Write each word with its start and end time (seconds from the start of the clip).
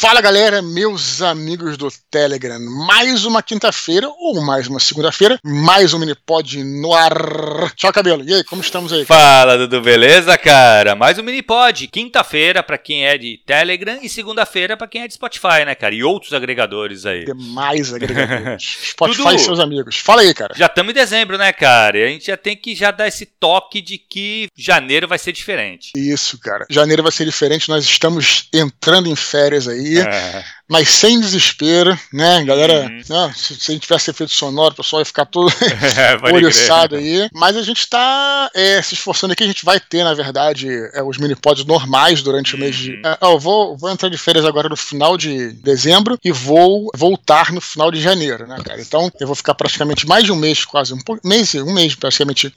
Fala 0.00 0.22
galera, 0.22 0.62
meus 0.62 1.20
amigos 1.20 1.76
do 1.76 1.86
Telegram. 2.10 2.58
Mais 2.58 3.26
uma 3.26 3.42
quinta-feira 3.42 4.08
ou 4.08 4.40
mais 4.40 4.66
uma 4.66 4.80
segunda-feira, 4.80 5.38
mais 5.44 5.92
um 5.92 5.98
Minipod 5.98 6.64
no 6.64 6.94
ar. 6.94 7.70
Tchau, 7.76 7.92
cabelo. 7.92 8.24
E 8.24 8.32
aí, 8.32 8.42
como 8.42 8.62
estamos 8.62 8.94
aí? 8.94 9.04
Fala, 9.04 9.58
Dudu, 9.58 9.82
beleza, 9.82 10.38
cara? 10.38 10.96
Mais 10.96 11.18
um 11.18 11.22
Minipod. 11.22 11.86
Quinta-feira 11.88 12.62
pra 12.62 12.78
quem 12.78 13.04
é 13.04 13.18
de 13.18 13.42
Telegram 13.44 13.98
e 14.00 14.08
segunda-feira 14.08 14.74
pra 14.74 14.88
quem 14.88 15.02
é 15.02 15.06
de 15.06 15.12
Spotify, 15.12 15.66
né, 15.66 15.74
cara? 15.74 15.94
E 15.94 16.02
outros 16.02 16.32
agregadores 16.32 17.04
aí. 17.04 17.26
Demais 17.26 17.92
agregadores. 17.92 18.78
Spotify 18.92 19.22
Dudu, 19.22 19.34
e 19.34 19.38
seus 19.38 19.60
amigos. 19.60 19.98
Fala 19.98 20.22
aí, 20.22 20.32
cara. 20.32 20.54
Já 20.56 20.64
estamos 20.64 20.92
em 20.92 20.94
dezembro, 20.94 21.36
né, 21.36 21.52
cara? 21.52 21.98
E 21.98 22.04
a 22.04 22.08
gente 22.08 22.24
já 22.24 22.38
tem 22.38 22.56
que 22.56 22.74
já 22.74 22.90
dar 22.90 23.06
esse 23.06 23.26
toque 23.26 23.82
de 23.82 23.98
que 23.98 24.48
janeiro 24.56 25.06
vai 25.06 25.18
ser 25.18 25.32
diferente. 25.32 25.90
Isso, 25.94 26.40
cara. 26.40 26.64
Janeiro 26.70 27.02
vai 27.02 27.12
ser 27.12 27.26
diferente. 27.26 27.68
Nós 27.68 27.84
estamos 27.84 28.48
entrando 28.50 29.06
em 29.06 29.14
férias 29.14 29.68
aí. 29.68 29.89
É 29.98 30.44
mas 30.70 30.88
sem 30.88 31.18
desespero, 31.18 31.98
né? 32.12 32.44
Galera, 32.44 32.82
uhum. 32.82 33.02
né? 33.08 33.34
Se, 33.36 33.56
se, 33.56 33.72
a 33.72 33.74
gente 33.74 33.82
tivesse 33.82 34.08
efeito 34.08 34.32
sonoro, 34.32 34.72
o 34.72 34.76
pessoal 34.76 35.00
ia 35.00 35.04
ficar 35.04 35.26
todo 35.26 35.52
é, 35.60 36.32
oriçado 36.32 36.94
aí. 36.94 37.28
Mas 37.34 37.56
a 37.56 37.62
gente 37.62 37.80
está 37.80 38.48
é, 38.54 38.80
se 38.80 38.94
esforçando 38.94 39.32
aqui, 39.32 39.42
a 39.42 39.48
gente 39.48 39.64
vai 39.64 39.80
ter, 39.80 40.04
na 40.04 40.14
verdade, 40.14 40.68
é, 40.94 41.02
os 41.02 41.18
mini-pods 41.18 41.64
normais 41.64 42.22
durante 42.22 42.54
uhum. 42.54 42.60
o 42.60 42.62
mês 42.62 42.76
de. 42.76 42.92
Uhum. 42.92 43.02
É, 43.04 43.18
eu 43.20 43.38
vou, 43.40 43.76
vou 43.76 43.90
entrar 43.90 44.08
de 44.08 44.16
férias 44.16 44.44
agora 44.44 44.68
no 44.68 44.76
final 44.76 45.16
de 45.16 45.50
dezembro 45.54 46.16
e 46.24 46.30
vou 46.30 46.88
voltar 46.94 47.52
no 47.52 47.60
final 47.60 47.90
de 47.90 48.00
janeiro, 48.00 48.46
né, 48.46 48.56
cara? 48.64 48.80
Então 48.80 49.10
eu 49.18 49.26
vou 49.26 49.34
ficar 49.34 49.56
praticamente 49.56 50.06
mais 50.06 50.22
de 50.22 50.30
um 50.30 50.36
mês, 50.36 50.64
quase 50.64 50.94
um 50.94 50.98
mês, 51.24 51.52
um 51.56 51.74
mês 51.74 51.96
praticamente 51.96 52.52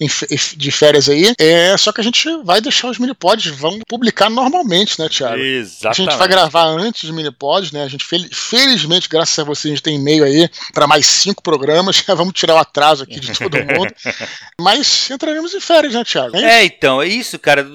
de 0.56 0.72
férias 0.72 1.10
aí. 1.10 1.34
É, 1.40 1.76
só 1.78 1.92
que 1.92 2.00
a 2.00 2.04
gente 2.04 2.30
vai 2.44 2.62
deixar 2.62 2.90
os 2.90 3.00
mini-pods, 3.00 3.48
vão 3.48 3.80
publicar 3.88 4.30
normalmente, 4.30 5.00
né, 5.00 5.10
Thiago? 5.10 5.38
Exatamente. 5.38 6.02
A 6.02 6.04
gente 6.04 6.18
vai 6.20 6.28
gravar 6.28 6.66
antes 6.66 7.06
dos 7.06 7.16
mini-pods, 7.16 7.72
né? 7.72 7.84
A 7.84 7.88
gente 7.88 8.03
felizmente, 8.04 9.10
graças 9.10 9.38
a 9.40 9.44
você, 9.44 9.68
a 9.68 9.72
gente 9.72 9.84
tem 9.84 9.96
e-mail 9.96 10.24
aí 10.24 10.50
para 10.74 10.88
mais 10.88 11.06
cinco 11.06 11.42
programas. 11.42 12.02
Vamos 12.08 12.34
tirar 12.34 12.56
o 12.56 12.58
atraso 12.58 13.04
aqui 13.04 13.20
de 13.20 13.34
todo 13.34 13.58
mundo. 13.58 13.94
Mas 14.60 15.10
entraremos 15.10 15.54
em 15.54 15.60
férias, 15.60 15.94
né, 15.94 16.04
Thiago? 16.04 16.36
É, 16.36 16.62
é 16.62 16.66
então, 16.66 17.02
é 17.02 17.08
isso, 17.08 17.38
cara. 17.40 17.66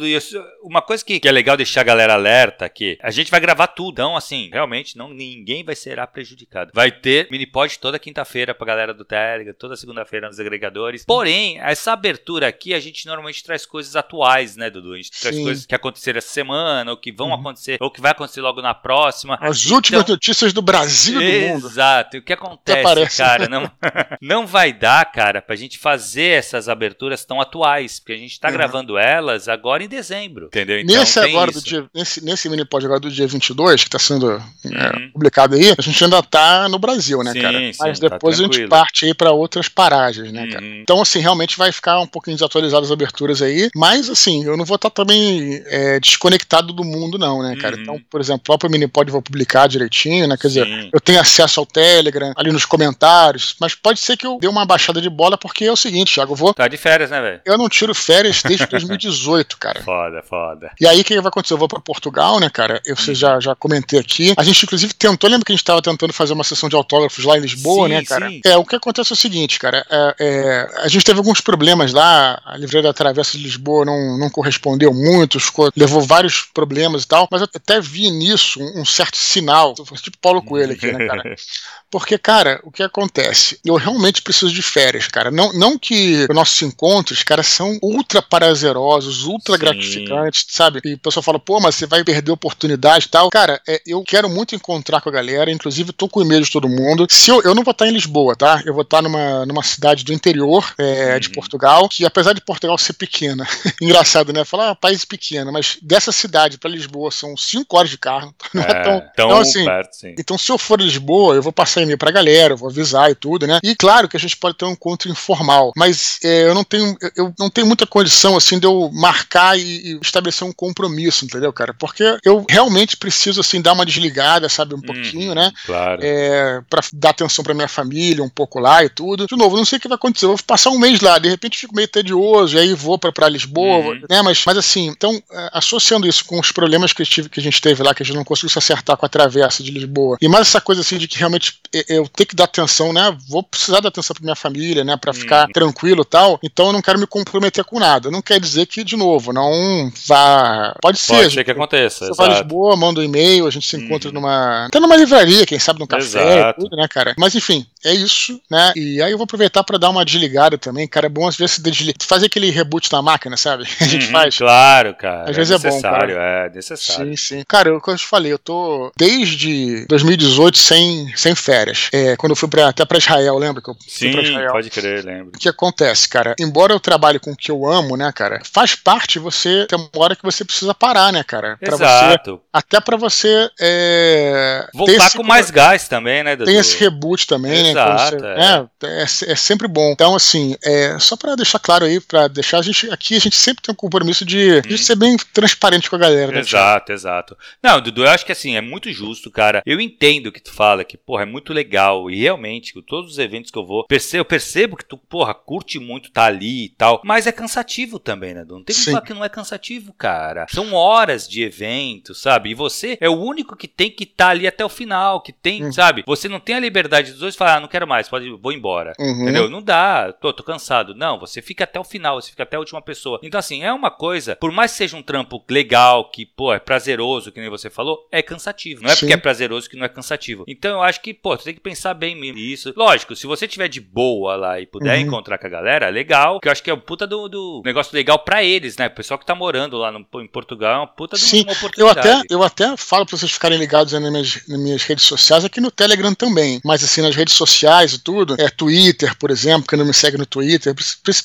Uma 0.63 0.83
coisa 0.83 1.05
que, 1.05 1.19
que 1.21 1.29
é 1.29 1.33
legal 1.33 1.57
deixar 1.57 1.81
a 1.81 1.85
galera 1.85 2.15
alerta 2.15 2.65
aqui, 2.65 2.99
a 3.03 3.11
gente 3.11 3.31
vai 3.31 3.41
gravar 3.41 3.69
tudo. 3.69 3.93
Então, 3.93 4.17
assim, 4.17 4.51
realmente, 4.53 4.97
não, 4.97 5.13
ninguém 5.13 5.65
vai 5.65 5.75
ser 5.75 5.99
prejudicado. 6.07 6.71
Vai 6.75 6.91
ter 6.91 7.29
mini-pod 7.31 7.79
toda 7.79 7.99
quinta-feira 7.99 8.55
pra 8.55 8.67
galera 8.67 8.95
do 8.95 9.05
Telegram, 9.05 9.55
toda 9.59 9.77
segunda-feira 9.77 10.29
nos 10.29 10.39
agregadores. 10.39 11.05
Porém, 11.05 11.59
essa 11.61 11.93
abertura 11.93 12.49
aqui, 12.49 12.75
a 12.75 12.81
gente 12.81 13.07
normalmente 13.07 13.43
traz 13.43 13.67
coisas 13.67 13.97
atuais, 13.97 14.57
né, 14.57 14.71
Dudu? 14.71 14.93
A 14.93 14.97
gente 14.97 15.11
Sim. 15.13 15.21
traz 15.21 15.39
coisas 15.39 15.67
que 15.67 15.75
aconteceram 15.75 16.19
essa 16.19 16.29
semana, 16.29 16.91
ou 16.91 16.97
que 16.97 17.13
vão 17.13 17.29
uhum. 17.29 17.35
acontecer, 17.35 17.79
ou 17.81 17.91
que 17.91 18.01
vai 18.01 18.13
acontecer 18.13 18.41
logo 18.41 18.63
na 18.63 18.75
próxima. 18.75 19.39
As 19.41 19.67
últimas 19.67 20.03
então, 20.03 20.17
notícias 20.19 20.53
do 20.53 20.61
Brasil 20.61 21.23
e 21.23 21.41
do 21.41 21.47
mundo. 21.49 21.67
Exato. 21.69 22.17
E 22.17 22.19
o 22.19 22.23
que 22.23 22.33
acontece, 22.33 23.17
cara, 23.17 23.49
não, 23.49 23.71
não 24.21 24.47
vai 24.47 24.73
dar, 24.73 25.05
cara, 25.11 25.41
pra 25.41 25.55
gente 25.55 25.79
fazer 25.79 26.39
essas 26.39 26.69
aberturas 26.69 27.25
tão 27.25 27.41
atuais, 27.41 28.01
porque 28.01 28.13
a 28.13 28.17
gente 28.17 28.39
tá 28.39 28.49
uhum. 28.49 28.55
gravando 28.55 28.99
elas 28.99 29.49
agora 29.49 29.85
em 29.85 29.89
dezembro, 29.89 30.47
entendeu? 30.47 30.81
Então, 30.81 30.99
nesse 30.99 31.19
agora 31.21 31.51
isso. 31.51 31.61
do 31.61 31.65
dia, 31.65 31.87
nesse, 31.95 32.25
nesse 32.25 32.49
mini 32.49 32.65
pod 32.65 32.85
agora 32.85 33.01
do 33.01 33.11
dia 33.11 33.27
22, 33.27 33.85
que 33.85 33.91
tá 33.91 33.99
sendo 33.99 34.31
é, 34.31 34.35
uhum. 34.35 34.75
é, 34.75 35.09
publicado 35.13 35.55
aí, 35.55 35.75
a 35.79 35.83
gente 35.83 36.03
ainda 36.03 36.23
tá 36.23 36.69
no 36.69 36.79
Brasil, 36.79 37.23
né, 37.23 37.33
sim, 37.33 37.41
cara? 37.41 37.59
Sim, 37.59 37.73
Mas 37.79 38.01
tá 38.01 38.09
depois 38.09 38.37
tá 38.37 38.43
a 38.43 38.47
gente 38.47 38.69
parte 38.69 39.07
aí 39.07 39.15
pra 39.15 39.31
outras 39.31 39.69
paragens, 39.69 40.33
né, 40.33 40.43
uhum. 40.43 40.51
cara? 40.51 40.67
Então, 40.67 41.01
assim, 41.01 41.21
realmente 41.21 41.57
vai 41.57 41.71
ficar 41.71 42.01
um 42.01 42.07
pouquinho 42.07 42.37
desatualizado 42.37 42.85
as 42.85 42.91
aberturas 42.91 43.41
aí, 43.41 43.71
mas, 43.75 44.11
assim, 44.11 44.45
eu 44.45 44.57
não 44.57 44.65
vou 44.65 44.77
estar 44.77 44.91
tá 44.91 45.05
também 45.05 45.63
é, 45.67 46.01
desconectado 46.01 46.73
do 46.73 46.85
mundo, 46.85 47.19
não, 47.19 47.43
né, 47.43 47.57
cara? 47.57 47.77
Uhum. 47.77 47.83
Então, 47.83 48.01
por 48.11 48.21
exemplo, 48.21 48.41
o 48.41 48.45
próprio 48.45 48.71
mini 48.71 48.89
pod 48.89 49.09
eu 49.09 49.13
vou 49.13 49.23
publicar 49.23 49.69
direitinho, 49.69 50.08
né? 50.27 50.37
Quer 50.37 50.49
Sim. 50.49 50.65
dizer, 50.65 50.91
eu 50.93 51.01
tenho 51.01 51.21
acesso 51.21 51.61
ao 51.61 51.67
Telegram, 51.67 52.33
ali 52.37 52.51
nos 52.51 52.65
comentários, 52.65 53.55
mas 53.61 53.75
pode 53.75 54.01
ser 54.01 54.17
que 54.17 54.27
eu 54.27 54.39
dê 54.41 54.49
uma 54.49 54.65
baixada 54.65 55.01
de 55.01 55.09
bola, 55.09 55.37
porque 55.37 55.65
é 55.65 55.73
o 55.73 55.77
seguinte, 55.77 56.15
Thiago, 56.15 56.33
eu 56.33 56.37
vou. 56.37 56.55
Tá 56.55 56.69
de 56.69 56.77
férias, 56.77 57.11
né, 57.11 57.21
velho? 57.21 57.41
Eu 57.45 57.59
não 57.59 57.69
tiro 57.69 57.95
férias 57.95 58.43
desde 58.43 58.67
2018, 58.67 59.57
cara. 59.59 59.83
Foda, 59.83 60.23
foda. 60.23 60.71
E 60.81 60.87
aí 60.87 61.01
o 61.01 61.05
que 61.05 61.21
vai 61.21 61.29
acontecer? 61.29 61.55
Eu 61.55 61.59
vou 61.59 61.69
pra 61.69 61.81
Portugal, 61.81 62.41
né, 62.41 62.49
cara? 62.51 62.81
Eu 62.87 62.97
já, 62.97 63.41
já 63.41 63.55
comentei 63.55 63.99
aqui. 63.99 64.35
A 64.37 64.43
gente, 64.43 64.65
inclusive, 64.65 64.95
tentou, 64.95 65.29
lembra 65.29 65.45
que 65.45 65.53
a 65.53 65.55
gente 65.55 65.65
tava 65.65 65.83
tentando 65.83 66.13
fazer 66.13 66.33
uma 66.33 66.45
sessão 66.45 66.69
de 66.69 66.77
autógrafos 66.77 67.25
lá 67.25 67.37
em 67.37 67.41
Lisboa, 67.41 67.89
sim, 67.89 67.95
né, 67.95 68.05
cara? 68.05 68.29
Sim. 68.29 68.41
É, 68.45 68.57
o 68.57 68.65
que 68.65 68.77
acontece 68.77 69.13
é 69.13 69.15
o 69.15 69.17
seguinte, 69.17 69.59
cara. 69.59 69.85
É, 69.91 70.15
é, 70.21 70.69
a 70.83 70.89
gente 70.89 71.05
teve 71.05 71.19
alguns 71.19 71.41
problemas 71.41 71.93
lá, 71.93 72.41
a 72.45 72.57
livraria 72.57 72.83
da 72.83 72.93
Travessa 72.93 73.37
de 73.37 73.45
Lisboa 73.45 73.85
não, 73.85 74.19
não 74.19 74.31
correspondeu 74.31 74.93
muito, 74.93 75.41
ficou, 75.41 75.71
levou 75.77 76.01
vários 76.01 76.43
problemas 76.43 77.05
e 77.05 77.09
tal, 77.09 77.29
mas 77.31 77.41
eu 77.41 77.49
até 77.55 77.81
vi 77.81 78.11
nisso 78.11 78.61
um, 78.61 78.81
um 78.81 78.85
certo 78.85 79.17
sinal, 79.17 79.75
tipo 79.97 80.19
Paulo 80.19 80.43
Coelho 80.43 80.73
aqui, 80.73 80.93
né, 80.93 81.07
cara? 81.07 81.23
Porque, 81.91 82.19
cara, 82.19 82.61
o 82.65 82.71
que 82.71 82.83
acontece? 82.83 83.59
Eu 83.65 83.77
realmente 83.77 84.21
preciso 84.21 84.53
de 84.53 84.61
férias, 84.61 85.09
cara. 85.09 85.31
Não, 85.31 85.53
não 85.55 85.79
que 85.79 86.27
os 86.29 86.35
nossos 86.35 86.61
encontros, 86.61 87.23
cara, 87.23 87.43
são 87.43 87.79
ultra 87.83 88.21
prazerosos, 88.21 89.25
ultra 89.25 89.55
Sim. 89.55 89.61
gratificantes, 89.61 90.47
sabe? 90.51 90.81
E 90.85 90.95
o 90.95 90.99
pessoal 90.99 91.23
fala, 91.23 91.39
pô, 91.39 91.59
mas 91.61 91.77
você 91.77 91.87
vai 91.87 92.05
perder 92.05 92.31
oportunidade 92.31 93.07
e 93.07 93.09
tal. 93.09 93.31
Cara, 93.31 93.61
é, 93.67 93.81
eu 93.87 94.03
quero 94.03 94.29
muito 94.29 94.55
encontrar 94.55 95.01
com 95.01 95.09
a 95.09 95.13
galera, 95.13 95.51
inclusive 95.51 95.93
tô 95.93 96.09
com 96.09 96.21
e-mail 96.21 96.43
de 96.43 96.51
todo 96.51 96.69
mundo. 96.69 97.07
Se 97.09 97.31
eu, 97.31 97.43
eu 97.43 97.55
não 97.55 97.63
vou 97.63 97.73
estar 97.73 97.87
em 97.87 97.93
Lisboa, 97.93 98.37
tá? 98.37 98.63
Eu 98.67 98.75
vou 98.75 98.83
estar 98.83 99.01
numa, 99.01 99.47
numa 99.47 99.63
cidade 99.63 100.05
do 100.05 100.13
interior 100.13 100.75
é, 100.79 101.15
uhum. 101.15 101.21
de 101.21 101.31
Portugal, 101.31 101.89
que 101.89 102.05
apesar 102.05 102.35
de 102.35 102.43
Portugal 102.43 102.77
ser 102.77 102.93
pequena, 102.93 103.47
engraçado, 103.81 104.33
né? 104.33 104.45
Falar, 104.45 104.71
ah, 104.71 104.75
país 104.75 105.07
pequeno, 105.07 105.51
mas 105.51 105.79
dessa 105.81 106.13
cidade 106.13 106.59
para 106.59 106.71
Lisboa 106.71 107.11
são 107.11 107.35
cinco 107.37 107.79
horas 107.79 107.91
de 107.91 107.97
carro. 107.97 108.35
Não 108.53 108.63
é, 108.63 108.71
é 108.71 108.83
tão, 108.83 109.01
tão 109.17 109.27
então, 109.27 109.39
assim, 109.39 109.65
perto, 109.79 109.95
sim. 109.95 110.15
Então, 110.19 110.37
se 110.37 110.51
eu 110.51 110.59
for 110.59 110.81
a 110.81 110.85
Lisboa, 110.85 111.35
eu 111.35 111.43
vou 111.43 111.53
passar 111.53 111.83
e-mail 111.83 111.99
pra 111.99 112.11
galera, 112.11 112.57
vou 112.57 112.69
avisar 112.69 113.11
e 113.11 113.15
tudo, 113.15 113.47
né? 113.47 113.59
E 113.63 113.75
claro 113.75 114.09
que 114.09 114.17
a 114.17 114.21
gente 114.21 114.37
pode 114.37 114.57
ter 114.57 114.65
um 114.65 114.73
encontro 114.73 115.11
informal, 115.11 115.73
mas 115.77 116.19
é, 116.25 116.45
eu 116.45 116.55
não 116.55 116.65
tenho 116.65 116.97
eu 117.17 117.33
não 117.39 117.49
tenho 117.51 117.67
muita 117.67 117.87
condição 117.87 118.37
assim 118.37 118.59
de 118.59 118.67
eu 118.67 118.91
marcar 118.93 119.59
e, 119.59 119.63
e, 119.63 119.99
estabelecer 120.03 120.47
um 120.47 120.53
compromisso, 120.53 121.25
entendeu, 121.25 121.53
cara? 121.53 121.73
Porque 121.75 122.19
eu 122.25 122.45
realmente 122.49 122.97
preciso 122.97 123.41
assim 123.41 123.61
dar 123.61 123.73
uma 123.73 123.87
desligada, 123.87 124.49
sabe, 124.49 124.75
um 124.75 124.81
pouquinho, 124.81 125.33
hum, 125.33 125.35
né? 125.35 125.53
Claro. 125.67 126.01
É, 126.03 126.61
para 126.69 126.83
dar 126.93 127.11
atenção 127.11 127.45
para 127.45 127.55
minha 127.55 127.69
família, 127.69 128.23
um 128.23 128.29
pouco 128.29 128.59
lá 128.59 128.85
e 128.85 128.89
tudo. 128.89 129.27
De 129.27 129.37
novo, 129.37 129.57
não 129.57 129.65
sei 129.65 129.79
o 129.79 129.81
que 129.81 129.89
vai 129.89 129.97
acontecer. 129.97 130.27
Eu 130.27 130.31
vou 130.31 130.39
passar 130.47 130.71
um 130.71 130.79
mês 130.79 131.01
lá, 131.01 131.19
de 131.19 131.29
repente 131.29 131.59
fico 131.59 131.75
meio 131.75 131.89
tedioso, 131.89 132.57
e 132.57 132.61
aí 132.61 132.75
vou 132.75 132.99
para 132.99 133.29
Lisboa, 133.29 133.95
uhum. 133.95 134.03
né? 134.09 134.23
Mas, 134.23 134.43
mas 134.45 134.57
assim, 134.57 134.87
então, 134.87 135.23
é, 135.31 135.51
associando 135.53 136.07
isso 136.07 136.25
com 136.25 136.39
os 136.41 136.53
problemas 136.53 136.93
que, 136.93 137.05
tive, 137.05 137.29
que 137.29 137.41
a 137.41 137.43
gente 137.43 137.61
teve 137.61 137.83
lá, 137.83 137.95
que 137.95 138.03
a 138.03 138.07
gente 138.07 138.17
não 138.17 138.25
conseguiu 138.25 138.51
se 138.51 138.59
acertar 138.59 138.97
com 138.97 139.07
a 139.07 139.09
travessa 139.09 139.63
de 139.73 139.79
Lisboa, 139.79 140.17
e 140.21 140.29
mais 140.29 140.49
essa 140.49 140.61
coisa 140.61 140.81
assim 140.81 140.99
de 140.99 141.09
que 141.09 141.19
realmente 141.19 141.61
eu 141.89 142.09
tenho 142.09 142.27
que 142.27 142.37
dar 142.37 142.45
atenção, 142.45 142.93
né? 142.93 143.17
Vou 143.29 143.43
precisar 143.43 143.81
dar 143.81 143.89
atenção 143.89 144.15
para 144.15 144.25
minha 144.25 144.37
família, 144.37 144.85
né? 144.85 144.97
Para 144.97 145.13
ficar 145.13 145.47
hum. 145.47 145.53
tranquilo 145.53 146.03
e 146.03 146.05
tal. 146.05 146.39
Então 146.43 146.69
eu 146.69 146.73
não 146.73 146.83
quero 146.83 146.99
me 146.99 147.07
comprometer 147.07 147.65
com 147.65 147.79
nada. 147.79 148.11
Não 148.11 148.23
quer 148.23 148.41
dizer 148.41 148.67
que, 148.67 148.83
de 148.83 148.97
novo, 148.97 149.33
não 149.33 149.91
vá. 150.07 150.75
Pode 150.81 150.99
ser. 150.99 151.15
Pode 151.15 151.35
ser 151.35 151.45
que 151.45 151.51
aconteça. 151.51 152.07
Você 152.07 152.15
vai 152.15 152.29
a 152.29 152.39
Lisboa, 152.39 152.77
manda 152.77 153.01
um 153.01 153.05
e-mail, 153.05 153.47
a 153.47 153.51
gente 153.51 153.67
se 153.67 153.77
encontra 153.77 154.11
hum. 154.11 154.15
numa. 154.15 154.67
Até 154.67 154.81
numa 154.81 154.97
livraria, 154.97 155.47
quem 155.47 155.59
sabe 155.59 155.81
num 155.81 155.87
café, 155.87 156.53
tudo, 156.55 156.77
né, 156.77 156.87
cara? 156.89 157.15
Mas 157.19 157.35
enfim, 157.35 157.67
é 157.85 157.95
isso, 157.95 158.41
né? 158.51 158.73
E 158.75 159.03
aí 159.03 159.13
eu 159.13 159.19
vou 159.19 159.25
aproveitar 159.25 159.63
para 159.63 159.79
dar 159.79 159.91
uma 159.91 160.05
desligada 160.05 160.57
também, 160.57 160.89
cara. 160.89 161.07
É 161.07 161.11
bom 161.11 161.27
às 161.27 161.37
vezes 161.37 161.59
desligar, 161.59 161.97
fazer 162.03 162.27
aquele 162.27 162.51
reboot 162.51 162.91
na 162.93 163.03
máquina, 163.03 163.37
sabe? 163.37 163.65
A 163.81 163.85
gente 163.85 164.07
uhum, 164.07 164.13
faz. 164.13 164.37
Claro, 164.37 164.95
cara. 164.95 165.31
Às 165.31 165.37
vezes 165.37 165.65
é, 165.65 165.71
bom, 165.71 165.83
cara. 165.83 166.13
É 166.13 166.51
necessário. 166.51 167.17
Sim, 167.17 167.17
sim. 167.17 167.45
Cara, 167.47 167.69
eu, 167.69 167.81
como 167.81 167.95
eu 167.95 167.99
te 167.99 168.07
falei, 168.07 168.33
eu 168.33 168.39
tô 168.39 168.93
desde 168.97 169.58
2018 169.89 170.59
sem, 170.59 171.13
sem 171.17 171.35
férias. 171.35 171.89
É, 171.93 172.17
quando 172.17 172.31
eu 172.31 172.37
fui 172.37 172.49
pra, 172.49 172.69
até 172.69 172.85
para 172.85 172.99
Israel, 172.99 173.39
lembra 173.39 173.63
que 173.63 173.71
eu 173.71 173.77
Sim, 173.87 174.13
fui 174.13 174.13
pra 174.13 174.23
Israel? 174.23 174.53
pode 174.53 174.71
crer, 174.71 175.05
lembro. 175.05 175.33
O 175.35 175.39
que 175.39 175.49
acontece, 175.49 176.09
cara? 176.09 176.35
Embora 176.39 176.73
eu 176.73 176.81
trabalhe 176.81 177.19
com 177.19 177.33
o 177.33 177.37
que 177.37 177.51
eu 177.51 177.71
amo, 177.71 177.97
né, 177.97 178.11
cara? 178.13 178.41
Faz 178.53 178.75
parte 178.75 179.19
você 179.19 179.67
ter 179.67 179.77
uma 179.77 179.91
hora 179.97 180.17
que 180.17 180.23
você 180.23 180.45
precisa 180.45 180.75
parar, 180.75 181.13
né, 181.13 181.23
cara? 181.23 181.57
Pra 181.59 181.75
Exato. 181.75 182.33
Você, 182.33 182.41
até 182.53 182.81
para 182.81 182.97
você 182.97 183.51
é, 183.61 184.69
voltar 184.75 185.07
esse, 185.07 185.17
com 185.17 185.23
mais 185.23 185.51
gás 185.51 185.89
também, 185.89 186.23
né? 186.23 186.37
Dudu? 186.37 186.51
Tem 186.51 186.59
esse 186.59 186.77
reboot 186.79 187.27
também, 187.27 187.71
Exato, 187.71 188.17
né? 188.17 188.67
Você, 188.81 188.87
é. 188.87 188.89
É, 188.89 189.01
é, 189.01 189.03
é, 189.03 189.37
sempre 189.37 189.69
bom. 189.69 189.91
Então, 189.93 190.15
assim, 190.15 190.57
é, 190.65 190.99
só 190.99 191.17
para 191.17 191.35
deixar 191.35 191.59
claro 191.59 191.85
aí, 191.85 192.01
para 192.01 192.29
deixar 192.29 192.59
a 192.59 192.63
gente 192.63 192.91
aqui, 192.91 193.17
a 193.17 193.21
gente 193.21 193.37
sempre 193.37 193.63
tem 193.63 193.73
um 193.73 193.77
compromisso 193.77 194.25
de, 194.25 194.61
de 194.63 194.79
ser 194.79 194.97
bem 194.97 195.17
transparente 195.33 195.89
com 195.89 195.97
a 195.97 195.99
galera. 195.99 196.33
Né, 196.33 196.41
exato, 196.41 196.93
exato. 196.93 197.37
Não, 197.63 197.81
Dudu, 197.81 198.05
eu 198.05 198.11
acho 198.11 198.27
que 198.27 198.33
assim, 198.33 198.57
é 198.57 198.61
muito 198.61 198.93
justo, 198.93 199.31
cara. 199.31 199.48
Eu 199.65 199.81
entendo 199.81 200.29
o 200.29 200.33
que 200.33 200.43
tu 200.43 200.53
fala, 200.53 200.85
que, 200.85 200.97
porra, 200.97 201.23
é 201.23 201.27
muito 201.27 201.53
legal. 201.53 202.11
E 202.11 202.21
realmente, 202.21 202.81
todos 202.83 203.13
os 203.13 203.19
eventos 203.19 203.51
que 203.51 203.59
eu 203.59 203.67
vou, 203.67 203.87
percebo, 203.87 204.21
eu 204.21 204.25
percebo 204.25 204.77
que 204.77 204.85
tu, 204.85 204.97
porra, 204.97 205.35
curte 205.35 205.79
muito 205.79 206.11
tá 206.11 206.25
ali 206.25 206.67
e 206.67 206.69
tal. 206.71 207.01
Mas 207.05 207.27
é 207.27 207.33
cansativo 207.33 207.99
também, 207.99 208.35
né? 208.35 208.45
Não 208.49 208.63
tem 208.63 208.75
que 208.75 208.85
falar 208.85 209.03
que 209.03 209.15
não 209.15 209.25
é 209.25 209.29
cansativo, 209.29 209.93
cara. 209.93 210.47
São 210.51 210.75
horas 210.75 211.29
de 211.29 211.43
evento, 211.43 212.15
sabe? 212.15 212.51
E 212.51 212.55
você 212.55 212.99
é 213.01 213.09
o 213.09 213.19
único 213.19 213.57
que 213.57 213.69
tem 213.69 213.91
que 213.91 214.05
estar 214.05 214.27
tá 214.27 214.31
ali 214.31 214.47
até 214.47 214.65
o 214.65 214.69
final, 214.69 215.21
que 215.21 215.33
tem, 215.33 215.65
uhum. 215.65 215.73
sabe? 215.73 216.05
Você 216.07 216.29
não 216.29 216.41
tem 216.41 216.57
a 216.57 216.61
liberdade 216.61 217.11
dos 217.11 217.21
dois 217.21 217.37
falar, 217.37 217.57
ah, 217.57 217.61
não 217.61 217.69
quero 217.69 217.87
mais, 217.87 218.09
pode, 218.09 218.29
vou 218.31 218.53
embora. 218.53 218.93
Uhum. 218.99 219.23
Entendeu? 219.23 219.49
Não 219.49 219.63
dá, 219.63 220.13
tô, 220.13 220.33
tô 220.33 220.43
cansado. 220.43 220.95
Não, 220.95 221.19
você 221.19 221.41
fica 221.41 221.65
até 221.65 221.79
o 221.79 221.85
final, 221.85 222.21
você 222.21 222.31
fica 222.31 222.43
até 222.43 222.57
a 222.57 222.61
última 222.61 222.83
pessoa. 222.83 223.21
Então, 223.23 223.39
assim, 223.39 223.63
é 223.63 223.73
uma 223.73 223.91
coisa, 223.91 224.37
por 224.37 224.53
mais 224.53 224.73
que 224.73 224.79
seja 224.79 224.97
um 224.97 225.03
trampo 225.03 225.43
legal, 225.49 226.11
que, 226.11 226.27
pô, 226.27 226.53
é 226.53 226.59
prazeroso, 226.59 227.33
que 227.33 227.41
nem 227.41 227.51
você 227.51 227.71
falou, 227.71 228.07
é 228.11 228.23
cansativo. 228.23 228.83
Não 228.83 228.91
é 228.91 228.95
Sim. 228.95 229.01
porque 229.01 229.15
é 229.15 229.17
prazeroso 229.17 229.38
prazeroso, 229.39 229.71
que 229.71 229.77
não 229.77 229.85
é 229.85 229.89
cansativo. 229.89 230.45
Então 230.49 230.73
eu 230.73 230.83
acho 230.83 231.01
que, 231.01 231.15
pô, 231.15 231.37
tu 231.37 231.45
tem 231.45 231.55
que 231.55 231.61
pensar 231.61 231.95
bem 231.95 232.15
nisso. 232.15 232.73
Lógico, 232.77 233.15
se 233.15 233.27
você 233.27 233.47
tiver 233.47 233.69
de 233.69 233.81
boa 233.81 234.37
lá 234.37 234.61
e 234.61 234.67
puder 234.67 234.97
uhum. 234.99 235.05
encontrar 235.05 235.39
com 235.39 235.47
a 235.47 235.51
galera, 235.51 235.89
legal. 235.89 236.41
Que 236.41 236.49
eu 236.49 236.53
acho 236.53 236.63
que 236.63 236.71
é 236.71 236.75
um 236.75 236.81
puta 236.81 237.07
do, 237.07 237.29
do 237.29 237.63
negócio 237.65 237.95
legal 237.95 238.19
para 238.19 238.43
eles, 238.43 238.77
né? 238.77 238.89
O 238.89 238.91
pessoal 238.91 239.19
que 239.19 239.27
tá 239.27 239.35
morando 239.35 239.77
lá 239.77 239.93
no, 239.93 240.05
em 240.21 240.27
Portugal 240.27 240.75
é 240.75 240.77
uma 240.79 240.87
puta 240.87 241.17
de 241.17 241.23
Sim, 241.23 241.43
uma 241.45 241.53
oportunidade. 241.53 242.07
Eu 242.07 242.15
até, 242.15 242.35
eu 242.35 242.43
até 242.43 242.77
falo 242.77 243.07
pra 243.07 243.17
vocês 243.17 243.31
ficarem 243.31 243.59
ligados 243.59 243.93
nas 243.93 244.11
minhas, 244.11 244.49
nas 244.49 244.61
minhas 244.61 244.83
redes 244.83 245.05
sociais, 245.05 245.45
aqui 245.45 245.61
no 245.61 245.71
Telegram 245.71 246.15
também. 246.15 246.61
Mas 246.65 246.83
assim, 246.83 247.01
nas 247.01 247.15
redes 247.15 247.35
sociais 247.35 247.93
e 247.93 247.99
tudo, 247.99 248.35
é 248.39 248.49
Twitter, 248.49 249.17
por 249.19 249.31
exemplo, 249.31 249.69
que 249.69 249.77
não 249.77 249.85
me 249.85 249.95
segue 249.95 250.19
no 250.19 250.27
Twitter. 250.27 250.75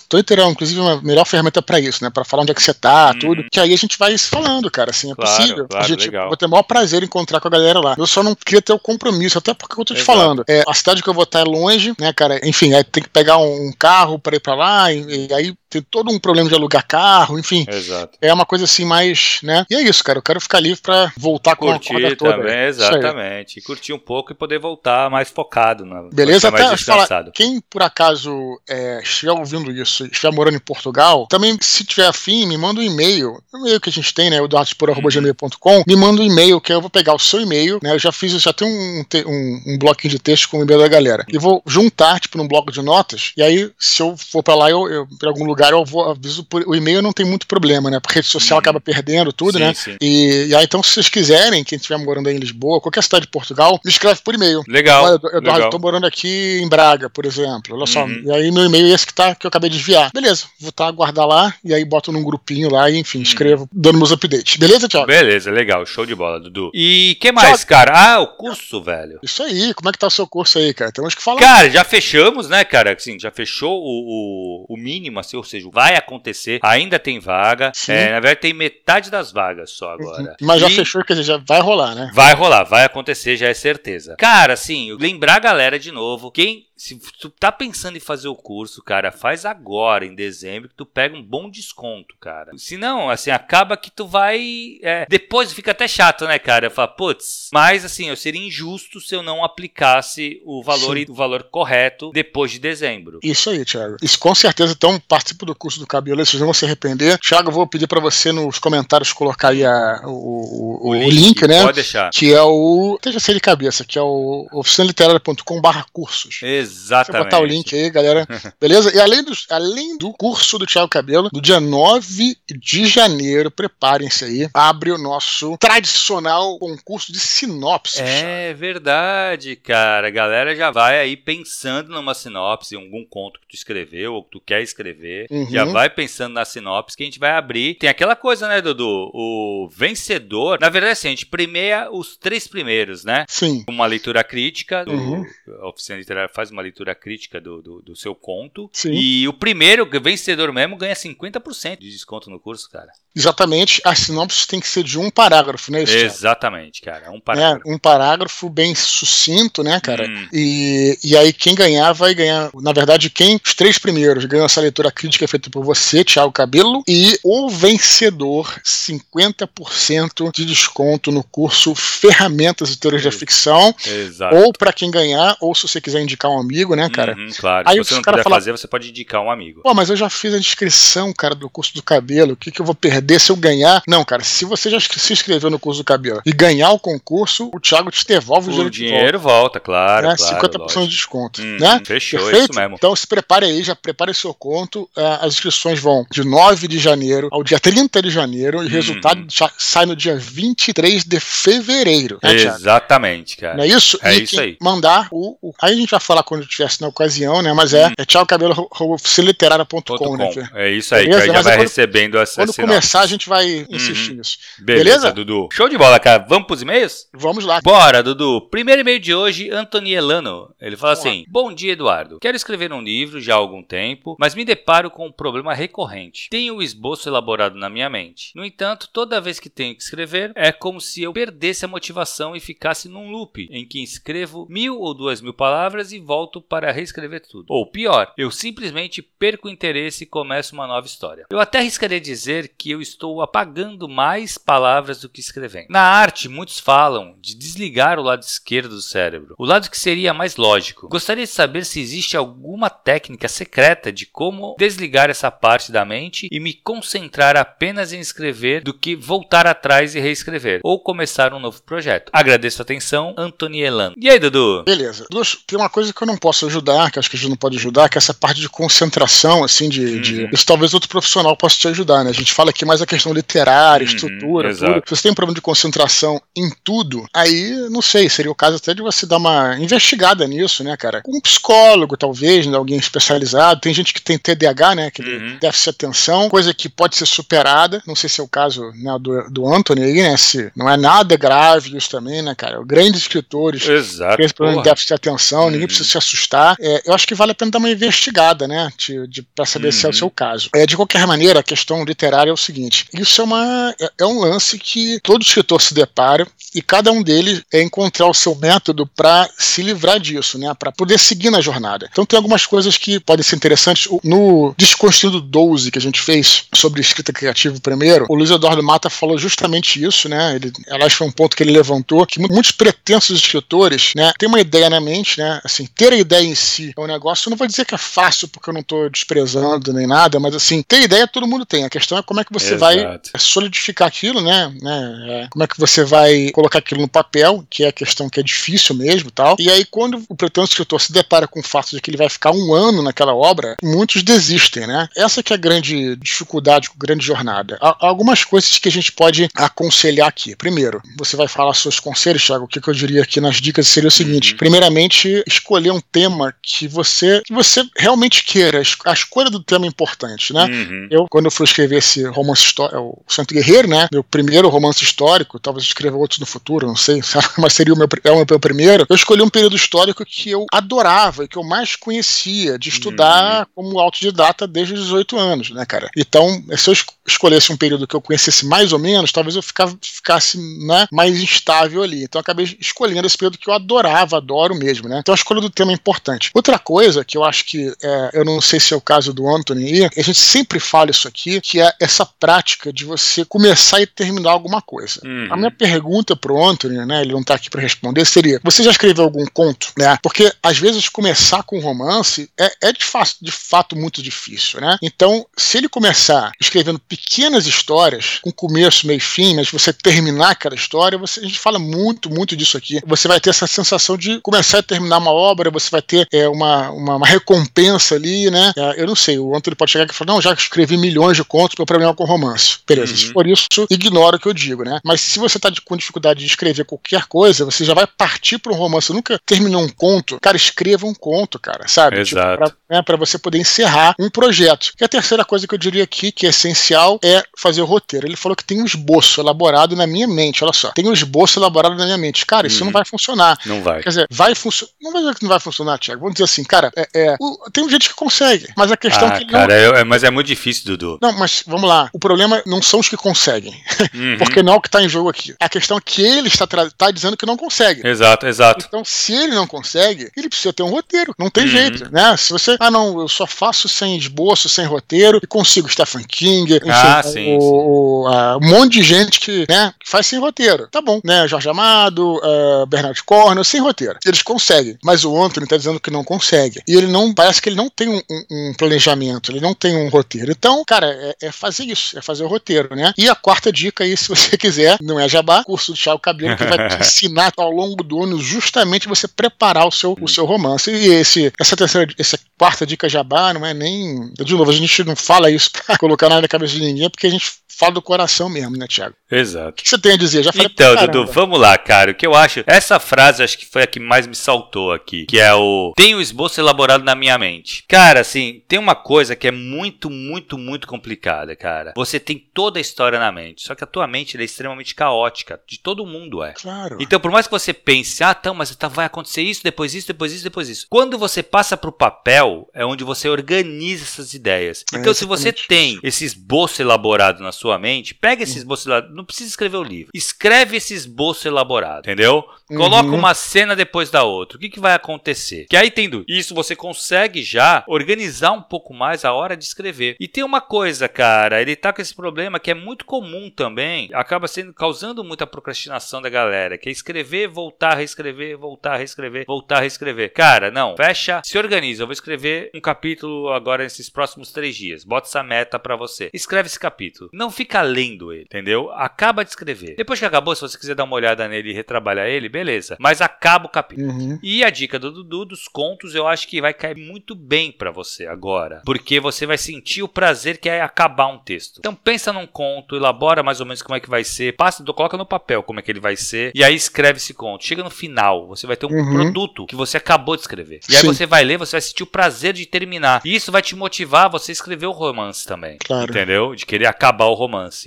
Twitter 0.07 0.39
é, 0.39 0.45
inclusive, 0.45 0.79
uma 0.79 1.01
melhor 1.01 1.25
ferramenta 1.25 1.61
para 1.61 1.79
isso, 1.79 2.03
né? 2.03 2.09
Pra 2.09 2.23
falar 2.23 2.43
onde 2.43 2.51
é 2.51 2.55
que 2.55 2.63
você 2.63 2.73
tá, 2.73 3.11
hum. 3.15 3.19
tudo. 3.19 3.45
Que 3.51 3.59
aí 3.59 3.73
a 3.73 3.77
gente 3.77 3.97
vai 3.97 4.17
falando, 4.17 4.69
cara, 4.69 4.91
assim, 4.91 5.11
é 5.11 5.15
claro, 5.15 5.35
possível. 5.35 5.67
Claro, 5.67 5.85
a 5.85 5.87
gente, 5.87 6.05
legal. 6.05 6.27
vou 6.27 6.37
ter 6.37 6.45
o 6.45 6.49
maior 6.49 6.63
prazer 6.63 7.01
em 7.01 7.05
encontrar 7.05 7.39
com 7.39 7.47
a 7.47 7.51
galera 7.51 7.79
lá. 7.79 7.95
Eu 8.03 8.07
só 8.07 8.21
não 8.21 8.35
queria 8.35 8.61
ter 8.61 8.73
o 8.73 8.79
compromisso, 8.79 9.37
até 9.37 9.53
porque 9.53 9.79
eu 9.79 9.85
tô 9.85 9.93
te 9.93 10.01
Exato. 10.01 10.05
falando. 10.05 10.43
É, 10.47 10.63
a 10.67 10.73
cidade 10.73 11.01
que 11.01 11.09
eu 11.09 11.13
vou 11.13 11.23
estar 11.23 11.39
é 11.39 11.43
longe, 11.43 11.93
né, 11.97 12.11
cara? 12.11 12.39
Enfim, 12.47 12.73
aí 12.73 12.83
tem 12.83 13.01
que 13.01 13.09
pegar 13.09 13.37
um 13.37 13.71
carro 13.79 14.19
para 14.19 14.35
ir 14.35 14.39
para 14.41 14.55
lá, 14.55 14.91
e, 14.91 15.27
e, 15.27 15.33
aí 15.33 15.55
tem 15.73 15.81
todo 15.81 16.11
um 16.11 16.19
problema 16.19 16.49
de 16.49 16.55
alugar 16.55 16.85
carro, 16.87 17.39
enfim. 17.39 17.65
Exato. 17.67 18.17
É 18.21 18.33
uma 18.33 18.45
coisa 18.45 18.65
assim 18.65 18.85
mais, 18.85 19.39
né? 19.43 19.65
E 19.69 19.75
é 19.75 19.81
isso, 19.81 20.03
cara. 20.03 20.19
Eu 20.19 20.23
quero 20.23 20.39
ficar 20.39 20.59
livre 20.59 20.81
para 20.81 21.11
voltar 21.17 21.55
com 21.55 21.65
Curtir 21.65 21.89
a 21.89 21.93
corda 21.93 22.15
toda. 22.15 22.37
Também, 22.37 22.67
exatamente. 22.67 23.61
Curtir 23.61 23.93
um 23.93 23.99
pouco 23.99 24.31
e 24.31 24.35
poder 24.35 24.59
voltar 24.59 25.09
mais 25.09 25.29
focado. 25.29 25.85
Na, 25.85 26.03
Beleza? 26.03 26.49
Até 26.49 26.77
falar, 26.77 27.31
quem 27.33 27.61
por 27.61 27.81
acaso 27.81 28.59
é, 28.67 29.01
estiver 29.01 29.31
ouvindo 29.31 29.71
isso, 29.71 30.05
estiver 30.05 30.31
morando 30.31 30.55
em 30.55 30.59
Portugal, 30.59 31.27
também 31.27 31.57
se 31.61 31.83
tiver 31.83 32.07
afim, 32.07 32.45
me 32.45 32.57
manda 32.57 32.79
um 32.79 32.83
e-mail. 32.83 33.41
O 33.53 33.57
e-mail 33.57 33.79
que 33.79 33.89
a 33.89 33.91
gente 33.91 34.13
tem, 34.13 34.29
né? 34.29 34.41
O 34.41 34.47
dartspor.gmail.com. 34.47 35.83
Me 35.87 35.95
manda 35.95 36.21
um 36.21 36.25
e-mail 36.25 36.61
que 36.61 36.73
eu 36.73 36.81
vou 36.81 36.89
pegar 36.89 37.13
o 37.13 37.19
seu 37.19 37.41
e-mail, 37.41 37.79
né? 37.81 37.93
Eu 37.93 37.99
já 37.99 38.11
fiz, 38.11 38.31
já 38.41 38.53
tenho 38.53 38.71
um, 38.71 39.03
um, 39.25 39.63
um 39.67 39.77
bloquinho 39.77 40.11
de 40.11 40.19
texto 40.19 40.49
com 40.49 40.59
o 40.59 40.63
e-mail 40.63 40.79
da 40.79 40.87
galera. 40.87 41.25
E 41.27 41.37
vou 41.37 41.61
juntar, 41.65 42.19
tipo, 42.19 42.37
num 42.37 42.47
bloco 42.47 42.71
de 42.71 42.81
notas. 42.81 43.31
E 43.37 43.41
aí, 43.41 43.71
se 43.79 44.01
eu 44.01 44.15
for 44.17 44.43
para 44.43 44.55
lá, 44.55 44.69
eu, 44.69 44.87
eu 44.87 45.07
para 45.19 45.29
algum 45.29 45.45
lugar, 45.45 45.62
eu 45.71 45.85
vou 45.85 46.11
aviso 46.11 46.43
por, 46.43 46.63
o 46.67 46.75
e-mail 46.75 47.01
não 47.01 47.13
tem 47.13 47.25
muito 47.25 47.47
problema, 47.47 47.89
né? 47.89 47.99
Porque 47.99 48.19
a 48.19 48.21
rede 48.21 48.27
social 48.27 48.57
uhum. 48.57 48.61
acaba 48.61 48.79
perdendo 48.79 49.31
tudo, 49.31 49.57
sim, 49.57 49.63
né? 49.63 49.73
Sim. 49.73 49.97
E, 50.01 50.47
e 50.47 50.55
aí, 50.55 50.63
então, 50.63 50.81
se 50.83 50.93
vocês 50.93 51.09
quiserem, 51.09 51.63
quem 51.63 51.75
estiver 51.75 51.97
morando 51.97 52.29
aí 52.29 52.35
em 52.35 52.39
Lisboa, 52.39 52.81
qualquer 52.81 53.03
cidade 53.03 53.25
de 53.25 53.31
Portugal, 53.31 53.79
me 53.83 53.91
escreve 53.91 54.21
por 54.21 54.33
e-mail. 54.33 54.63
Legal. 54.67 55.05
Olha, 55.05 55.15
Eduardo, 55.15 55.39
legal. 55.39 55.61
eu 55.61 55.69
tô 55.69 55.79
morando 55.79 56.05
aqui 56.05 56.59
em 56.61 56.67
Braga, 56.67 57.09
por 57.09 57.25
exemplo. 57.25 57.75
Olha 57.75 57.85
só. 57.85 58.03
Uhum. 58.03 58.23
E 58.25 58.31
aí, 58.31 58.51
meu 58.51 58.65
e-mail 58.65 58.87
é 58.87 58.89
esse 58.89 59.05
que, 59.05 59.13
tá, 59.13 59.35
que 59.35 59.45
eu 59.45 59.49
acabei 59.49 59.69
de 59.69 59.77
enviar. 59.77 60.11
Beleza, 60.13 60.45
vou 60.59 60.71
tá, 60.71 60.89
guardar 60.91 61.27
lá 61.27 61.53
e 61.63 61.73
aí 61.73 61.83
boto 61.85 62.11
num 62.11 62.23
grupinho 62.23 62.69
lá 62.69 62.89
e, 62.89 62.97
enfim, 62.97 63.19
uhum. 63.19 63.23
escrevo, 63.23 63.69
dando 63.71 63.97
meus 63.97 64.11
updates. 64.11 64.57
Beleza, 64.57 64.87
Thiago? 64.87 65.07
Beleza, 65.07 65.51
legal. 65.51 65.85
Show 65.85 66.05
de 66.05 66.15
bola, 66.15 66.39
Dudu. 66.39 66.71
E 66.73 67.17
que 67.19 67.31
mais, 67.31 67.63
Thiago? 67.63 67.67
cara? 67.67 67.91
Ah, 67.95 68.19
o 68.21 68.27
curso, 68.27 68.81
velho. 68.81 69.19
Isso 69.23 69.43
aí. 69.43 69.73
Como 69.73 69.89
é 69.89 69.91
que 69.91 69.99
tá 69.99 70.07
o 70.07 70.11
seu 70.11 70.27
curso 70.27 70.57
aí, 70.57 70.73
cara? 70.73 70.91
Temos 70.91 71.15
que 71.15 71.21
falar. 71.21 71.39
Cara, 71.39 71.69
já 71.69 71.83
fechamos, 71.83 72.49
né, 72.49 72.63
cara? 72.63 72.93
Assim, 72.93 73.19
já 73.19 73.31
fechou 73.31 73.79
o, 73.81 74.65
o, 74.69 74.73
o 74.73 74.77
mínimo, 74.77 75.19
assim, 75.19 75.37
ou 75.37 75.43
seja, 75.53 75.69
vai 75.71 75.95
acontecer. 75.95 76.59
Ainda 76.63 76.99
tem 76.99 77.19
vaga. 77.19 77.71
É, 77.87 78.11
na 78.11 78.19
verdade, 78.19 78.39
tem 78.41 78.53
metade 78.53 79.09
das 79.09 79.31
vagas 79.31 79.71
só 79.71 79.91
agora. 79.91 80.21
Uhum. 80.21 80.35
Mas 80.41 80.61
já 80.61 80.67
e... 80.67 80.75
fechou, 80.75 81.03
quer 81.03 81.13
dizer, 81.13 81.23
já 81.23 81.37
vai 81.37 81.61
rolar, 81.61 81.95
né? 81.95 82.11
Vai 82.13 82.33
rolar, 82.33 82.63
vai 82.63 82.85
acontecer, 82.85 83.37
já 83.37 83.47
é 83.47 83.53
certeza. 83.53 84.15
Cara, 84.17 84.53
assim, 84.53 84.95
lembrar 84.99 85.35
a 85.35 85.39
galera 85.39 85.79
de 85.79 85.91
novo, 85.91 86.31
quem 86.31 86.65
se 86.75 86.99
tu 87.19 87.29
tá 87.29 87.51
pensando 87.51 87.97
em 87.97 88.01
fazer 88.01 88.27
o 88.27 88.35
curso, 88.35 88.81
cara, 88.81 89.11
faz 89.11 89.45
agora, 89.45 90.05
em 90.05 90.15
dezembro, 90.15 90.69
que 90.69 90.75
tu 90.75 90.85
pega 90.85 91.15
um 91.15 91.23
bom 91.23 91.49
desconto, 91.49 92.15
cara. 92.19 92.51
Se 92.57 92.77
não, 92.77 93.09
assim, 93.09 93.31
acaba 93.31 93.77
que 93.77 93.91
tu 93.91 94.07
vai. 94.07 94.79
É, 94.81 95.05
depois 95.07 95.53
fica 95.53 95.71
até 95.71 95.87
chato, 95.87 96.25
né, 96.25 96.39
cara? 96.39 96.69
Fala, 96.69 96.87
putz, 96.87 97.49
mas 97.53 97.85
assim, 97.85 98.09
eu 98.09 98.15
seria 98.15 98.41
injusto 98.41 98.99
se 98.99 99.15
eu 99.15 99.21
não 99.21 99.43
aplicasse 99.43 100.41
o 100.45 100.63
valor 100.63 100.97
e 100.97 101.05
o 101.07 101.13
valor 101.13 101.43
correto 101.43 102.11
depois 102.11 102.51
de 102.51 102.59
dezembro. 102.59 103.19
Isso 103.23 103.49
aí, 103.49 103.63
Thiago. 103.63 103.97
Isso 104.01 104.17
com 104.19 104.33
certeza, 104.33 104.73
então, 104.73 104.99
participa 104.99 105.45
do 105.45 105.55
curso 105.55 105.79
do 105.79 105.87
cabelo, 105.87 106.25
vocês 106.25 106.39
não 106.39 106.47
vão 106.47 106.53
se 106.53 106.65
arrepender. 106.65 107.17
Thiago, 107.19 107.49
eu 107.49 107.53
vou 107.53 107.67
pedir 107.67 107.87
para 107.87 107.99
você 107.99 108.31
nos 108.31 108.57
comentários 108.59 109.13
colocar 109.13 109.49
aí 109.49 109.63
a, 109.63 110.01
o, 110.05 110.09
o, 110.09 110.89
o, 110.89 110.93
link, 110.95 111.13
link, 111.13 111.47
né? 111.47 111.61
Pode 111.61 111.75
deixar. 111.75 112.09
Que 112.09 112.33
é 112.33 112.41
o. 112.41 112.97
Deixa 113.01 113.19
ser 113.19 113.33
de 113.33 113.39
cabeça, 113.39 113.85
que 113.85 113.97
é 113.97 114.01
o 114.01 114.47
oficinaliterária.com/barra 114.51 115.85
cursos. 115.93 116.41
Exato. 116.41 116.62
Exatamente. 116.63 117.11
Deixa 117.11 117.17
eu 117.17 117.23
botar 117.23 117.39
o 117.41 117.45
link 117.45 117.75
aí, 117.75 117.89
galera. 117.89 118.27
Beleza? 118.59 118.95
E 118.95 118.99
além 118.99 119.23
do, 119.23 119.31
além 119.49 119.97
do 119.97 120.11
curso 120.13 120.57
do 120.57 120.65
Thiago 120.65 120.89
Cabelo, 120.89 121.29
do 121.31 121.41
dia 121.41 121.59
9 121.59 122.35
de 122.59 122.85
janeiro, 122.85 123.51
preparem-se 123.51 124.25
aí, 124.25 124.49
abre 124.53 124.91
o 124.91 124.97
nosso 124.97 125.57
tradicional 125.57 126.57
concurso 126.59 127.11
de 127.11 127.19
sinopse. 127.19 128.01
É 128.01 128.53
verdade, 128.53 129.55
cara. 129.55 130.07
A 130.07 130.11
galera 130.11 130.55
já 130.55 130.71
vai 130.71 130.99
aí 130.99 131.15
pensando 131.17 131.89
numa 131.89 132.13
sinopse, 132.13 132.75
algum 132.75 133.05
conto 133.05 133.39
que 133.39 133.47
tu 133.47 133.55
escreveu 133.55 134.13
ou 134.13 134.23
que 134.23 134.31
tu 134.31 134.41
quer 134.41 134.61
escrever. 134.61 135.27
Uhum. 135.29 135.49
Já 135.49 135.65
vai 135.65 135.89
pensando 135.89 136.33
na 136.33 136.45
sinopse 136.45 136.95
que 136.95 137.03
a 137.03 137.05
gente 137.05 137.19
vai 137.19 137.31
abrir. 137.31 137.75
Tem 137.75 137.89
aquela 137.89 138.15
coisa, 138.15 138.47
né, 138.47 138.61
Dudu? 138.61 139.11
O 139.13 139.69
vencedor, 139.71 140.59
na 140.59 140.69
verdade, 140.69 140.93
assim, 140.93 141.07
a 141.07 141.11
gente 141.11 141.25
primeia 141.25 141.89
os 141.91 142.17
três 142.17 142.47
primeiros, 142.47 143.03
né? 143.03 143.25
Sim. 143.27 143.63
Uma 143.67 143.85
leitura 143.85 144.23
crítica, 144.23 144.85
do, 144.85 144.91
uhum. 144.91 145.25
a 145.61 145.69
oficina 145.69 145.97
literária 145.97 146.29
faz 146.33 146.51
uma 146.53 146.61
leitura 146.61 146.95
crítica 146.95 147.41
do, 147.41 147.61
do, 147.61 147.81
do 147.81 147.95
seu 147.95 148.15
conto. 148.15 148.69
Sim. 148.71 148.93
E 148.93 149.27
o 149.27 149.33
primeiro, 149.33 149.89
vencedor 150.01 150.51
mesmo, 150.53 150.77
ganha 150.77 150.93
50% 150.93 151.79
de 151.79 151.89
desconto 151.89 152.29
no 152.29 152.39
curso, 152.39 152.69
cara. 152.69 152.89
Exatamente, 153.15 153.79
a 153.85 153.93
sinopse 153.93 154.47
tem 154.47 154.59
que 154.59 154.67
ser 154.67 154.83
de 154.83 154.97
um 154.97 155.11
parágrafo, 155.11 155.71
né? 155.71 155.83
Isso, 155.83 155.95
Exatamente, 155.95 156.81
cara. 156.81 157.11
Um 157.11 157.19
parágrafo. 157.19 157.69
É, 157.69 157.73
um 157.73 157.77
parágrafo 157.77 158.49
bem 158.49 158.73
sucinto, 158.73 159.63
né, 159.63 159.79
cara? 159.79 160.07
Hum. 160.07 160.27
E, 160.33 160.97
e 161.03 161.15
aí 161.15 161.31
quem 161.31 161.53
ganhar 161.53 161.93
vai 161.93 162.15
ganhar. 162.15 162.49
Na 162.55 162.73
verdade, 162.73 163.11
quem 163.11 163.39
os 163.45 163.53
três 163.53 163.77
primeiros 163.77 164.25
ganham 164.25 164.45
essa 164.45 164.61
leitura 164.61 164.91
crítica 164.91 165.27
feita 165.27 165.49
por 165.49 165.63
você, 165.63 166.03
Thiago 166.03 166.31
Cabelo, 166.31 166.83
e 166.87 167.17
o 167.23 167.49
vencedor, 167.49 168.59
50% 168.63 170.31
de 170.33 170.45
desconto 170.45 171.11
no 171.11 171.23
curso 171.23 171.75
Ferramentas 171.75 172.71
e 172.71 172.77
Teorias 172.77 173.03
da 173.03 173.11
Ficção. 173.11 173.75
Exato. 173.85 174.35
Ou 174.35 174.51
para 174.53 174.73
quem 174.73 174.89
ganhar, 174.89 175.37
ou 175.39 175.53
se 175.53 175.67
você 175.67 175.79
quiser 175.79 176.01
indicar 176.01 176.31
um 176.31 176.39
amigo, 176.43 176.75
né, 176.75 176.89
cara? 176.89 177.15
Uhum, 177.17 177.29
claro. 177.37 177.67
Aí 177.67 177.77
se 177.77 177.85
você 177.85 177.95
não 177.95 178.01
quiser 178.01 178.23
fala, 178.23 178.35
fazer, 178.35 178.51
você 178.51 178.67
pode 178.67 178.89
indicar 178.89 179.21
um 179.21 179.31
amigo. 179.31 179.61
Pô, 179.61 179.73
mas 179.73 179.89
eu 179.89 179.95
já 179.95 180.09
fiz 180.09 180.33
a 180.33 180.37
descrição, 180.37 181.13
cara, 181.13 181.35
do 181.35 181.49
curso 181.49 181.73
do 181.73 181.81
cabelo. 181.81 182.33
O 182.33 182.35
que, 182.35 182.51
que 182.51 182.61
eu 182.61 182.65
vou 182.65 182.75
perder 182.75 183.19
se 183.19 183.31
eu 183.31 183.35
ganhar? 183.35 183.81
Não, 183.87 184.03
cara, 184.03 184.23
se 184.23 184.45
você 184.45 184.69
já 184.69 184.79
se 184.79 185.13
inscreveu 185.13 185.49
no 185.49 185.59
curso 185.59 185.81
do 185.81 185.85
cabelo 185.85 186.21
e 186.25 186.31
ganhar 186.31 186.71
o 186.71 186.79
concurso, 186.79 187.49
o 187.53 187.59
Thiago 187.59 187.91
te 187.91 188.05
devolve 188.05 188.51
o, 188.51 188.65
o 188.65 188.69
dinheiro. 188.69 189.19
volta, 189.19 189.43
volta 189.43 189.59
claro. 189.59 190.07
Né? 190.07 190.15
claro 190.17 190.47
50% 190.47 190.59
lógico. 190.59 190.81
de 190.81 190.87
desconto. 190.87 191.41
Hum, 191.41 191.57
né? 191.59 191.81
Fechou, 191.85 192.19
Perfeito? 192.19 192.51
isso 192.51 192.59
mesmo. 192.59 192.75
Então 192.75 192.95
se 192.95 193.07
prepare 193.07 193.45
aí, 193.45 193.63
já 193.63 193.75
prepare 193.75 194.13
seu 194.13 194.33
conto. 194.33 194.83
Uh, 194.95 195.01
as 195.21 195.33
inscrições 195.33 195.79
vão 195.79 196.05
de 196.11 196.23
9 196.23 196.67
de 196.67 196.79
janeiro 196.79 197.29
ao 197.31 197.43
dia 197.43 197.59
30 197.59 198.01
de 198.01 198.09
janeiro 198.09 198.63
e 198.63 198.65
o 198.65 198.69
hum. 198.69 198.71
resultado 198.71 199.25
sai 199.57 199.85
no 199.85 199.95
dia 199.95 200.15
23 200.15 201.03
de 201.03 201.19
fevereiro. 201.19 202.19
Né, 202.21 202.33
Exatamente, 202.33 203.37
cara. 203.37 203.57
Não 203.57 203.63
é 203.63 203.67
isso? 203.67 203.97
É 204.01 204.15
e 204.15 204.23
isso 204.23 204.39
aí. 204.39 204.57
Mandar 204.61 205.07
o, 205.11 205.37
o, 205.41 205.53
Aí 205.61 205.73
a 205.73 205.75
gente 205.75 205.91
vai 205.91 205.99
falar 205.99 206.23
quando 206.33 206.47
tivesse 206.47 206.81
na 206.81 206.87
ocasião, 206.87 207.41
né? 207.41 207.53
Mas 207.53 207.73
é, 207.73 207.87
hum. 207.87 207.91
é 207.97 208.05
tchaocabelo.com, 208.05 210.17
né? 210.17 210.31
É 210.55 210.71
isso 210.71 210.95
aí, 210.95 211.05
Beleza? 211.05 211.21
que 211.21 211.27
já 211.27 211.41
vai 211.41 211.53
quando, 211.53 211.61
recebendo 211.61 212.17
essa 212.17 212.41
Quando 212.41 212.55
começar, 212.55 213.01
a 213.01 213.05
gente 213.05 213.29
vai 213.29 213.67
insistir 213.69 214.11
uhum. 214.11 214.17
nisso. 214.17 214.37
Beleza, 214.59 214.83
Beleza, 214.83 215.11
Dudu? 215.11 215.49
Show 215.51 215.69
de 215.69 215.77
bola, 215.77 215.99
cara. 215.99 216.25
Vamos 216.27 216.47
pros 216.47 216.63
e-mails? 216.63 217.07
Vamos 217.13 217.45
lá. 217.45 217.61
Bora, 217.61 218.01
Dudu. 218.01 218.41
Primeiro 218.49 218.81
e-mail 218.81 218.99
de 218.99 219.13
hoje, 219.13 219.51
Antoni 219.51 219.93
Elano. 219.93 220.53
Ele 220.59 220.75
fala 220.75 220.95
Vamos 220.95 221.07
assim: 221.07 221.19
lá. 221.19 221.25
Bom 221.29 221.53
dia, 221.53 221.73
Eduardo. 221.73 222.19
Quero 222.19 222.35
escrever 222.35 222.73
um 222.73 222.81
livro 222.81 223.21
já 223.21 223.35
há 223.35 223.37
algum 223.37 223.61
tempo, 223.61 224.15
mas 224.19 224.33
me 224.33 224.43
deparo 224.43 224.89
com 224.89 225.07
um 225.07 225.11
problema 225.11 225.53
recorrente. 225.53 226.29
Tenho 226.31 226.55
o 226.55 226.63
esboço 226.63 227.07
elaborado 227.07 227.55
na 227.55 227.69
minha 227.69 227.89
mente. 227.89 228.31
No 228.35 228.43
entanto, 228.43 228.89
toda 228.91 229.21
vez 229.21 229.39
que 229.39 229.49
tenho 229.49 229.75
que 229.75 229.83
escrever, 229.83 230.31
é 230.35 230.51
como 230.51 230.81
se 230.81 231.03
eu 231.03 231.13
perdesse 231.13 231.65
a 231.65 231.67
motivação 231.67 232.35
e 232.35 232.39
ficasse 232.39 232.89
num 232.89 233.11
loop, 233.11 233.47
em 233.51 233.67
que 233.67 233.83
escrevo 233.83 234.47
mil 234.49 234.79
ou 234.79 234.93
duas 234.93 235.21
mil 235.21 235.33
palavras 235.33 235.91
e 235.91 235.99
volto 235.99 236.22
para 236.41 236.71
reescrever 236.71 237.21
tudo. 237.21 237.45
Ou 237.49 237.69
pior, 237.69 238.13
eu 238.17 238.31
simplesmente 238.31 239.01
perco 239.01 239.47
o 239.47 239.51
interesse 239.51 240.03
e 240.03 240.07
começo 240.07 240.53
uma 240.53 240.67
nova 240.67 240.85
história. 240.85 241.25
Eu 241.29 241.39
até 241.39 241.59
arriscaria 241.59 241.99
dizer 241.99 242.53
que 242.57 242.71
eu 242.71 242.81
estou 242.81 243.21
apagando 243.21 243.87
mais 243.87 244.37
palavras 244.37 245.01
do 245.01 245.09
que 245.09 245.19
escrevendo. 245.19 245.67
Na 245.69 245.81
arte, 245.81 246.27
muitos 246.27 246.59
falam 246.59 247.15
de 247.19 247.35
desligar 247.35 247.99
o 247.99 248.03
lado 248.03 248.23
esquerdo 248.23 248.69
do 248.69 248.81
cérebro, 248.81 249.35
o 249.37 249.45
lado 249.45 249.69
que 249.69 249.77
seria 249.77 250.13
mais 250.13 250.35
lógico. 250.35 250.87
Gostaria 250.87 251.25
de 251.25 251.29
saber 251.29 251.65
se 251.65 251.79
existe 251.79 252.17
alguma 252.17 252.69
técnica 252.69 253.27
secreta 253.27 253.91
de 253.91 254.05
como 254.05 254.55
desligar 254.57 255.09
essa 255.09 255.31
parte 255.31 255.71
da 255.71 255.85
mente 255.85 256.27
e 256.31 256.39
me 256.39 256.53
concentrar 256.53 257.35
apenas 257.35 257.93
em 257.93 257.99
escrever 257.99 258.63
do 258.63 258.73
que 258.73 258.95
voltar 258.95 259.47
atrás 259.47 259.95
e 259.95 259.99
reescrever, 259.99 260.61
ou 260.63 260.79
começar 260.79 261.33
um 261.33 261.39
novo 261.39 261.61
projeto. 261.63 262.09
Agradeço 262.13 262.61
a 262.61 262.63
atenção, 262.63 263.13
Antonielan. 263.17 263.93
E 263.97 264.09
aí, 264.09 264.19
Dudu? 264.19 264.63
Beleza. 264.63 265.07
Tem 265.47 265.57
uma 265.57 265.69
coisa 265.69 265.93
que 265.93 266.01
eu 266.01 266.07
não 266.07 266.12
posso 266.17 266.45
ajudar, 266.45 266.91
que 266.91 266.99
acho 266.99 267.09
que 267.09 267.15
a 267.15 267.19
gente 267.19 267.29
não 267.29 267.35
pode 267.35 267.57
ajudar, 267.57 267.89
que 267.89 267.97
é 267.97 267.99
essa 267.99 268.13
parte 268.13 268.39
de 268.39 268.49
concentração, 268.49 269.43
assim, 269.43 269.69
de. 269.69 269.85
Uhum. 269.85 270.01
de... 270.01 270.29
Isso 270.33 270.45
talvez 270.45 270.73
outro 270.73 270.89
profissional 270.89 271.35
possa 271.35 271.57
te 271.57 271.67
ajudar, 271.67 272.03
né? 272.03 272.09
A 272.09 272.13
gente 272.13 272.33
fala 272.33 272.49
aqui 272.49 272.65
mais 272.65 272.81
a 272.81 272.85
questão 272.85 273.13
literária, 273.13 273.85
uhum, 273.85 273.93
estrutura, 273.93 274.55
tudo. 274.55 274.83
Se 274.85 274.95
você 274.95 275.03
tem 275.03 275.11
um 275.11 275.15
problema 275.15 275.35
de 275.35 275.41
concentração 275.41 276.21
em 276.35 276.49
tudo, 276.63 277.05
aí, 277.13 277.51
não 277.69 277.81
sei, 277.81 278.09
seria 278.09 278.31
o 278.31 278.35
caso 278.35 278.57
até 278.57 278.73
de 278.73 278.81
você 278.81 279.05
dar 279.05 279.17
uma 279.17 279.57
investigada 279.59 280.27
nisso, 280.27 280.63
né, 280.63 280.75
cara? 280.77 281.01
Com 281.01 281.17
um 281.17 281.21
psicólogo, 281.21 281.97
talvez, 281.97 282.45
né, 282.45 282.57
alguém 282.57 282.77
especializado. 282.77 283.61
Tem 283.61 283.73
gente 283.73 283.93
que 283.93 284.01
tem 284.01 284.17
TDAH, 284.17 284.75
né, 284.75 284.91
que 284.91 285.01
uhum. 285.01 285.37
déficit 285.39 285.63
de 285.65 285.69
atenção, 285.69 286.29
coisa 286.29 286.53
que 286.53 286.69
pode 286.69 286.95
ser 286.95 287.05
superada. 287.05 287.81
Não 287.85 287.95
sei 287.95 288.09
se 288.09 288.21
é 288.21 288.23
o 288.23 288.27
caso 288.27 288.71
né, 288.75 288.97
do, 288.99 289.29
do 289.29 289.53
Anthony 289.53 289.83
aí, 289.83 290.01
né, 290.01 290.17
se 290.17 290.51
não 290.55 290.69
é 290.69 290.77
nada 290.77 291.15
grave 291.15 291.75
isso 291.75 291.89
também, 291.89 292.21
né, 292.21 292.33
cara? 292.35 292.63
Grandes 292.63 293.01
escritores 293.01 293.67
Exato, 293.67 294.21
esse 294.21 294.33
problema 294.33 294.61
de 294.61 294.69
déficit 294.69 294.87
de 294.89 294.93
atenção, 294.93 295.45
uhum. 295.45 295.51
ninguém 295.51 295.67
precisa 295.67 295.89
se 295.89 295.97
assustar. 296.03 296.55
É, 296.59 296.83
eu 296.85 296.93
acho 296.93 297.07
que 297.07 297.15
vale 297.15 297.31
a 297.31 297.35
pena 297.35 297.51
dar 297.51 297.59
uma 297.59 297.69
investigada, 297.69 298.47
né, 298.47 298.69
de, 298.77 299.07
de, 299.07 299.21
pra 299.21 299.45
saber 299.45 299.67
uhum. 299.67 299.71
se 299.71 299.85
é 299.85 299.89
o 299.89 299.93
seu 299.93 300.09
caso. 300.09 300.49
É, 300.53 300.65
de 300.65 300.75
qualquer 300.75 301.05
maneira, 301.07 301.39
a 301.39 301.43
questão 301.43 301.83
literária 301.83 302.29
é 302.29 302.33
o 302.33 302.37
seguinte: 302.37 302.87
isso 302.93 303.21
é, 303.21 303.23
uma, 303.23 303.75
é, 303.79 303.89
é 303.99 304.05
um 304.05 304.19
lance 304.19 304.57
que 304.59 304.99
todo 305.01 305.21
escritor 305.21 305.61
se 305.61 305.73
depara 305.73 306.27
e 306.53 306.61
cada 306.61 306.91
um 306.91 307.01
deles 307.01 307.41
é 307.51 307.61
encontrar 307.61 308.07
o 308.07 308.13
seu 308.13 308.35
método 308.35 308.85
para 308.85 309.29
se 309.37 309.61
livrar 309.61 309.99
disso, 309.99 310.37
né? 310.37 310.53
Para 310.57 310.71
poder 310.71 310.99
seguir 310.99 311.29
na 311.29 311.41
jornada. 311.41 311.89
Então 311.91 312.05
tem 312.05 312.17
algumas 312.17 312.45
coisas 312.45 312.77
que 312.77 312.99
podem 312.99 313.23
ser 313.23 313.35
interessantes. 313.35 313.87
No 314.03 314.53
Desconstruindo 314.57 315.19
12 315.19 315.71
que 315.71 315.79
a 315.79 315.81
gente 315.81 315.99
fez 315.99 316.45
sobre 316.53 316.81
escrita 316.81 317.11
criativa 317.11 317.57
primeiro, 317.59 318.05
o 318.09 318.15
Luiz 318.15 318.29
Eduardo 318.29 318.61
Mata 318.63 318.89
falou 318.89 319.17
justamente 319.17 319.83
isso, 319.83 320.07
né? 320.07 320.35
Ele, 320.35 320.51
aliás, 320.69 320.93
foi 320.93 321.07
um 321.07 321.11
ponto 321.11 321.35
que 321.35 321.43
ele 321.43 321.51
levantou 321.51 322.05
que 322.05 322.19
muitos 322.19 322.51
pretensos 322.51 323.17
escritores, 323.17 323.93
né, 323.95 324.11
têm 324.17 324.29
uma 324.29 324.39
ideia 324.39 324.69
na 324.69 324.79
mente, 324.79 325.17
né? 325.19 325.39
Assim, 325.43 325.65
ter 325.65 325.92
a 325.93 325.97
ideia 325.99 326.25
em 326.25 326.35
si 326.35 326.73
é 326.75 326.81
um 326.81 326.87
negócio. 326.87 327.27
Eu 327.27 327.31
não 327.31 327.37
vou 327.37 327.47
dizer 327.47 327.65
que 327.65 327.75
é 327.75 327.77
fácil 327.77 328.27
porque 328.27 328.49
eu 328.49 328.53
não 328.53 328.61
estou 328.61 328.89
desprezando 328.89 329.73
nem 329.73 329.87
nada, 329.87 330.19
mas 330.19 330.35
assim, 330.35 330.61
ter 330.61 330.81
ideia 330.81 331.07
todo 331.07 331.27
mundo 331.27 331.45
tem. 331.45 331.63
A 331.63 331.69
questão 331.69 331.97
é 331.97 332.03
como 332.03 332.19
é 332.19 332.23
que 332.23 332.33
você 332.33 332.55
Exato. 332.55 332.75
vai 332.75 333.01
solidificar 333.17 333.87
aquilo, 333.87 334.21
né? 334.21 334.53
né? 334.61 335.05
É, 335.07 335.27
como 335.29 335.43
é 335.43 335.47
que 335.47 335.59
você 335.59 335.83
vai 335.83 336.29
colocar 336.31 336.59
aquilo 336.59 336.81
no 336.81 336.87
papel, 336.87 337.45
que 337.49 337.63
é 337.63 337.67
a 337.67 337.73
questão 337.73 338.09
que 338.09 338.19
é 338.19 338.23
difícil 338.23 338.75
mesmo 338.75 339.11
tal. 339.11 339.35
E 339.39 339.49
aí, 339.49 339.65
quando 339.65 340.03
o 340.09 340.15
pretenso 340.15 340.51
escritor 340.51 340.81
se 340.81 340.91
depara 340.91 341.27
com 341.27 341.39
o 341.39 341.43
fato 341.43 341.71
de 341.71 341.81
que 341.81 341.89
ele 341.89 341.97
vai 341.97 342.09
ficar 342.09 342.31
um 342.31 342.53
ano 342.53 342.81
naquela 342.81 343.13
obra, 343.13 343.55
muitos 343.61 344.03
desistem, 344.03 344.67
né? 344.67 344.87
Essa 344.95 345.23
que 345.23 345.33
é 345.33 345.35
a 345.35 345.39
grande 345.39 345.95
dificuldade, 345.97 346.69
a 346.69 346.77
grande 346.77 347.05
jornada. 347.05 347.57
Há 347.61 347.87
algumas 347.87 348.23
coisas 348.23 348.57
que 348.57 348.69
a 348.69 348.71
gente 348.71 348.91
pode 348.91 349.29
aconselhar 349.35 350.07
aqui. 350.07 350.35
Primeiro, 350.35 350.81
você 350.97 351.15
vai 351.15 351.27
falar 351.27 351.53
seus 351.53 351.79
conselhos, 351.79 352.25
Thiago. 352.25 352.45
O 352.45 352.47
que, 352.47 352.61
que 352.61 352.67
eu 352.67 352.73
diria 352.73 353.03
aqui 353.03 353.19
nas 353.19 353.37
dicas 353.37 353.67
seria 353.67 353.87
o 353.87 353.91
seguinte: 353.91 354.31
uhum. 354.31 354.37
primeiramente, 354.37 355.23
escolher 355.27 355.71
um 355.71 355.81
tema 355.91 356.33
que 356.41 356.67
você, 356.67 357.21
que 357.25 357.33
você 357.33 357.63
realmente 357.77 358.23
queira. 358.23 358.61
A 358.85 358.93
escolha 358.93 359.29
do 359.29 359.43
tema 359.43 359.65
é 359.65 359.67
importante, 359.67 360.33
né? 360.33 360.45
Uhum. 360.45 360.87
Eu, 360.89 361.07
quando 361.09 361.25
eu 361.25 361.31
fui 361.31 361.45
escrever 361.45 361.77
esse 361.77 362.03
romance 362.05 362.43
histórico, 362.43 362.77
é 362.77 362.79
o 362.79 362.97
Santo 363.07 363.33
Guerreiro, 363.33 363.67
né? 363.67 363.87
Meu 363.91 364.03
primeiro 364.03 364.49
romance 364.49 364.83
histórico, 364.83 365.39
talvez 365.39 365.65
escreva 365.65 365.97
outros 365.97 366.19
no 366.19 366.25
futuro, 366.25 366.67
não 366.67 366.75
sei, 366.75 367.01
mas 367.37 367.53
seria 367.53 367.73
o 367.73 367.77
meu, 367.77 367.87
é 368.03 368.11
o 368.11 368.25
meu 368.27 368.39
primeiro. 368.39 368.85
Eu 368.89 368.95
escolhi 368.95 369.21
um 369.21 369.29
período 369.29 369.55
histórico 369.55 370.05
que 370.05 370.29
eu 370.29 370.45
adorava 370.51 371.23
e 371.23 371.27
que 371.27 371.37
eu 371.37 371.43
mais 371.43 371.75
conhecia 371.75 372.57
de 372.57 372.69
estudar 372.69 373.41
uhum. 373.41 373.45
como 373.55 373.79
autodidata 373.79 374.47
desde 374.47 374.73
os 374.73 374.81
18 374.81 375.17
anos, 375.17 375.49
né, 375.51 375.65
cara? 375.65 375.89
Então, 375.95 376.43
se 376.57 376.69
eu 376.69 376.75
escolhesse 377.07 377.51
um 377.51 377.57
período 377.57 377.87
que 377.87 377.95
eu 377.95 378.01
conhecesse 378.01 378.45
mais 378.45 378.73
ou 378.73 378.79
menos, 378.79 379.11
talvez 379.11 379.35
eu 379.35 379.41
ficava, 379.41 379.77
ficasse 379.81 380.37
né, 380.65 380.87
mais 380.91 381.19
instável 381.21 381.83
ali. 381.83 382.03
Então, 382.03 382.19
eu 382.19 382.21
acabei 382.21 382.57
escolhendo 382.59 383.07
esse 383.07 383.17
período 383.17 383.37
que 383.37 383.49
eu 383.49 383.53
adorava, 383.53 384.17
adoro 384.17 384.55
mesmo, 384.55 384.87
né? 384.87 384.99
Então, 384.99 385.13
a 385.13 385.15
escolha 385.15 385.41
do 385.41 385.49
tema 385.49 385.62
é 385.71 385.75
importante. 385.75 386.31
Outra 386.33 386.59
coisa 386.59 387.03
que 387.03 387.17
eu 387.17 387.23
acho 387.23 387.45
que, 387.45 387.73
é, 387.81 388.09
eu 388.13 388.25
não 388.25 388.41
sei 388.41 388.59
se 388.59 388.73
é 388.73 388.77
o 388.77 388.81
caso 388.81 389.13
do 389.13 389.27
Anthony, 389.27 389.85
a 389.85 390.01
gente 390.01 390.19
sempre 390.19 390.59
fala 390.59 390.91
isso 390.91 391.07
aqui, 391.07 391.41
que 391.41 391.59
é 391.59 391.73
essa 391.79 392.05
prática 392.05 392.71
de 392.71 392.85
você 392.85 393.25
começar 393.25 393.81
e 393.81 393.87
terminar 393.87 394.31
alguma 394.31 394.61
coisa. 394.61 395.01
Uhum. 395.03 395.27
A 395.31 395.37
minha 395.37 395.51
pergunta 395.51 396.15
pro 396.15 396.43
Anthony, 396.43 396.85
né, 396.85 397.01
ele 397.01 397.13
não 397.13 397.23
tá 397.23 397.35
aqui 397.35 397.49
para 397.49 397.61
responder, 397.61 398.05
seria: 398.05 398.39
você 398.43 398.63
já 398.63 398.71
escreveu 398.71 399.03
algum 399.03 399.25
conto? 399.25 399.71
Né? 399.77 399.97
Porque 400.01 400.31
às 400.41 400.57
vezes 400.57 400.89
começar 400.89 401.43
com 401.43 401.59
romance 401.59 402.29
é, 402.39 402.69
é 402.69 402.73
de, 402.73 402.83
fato, 402.83 403.15
de 403.21 403.31
fato 403.31 403.75
muito 403.75 404.01
difícil, 404.01 404.61
né? 404.61 404.77
Então, 404.81 405.25
se 405.37 405.57
ele 405.57 405.69
começar 405.69 406.31
escrevendo 406.39 406.79
pequenas 406.79 407.45
histórias, 407.45 408.19
com 408.21 408.31
começo, 408.31 408.87
meio 408.87 408.97
e 408.97 408.99
fim, 408.99 409.35
mas 409.35 409.49
você 409.49 409.73
terminar 409.73 410.31
aquela 410.31 410.55
história, 410.55 410.97
você, 410.97 411.19
a 411.19 411.23
gente 411.23 411.39
fala 411.39 411.59
muito, 411.59 412.09
muito 412.09 412.35
disso 412.35 412.57
aqui. 412.57 412.79
Você 412.85 413.07
vai 413.07 413.19
ter 413.19 413.29
essa 413.29 413.47
sensação 413.47 413.97
de 413.97 414.19
começar 414.21 414.59
e 414.59 414.63
terminar 414.63 414.97
uma 414.97 415.11
obra, 415.11 415.51
você 415.53 415.69
vai 415.69 415.81
ter 415.81 416.07
é, 416.11 416.27
uma, 416.27 416.71
uma, 416.71 416.95
uma, 416.95 417.07
recompensa 417.07 417.95
ali, 417.95 418.29
né? 418.29 418.51
É, 418.57 418.81
eu 418.81 418.87
não 418.87 418.95
sei, 418.95 419.17
o 419.19 419.35
Anthony 419.35 419.55
pode 419.55 419.71
chegar 419.71 419.85
aqui 419.85 419.93
e 419.93 419.97
falar: 419.97 420.13
não, 420.13 420.21
já 420.21 420.33
escrevi 420.33 420.77
milhões 420.77 421.17
de 421.17 421.23
contos, 421.23 421.55
meu 421.57 421.65
problema 421.65 421.91
é 421.91 421.95
com 421.95 422.05
romance. 422.05 422.57
Beleza, 422.67 423.07
uhum. 423.07 423.13
por 423.13 423.27
isso, 423.27 423.47
ignora 423.69 424.17
o 424.17 424.19
que 424.19 424.27
eu 424.27 424.33
digo, 424.33 424.63
né? 424.63 424.79
Mas 424.83 425.01
se 425.01 425.19
você 425.19 425.39
tá 425.39 425.49
de, 425.49 425.61
com 425.61 425.77
dificuldade 425.77 426.19
de 426.19 426.25
escrever 426.25 426.65
qualquer 426.65 427.05
coisa, 427.05 427.45
você 427.45 427.63
já 427.63 427.73
vai 427.73 427.87
partir 427.87 428.37
para 428.37 428.51
um 428.51 428.55
romance. 428.55 428.87
Você 428.87 428.93
nunca 428.93 429.19
terminou 429.25 429.61
um 429.61 429.69
conto, 429.69 430.19
cara, 430.19 430.35
escreva 430.35 430.85
um 430.85 430.93
conto, 430.93 431.39
cara, 431.39 431.67
sabe? 431.67 432.03
Tipo, 432.03 432.19
Exato. 432.19 432.43
Tipo, 432.43 432.57
pra, 432.67 432.97
né, 432.97 432.97
você 432.97 433.17
poder 433.17 433.39
encerrar 433.39 433.95
um 433.99 434.09
projeto. 434.09 434.71
E 434.79 434.83
a 434.83 434.87
terceira 434.87 435.23
coisa 435.25 435.47
que 435.47 435.53
eu 435.53 435.59
diria 435.59 435.83
aqui, 435.83 436.11
que 436.11 436.25
é 436.25 436.29
essencial, 436.29 436.99
é 437.03 437.23
fazer 437.37 437.61
o 437.61 437.65
roteiro. 437.65 438.07
Ele 438.07 438.15
falou 438.15 438.35
que 438.35 438.43
tem 438.43 438.61
um 438.61 438.65
esboço 438.65 439.21
elaborado 439.21 439.75
na 439.75 439.87
minha 439.87 440.07
mente, 440.07 440.43
olha 440.43 440.53
só. 440.53 440.71
Tem 440.71 440.87
um 440.87 440.93
esboço 440.93 441.39
elaborado 441.39 441.75
na 441.75 441.85
minha 441.85 441.97
mente. 441.97 442.25
Cara, 442.25 442.47
isso 442.47 442.63
hum. 442.63 442.65
não 442.65 442.71
vai 442.71 442.85
funcionar. 442.85 443.37
Não 443.45 443.61
vai. 443.61 443.81
Quer 443.81 443.89
dizer, 443.89 444.07
vai 444.09 444.35
funcionar. 444.35 444.71
Não 444.81 444.91
vai 444.91 445.01
dizer 445.01 445.15
que 445.15 445.23
não 445.23 445.29
vai 445.29 445.39
funcionar, 445.43 445.77
Tiago. 445.77 446.01
Vamos 446.01 446.15
dizer 446.15 446.25
assim, 446.25 446.43
cara, 446.43 446.71
é, 446.75 446.87
é, 446.93 447.15
o, 447.19 447.49
tem 447.51 447.67
gente 447.69 447.89
que 447.89 447.95
consegue, 447.95 448.47
mas 448.55 448.71
a 448.71 448.77
questão 448.77 449.07
ah, 449.07 449.15
é 449.15 449.19
que. 449.19 449.25
Cara, 449.25 449.71
não... 449.71 449.77
é, 449.77 449.83
mas 449.83 450.03
é 450.03 450.09
muito 450.09 450.27
difícil, 450.27 450.65
Dudu. 450.65 450.99
Não, 451.01 451.11
mas 451.13 451.43
vamos 451.45 451.67
lá. 451.67 451.89
O 451.93 451.99
problema 451.99 452.41
não 452.45 452.61
são 452.61 452.79
os 452.79 452.89
que 452.89 452.97
conseguem. 452.97 453.53
Uhum. 453.93 454.17
Porque 454.19 454.41
não 454.41 454.53
é 454.53 454.55
o 454.55 454.61
que 454.61 454.67
está 454.67 454.81
em 454.83 454.89
jogo 454.89 455.09
aqui. 455.09 455.35
A 455.39 455.49
questão 455.49 455.77
é 455.77 455.81
que 455.83 456.01
ele 456.01 456.27
está, 456.27 456.47
tá 456.47 456.91
dizendo 456.91 457.17
que 457.17 457.25
não 457.25 457.37
consegue. 457.37 457.85
Exato, 457.87 458.25
exato. 458.25 458.65
Então, 458.67 458.83
se 458.85 459.13
ele 459.13 459.35
não 459.35 459.47
consegue, 459.47 460.09
ele 460.15 460.29
precisa 460.29 460.53
ter 460.53 460.63
um 460.63 460.69
roteiro. 460.69 461.13
Não 461.17 461.29
tem 461.29 461.43
uhum. 461.43 461.49
jeito, 461.49 461.91
né? 461.91 462.15
Se 462.17 462.31
você. 462.31 462.55
Ah, 462.59 462.71
não, 462.71 463.01
eu 463.01 463.07
só 463.07 463.27
faço 463.27 463.67
sem 463.67 463.97
esboço, 463.97 464.47
sem 464.49 464.65
roteiro, 464.65 465.19
e 465.21 465.27
consigo 465.27 465.69
Stephen 465.69 466.03
King, 466.03 466.55
enfim, 466.55 466.69
ah, 466.69 467.03
sim, 467.03 467.37
o, 467.39 468.07
sim. 468.07 468.15
A, 468.15 468.37
um 468.37 468.49
monte 468.49 468.73
de 468.73 468.83
gente 468.83 469.19
que, 469.19 469.45
né, 469.49 469.73
que 469.79 469.89
faz 469.89 470.07
sem 470.07 470.19
roteiro. 470.19 470.67
Tá 470.71 470.81
bom, 470.81 471.01
né? 471.03 471.27
Jorge 471.27 471.49
Amado, 471.49 472.17
uh, 472.17 472.65
Bernard 472.67 473.01
Cornell, 473.03 473.43
sem 473.43 473.61
roteiro. 473.61 473.97
Eles 474.05 474.21
conseguem. 474.21 474.77
Mas 474.83 475.03
o 475.03 475.13
Anthony 475.33 475.45
está 475.45 475.57
dizendo 475.57 475.79
que 475.79 475.91
não 475.91 476.03
consegue. 476.03 476.61
E 476.67 476.75
ele 476.75 476.87
não. 476.87 477.13
Parece 477.13 477.41
que 477.41 477.49
ele 477.49 477.55
não 477.55 477.69
tem 477.69 477.89
um, 477.89 478.01
um, 478.09 478.25
um 478.31 478.53
planejamento, 478.53 479.31
ele 479.31 479.39
não 479.39 479.53
tem 479.53 479.75
um 479.75 479.89
roteiro. 479.89 480.31
Então, 480.31 480.63
cara, 480.65 480.87
é, 480.87 481.27
é, 481.27 481.31
fazer 481.31 481.65
isso, 481.65 481.97
é 481.97 482.01
fazer 482.01 482.23
o 482.23 482.27
roteiro, 482.27 482.75
né? 482.75 482.93
E 482.97 483.09
a 483.09 483.15
quarta 483.15 483.51
dica 483.51 483.83
aí, 483.83 483.95
se 483.97 484.07
você 484.07 484.37
quiser, 484.37 484.77
não 484.81 484.99
é 484.99 485.09
jabá, 485.09 485.43
curso 485.43 485.73
do 485.73 485.77
Thiago 485.77 485.99
Cabelo, 485.99 486.37
que 486.37 486.45
vai 486.45 486.69
te 486.69 486.77
ensinar 486.81 487.33
ao 487.35 487.51
longo 487.51 487.83
do 487.83 488.03
ano 488.03 488.19
justamente 488.19 488.87
você 488.87 489.07
preparar 489.07 489.67
o 489.67 489.71
seu, 489.71 489.97
o 489.99 490.07
seu 490.07 490.25
romance. 490.25 490.69
E 490.71 490.87
esse, 490.87 491.31
essa 491.39 491.55
terceira, 491.55 491.91
essa 491.97 492.19
quarta 492.37 492.65
dica 492.65 492.87
jabá 492.87 493.33
não 493.33 493.45
é 493.45 493.53
nem. 493.53 494.11
De 494.13 494.33
novo, 494.35 494.51
a 494.51 494.53
gente 494.53 494.83
não 494.83 494.95
fala 494.95 495.31
isso 495.31 495.49
pra 495.65 495.77
colocar 495.77 496.09
nada 496.09 496.21
na 496.21 496.27
cabeça 496.27 496.53
de 496.53 496.61
ninguém, 496.61 496.89
porque 496.89 497.07
a 497.07 497.11
gente 497.11 497.31
fala 497.57 497.73
do 497.73 497.81
coração 497.81 498.29
mesmo, 498.29 498.57
né, 498.57 498.67
Thiago? 498.67 498.95
Exato. 499.09 499.49
O 499.49 499.53
que 499.53 499.69
você 499.69 499.77
tem 499.77 499.93
a 499.93 499.97
dizer? 499.97 500.23
Já 500.23 500.31
falei 500.31 500.47
Então, 500.51 500.75
Dudu, 500.75 501.05
vamos 501.11 501.39
lá, 501.39 501.57
cara. 501.57 501.91
O 501.91 501.95
que 501.95 502.05
eu 502.05 502.15
acho. 502.15 502.43
Essa 502.47 502.79
frase 502.79 503.23
acho 503.23 503.37
que 503.37 503.45
foi 503.45 503.63
a 503.63 503.67
que 503.67 503.79
mais 503.79 504.07
me 504.07 504.15
saltou 504.15 504.71
aqui. 504.71 505.05
Que 505.05 505.19
é 505.19 505.33
o. 505.33 505.73
Tem 505.75 505.95
o 505.95 506.01
esboço 506.01 506.39
elaborado 506.39 506.83
na 506.83 506.95
minha 506.95 507.17
mente. 507.17 507.63
Cara, 507.67 508.01
assim, 508.01 508.41
tem 508.47 508.57
uma 508.59 508.75
coisa 508.75 509.15
que 509.15 509.27
é 509.27 509.31
muito, 509.31 509.89
muito, 509.89 510.37
muito 510.37 510.67
complicada, 510.67 511.35
cara. 511.35 511.73
Você 511.75 511.99
tem 511.99 512.17
toda 512.33 512.59
a 512.59 512.61
história 512.61 512.99
na 512.99 513.11
mente. 513.11 513.43
Só 513.43 513.55
que 513.55 513.63
a 513.63 513.67
tua 513.67 513.87
mente 513.87 514.17
é 514.17 514.23
extremamente 514.23 514.73
caótica. 514.73 515.39
De 515.47 515.59
todo 515.59 515.85
mundo 515.85 516.23
é. 516.23 516.33
Claro. 516.33 516.77
Então, 516.79 516.99
por 516.99 517.11
mais 517.11 517.27
que 517.27 517.31
você 517.31 517.53
pense, 517.53 518.03
ah, 518.03 518.15
então, 518.17 518.33
mas 518.33 518.55
tá, 518.55 518.67
vai 518.67 518.85
acontecer 518.85 519.21
isso, 519.21 519.43
depois 519.43 519.73
isso, 519.73 519.87
depois 519.87 520.11
isso, 520.13 520.23
depois 520.23 520.49
isso. 520.49 520.67
Quando 520.69 520.97
você 520.97 521.21
passa 521.21 521.55
pro 521.55 521.71
papel, 521.71 522.49
é 522.53 522.65
onde 522.65 522.83
você 522.83 523.09
organiza 523.09 523.83
essas 523.83 524.13
ideias. 524.13 524.63
Então, 524.73 524.91
é 524.91 524.95
se 524.95 525.05
você 525.05 525.31
tem 525.31 525.79
esse 525.83 526.05
esboço 526.05 526.61
elaborado 526.61 527.21
na 527.21 527.31
sua 527.31 527.42
mente, 527.59 527.93
pega 527.93 528.23
esse 528.23 528.37
esboço 528.37 528.69
elaborado. 528.69 528.95
Não 528.95 529.05
precisa 529.05 529.29
escrever 529.29 529.57
o 529.57 529.63
livro. 529.63 529.91
Escreve 529.93 530.57
esse 530.57 530.73
esboço 530.73 531.27
elaborado, 531.27 531.79
entendeu? 531.79 532.23
Coloca 532.47 532.89
uhum. 532.89 532.97
uma 532.97 533.13
cena 533.13 533.55
depois 533.55 533.89
da 533.89 534.03
outra. 534.03 534.37
O 534.37 534.39
que, 534.39 534.49
que 534.49 534.59
vai 534.59 534.73
acontecer? 534.73 535.45
Que 535.49 535.57
aí, 535.57 535.71
tendo 535.71 536.03
isso, 536.07 536.35
você 536.35 536.55
consegue 536.55 537.23
já 537.23 537.63
organizar 537.67 538.31
um 538.31 538.41
pouco 538.41 538.73
mais 538.73 539.03
a 539.05 539.13
hora 539.13 539.35
de 539.35 539.43
escrever. 539.43 539.95
E 539.99 540.07
tem 540.07 540.23
uma 540.23 540.41
coisa, 540.41 540.87
cara, 540.87 541.41
ele 541.41 541.55
tá 541.55 541.73
com 541.73 541.81
esse 541.81 541.95
problema 541.95 542.39
que 542.39 542.51
é 542.51 542.53
muito 542.53 542.85
comum 542.85 543.29
também, 543.29 543.89
acaba 543.93 544.27
sendo 544.27 544.53
causando 544.53 545.03
muita 545.03 545.25
procrastinação 545.25 546.01
da 546.01 546.09
galera, 546.09 546.57
que 546.57 546.69
é 546.69 546.71
escrever, 546.71 547.27
voltar, 547.27 547.75
reescrever, 547.75 548.37
voltar, 548.37 548.77
reescrever, 548.77 549.25
voltar, 549.25 549.61
reescrever. 549.61 550.13
Cara, 550.13 550.51
não, 550.51 550.75
fecha, 550.75 551.21
se 551.23 551.37
organiza. 551.37 551.83
Eu 551.83 551.87
vou 551.87 551.93
escrever 551.93 552.51
um 552.53 552.61
capítulo 552.61 553.31
agora 553.31 553.63
nesses 553.63 553.89
próximos 553.89 554.31
três 554.31 554.55
dias. 554.55 554.83
Bota 554.83 555.07
essa 555.07 555.23
meta 555.23 555.57
para 555.57 555.75
você. 555.75 556.09
Escreve 556.13 556.47
esse 556.47 556.59
capítulo. 556.59 557.09
Não 557.13 557.31
fica 557.33 557.61
lendo 557.61 558.13
ele, 558.13 558.23
entendeu? 558.23 558.71
Acaba 558.71 559.23
de 559.23 559.31
escrever. 559.31 559.75
Depois 559.75 559.99
que 559.99 560.05
acabou, 560.05 560.35
se 560.35 560.41
você 560.41 560.57
quiser 560.57 560.75
dar 560.75 560.85
uma 560.85 560.95
olhada 560.95 561.27
nele 561.27 561.49
e 561.49 561.53
retrabalhar 561.53 562.07
ele, 562.07 562.29
beleza. 562.29 562.77
Mas 562.79 563.01
acaba 563.01 563.47
o 563.47 563.49
capítulo. 563.49 563.89
Uhum. 563.89 564.19
E 564.23 564.43
a 564.43 564.49
dica 564.49 564.79
do 564.79 564.91
Dudu 564.91 565.25
dos 565.25 565.47
contos, 565.47 565.95
eu 565.95 566.07
acho 566.07 566.27
que 566.27 566.41
vai 566.41 566.53
cair 566.53 566.77
muito 566.77 567.15
bem 567.15 567.51
para 567.51 567.71
você 567.71 568.05
agora. 568.05 568.61
Porque 568.65 568.99
você 568.99 569.25
vai 569.25 569.37
sentir 569.37 569.83
o 569.83 569.87
prazer 569.87 570.37
que 570.37 570.49
é 570.49 570.61
acabar 570.61 571.07
um 571.07 571.17
texto. 571.17 571.59
Então 571.59 571.75
pensa 571.75 572.13
num 572.13 572.27
conto, 572.27 572.75
elabora 572.75 573.23
mais 573.23 573.39
ou 573.39 573.45
menos 573.45 573.61
como 573.61 573.75
é 573.75 573.79
que 573.79 573.89
vai 573.89 574.03
ser, 574.03 574.35
passa, 574.35 574.63
coloca 574.63 574.97
no 574.97 575.05
papel 575.05 575.43
como 575.43 575.59
é 575.59 575.63
que 575.63 575.71
ele 575.71 575.79
vai 575.79 575.95
ser, 575.95 576.31
e 576.35 576.43
aí 576.43 576.55
escreve 576.55 576.97
esse 576.97 577.13
conto. 577.13 577.45
Chega 577.45 577.63
no 577.63 577.69
final, 577.69 578.27
você 578.27 578.47
vai 578.47 578.55
ter 578.55 578.65
um 578.65 578.69
uhum. 578.69 578.93
produto 578.93 579.45
que 579.45 579.55
você 579.55 579.77
acabou 579.77 580.15
de 580.15 580.21
escrever. 580.21 580.59
E 580.69 580.75
aí 580.75 580.81
Sim. 580.81 580.87
você 580.87 581.05
vai 581.05 581.23
ler, 581.23 581.37
você 581.37 581.53
vai 581.53 581.61
sentir 581.61 581.83
o 581.83 581.87
prazer 581.87 582.33
de 582.33 582.45
terminar. 582.45 583.01
E 583.05 583.15
isso 583.15 583.31
vai 583.31 583.41
te 583.41 583.55
motivar 583.55 584.05
a 584.05 584.09
você 584.09 584.31
escrever 584.31 584.67
o 584.67 584.71
romance 584.71 585.25
também. 585.25 585.57
Claro. 585.63 585.89
Entendeu? 585.89 586.35
De 586.35 586.45
querer 586.45 586.65
acabar 586.65 587.05
o 587.05 587.13
romance. 587.13 587.22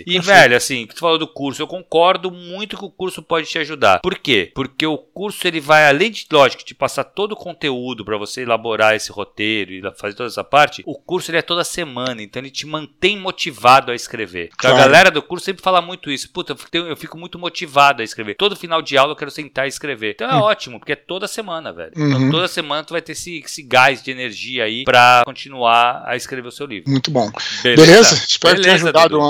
E, 0.06 0.18
velho, 0.18 0.56
assim, 0.56 0.86
tu 0.86 0.98
falou 0.98 1.18
do 1.18 1.26
curso, 1.26 1.62
eu 1.62 1.66
concordo 1.66 2.30
muito 2.30 2.76
que 2.76 2.84
o 2.84 2.90
curso 2.90 3.22
pode 3.22 3.46
te 3.46 3.58
ajudar. 3.58 4.00
Por 4.00 4.18
quê? 4.18 4.50
Porque 4.54 4.86
o 4.86 4.98
curso 4.98 5.46
ele 5.46 5.60
vai, 5.60 5.88
além 5.88 6.10
de, 6.10 6.26
lógico, 6.30 6.64
te 6.64 6.74
passar 6.74 7.04
todo 7.04 7.32
o 7.32 7.36
conteúdo 7.36 8.04
para 8.04 8.16
você 8.16 8.42
elaborar 8.42 8.94
esse 8.94 9.10
roteiro 9.10 9.72
e 9.72 9.82
fazer 9.96 10.14
toda 10.14 10.28
essa 10.28 10.44
parte, 10.44 10.82
o 10.86 10.98
curso 10.98 11.30
ele 11.30 11.38
é 11.38 11.42
toda 11.42 11.64
semana, 11.64 12.22
então 12.22 12.40
ele 12.40 12.50
te 12.50 12.66
mantém 12.66 13.18
motivado 13.18 13.90
a 13.90 13.94
escrever. 13.94 14.50
Então 14.54 14.70
claro. 14.70 14.76
a 14.76 14.86
galera 14.86 15.10
do 15.10 15.22
curso 15.22 15.44
sempre 15.44 15.62
fala 15.62 15.80
muito 15.80 16.10
isso. 16.10 16.30
Puta, 16.32 16.56
eu 16.72 16.96
fico 16.96 17.18
muito 17.18 17.38
motivado 17.38 18.02
a 18.02 18.04
escrever. 18.04 18.34
Todo 18.36 18.56
final 18.56 18.82
de 18.82 18.96
aula 18.96 19.12
eu 19.12 19.16
quero 19.16 19.30
sentar 19.30 19.66
e 19.66 19.68
escrever. 19.68 20.12
Então 20.14 20.28
é 20.28 20.34
hum. 20.34 20.40
ótimo, 20.40 20.78
porque 20.78 20.92
é 20.92 20.96
toda 20.96 21.26
semana, 21.26 21.72
velho. 21.72 21.92
Então, 21.92 22.04
uhum. 22.04 22.16
Então 22.16 22.30
toda 22.30 22.48
semana 22.48 22.84
tu 22.84 22.92
vai 22.92 23.02
ter 23.02 23.12
esse, 23.12 23.38
esse 23.38 23.62
gás 23.62 24.02
de 24.02 24.10
energia 24.10 24.64
aí 24.64 24.84
pra 24.84 25.22
continuar 25.24 26.02
a 26.06 26.16
escrever 26.16 26.48
o 26.48 26.52
seu 26.52 26.66
livro. 26.66 26.90
Muito 26.90 27.10
bom. 27.10 27.30
Beleza? 27.62 27.86
Beleza? 27.86 28.14
Espero 28.14 28.54
Beleza, 28.54 28.68
ter 28.68 28.74
ajudado 28.74 29.08
Dudu. 29.08 29.20
o 29.20 29.24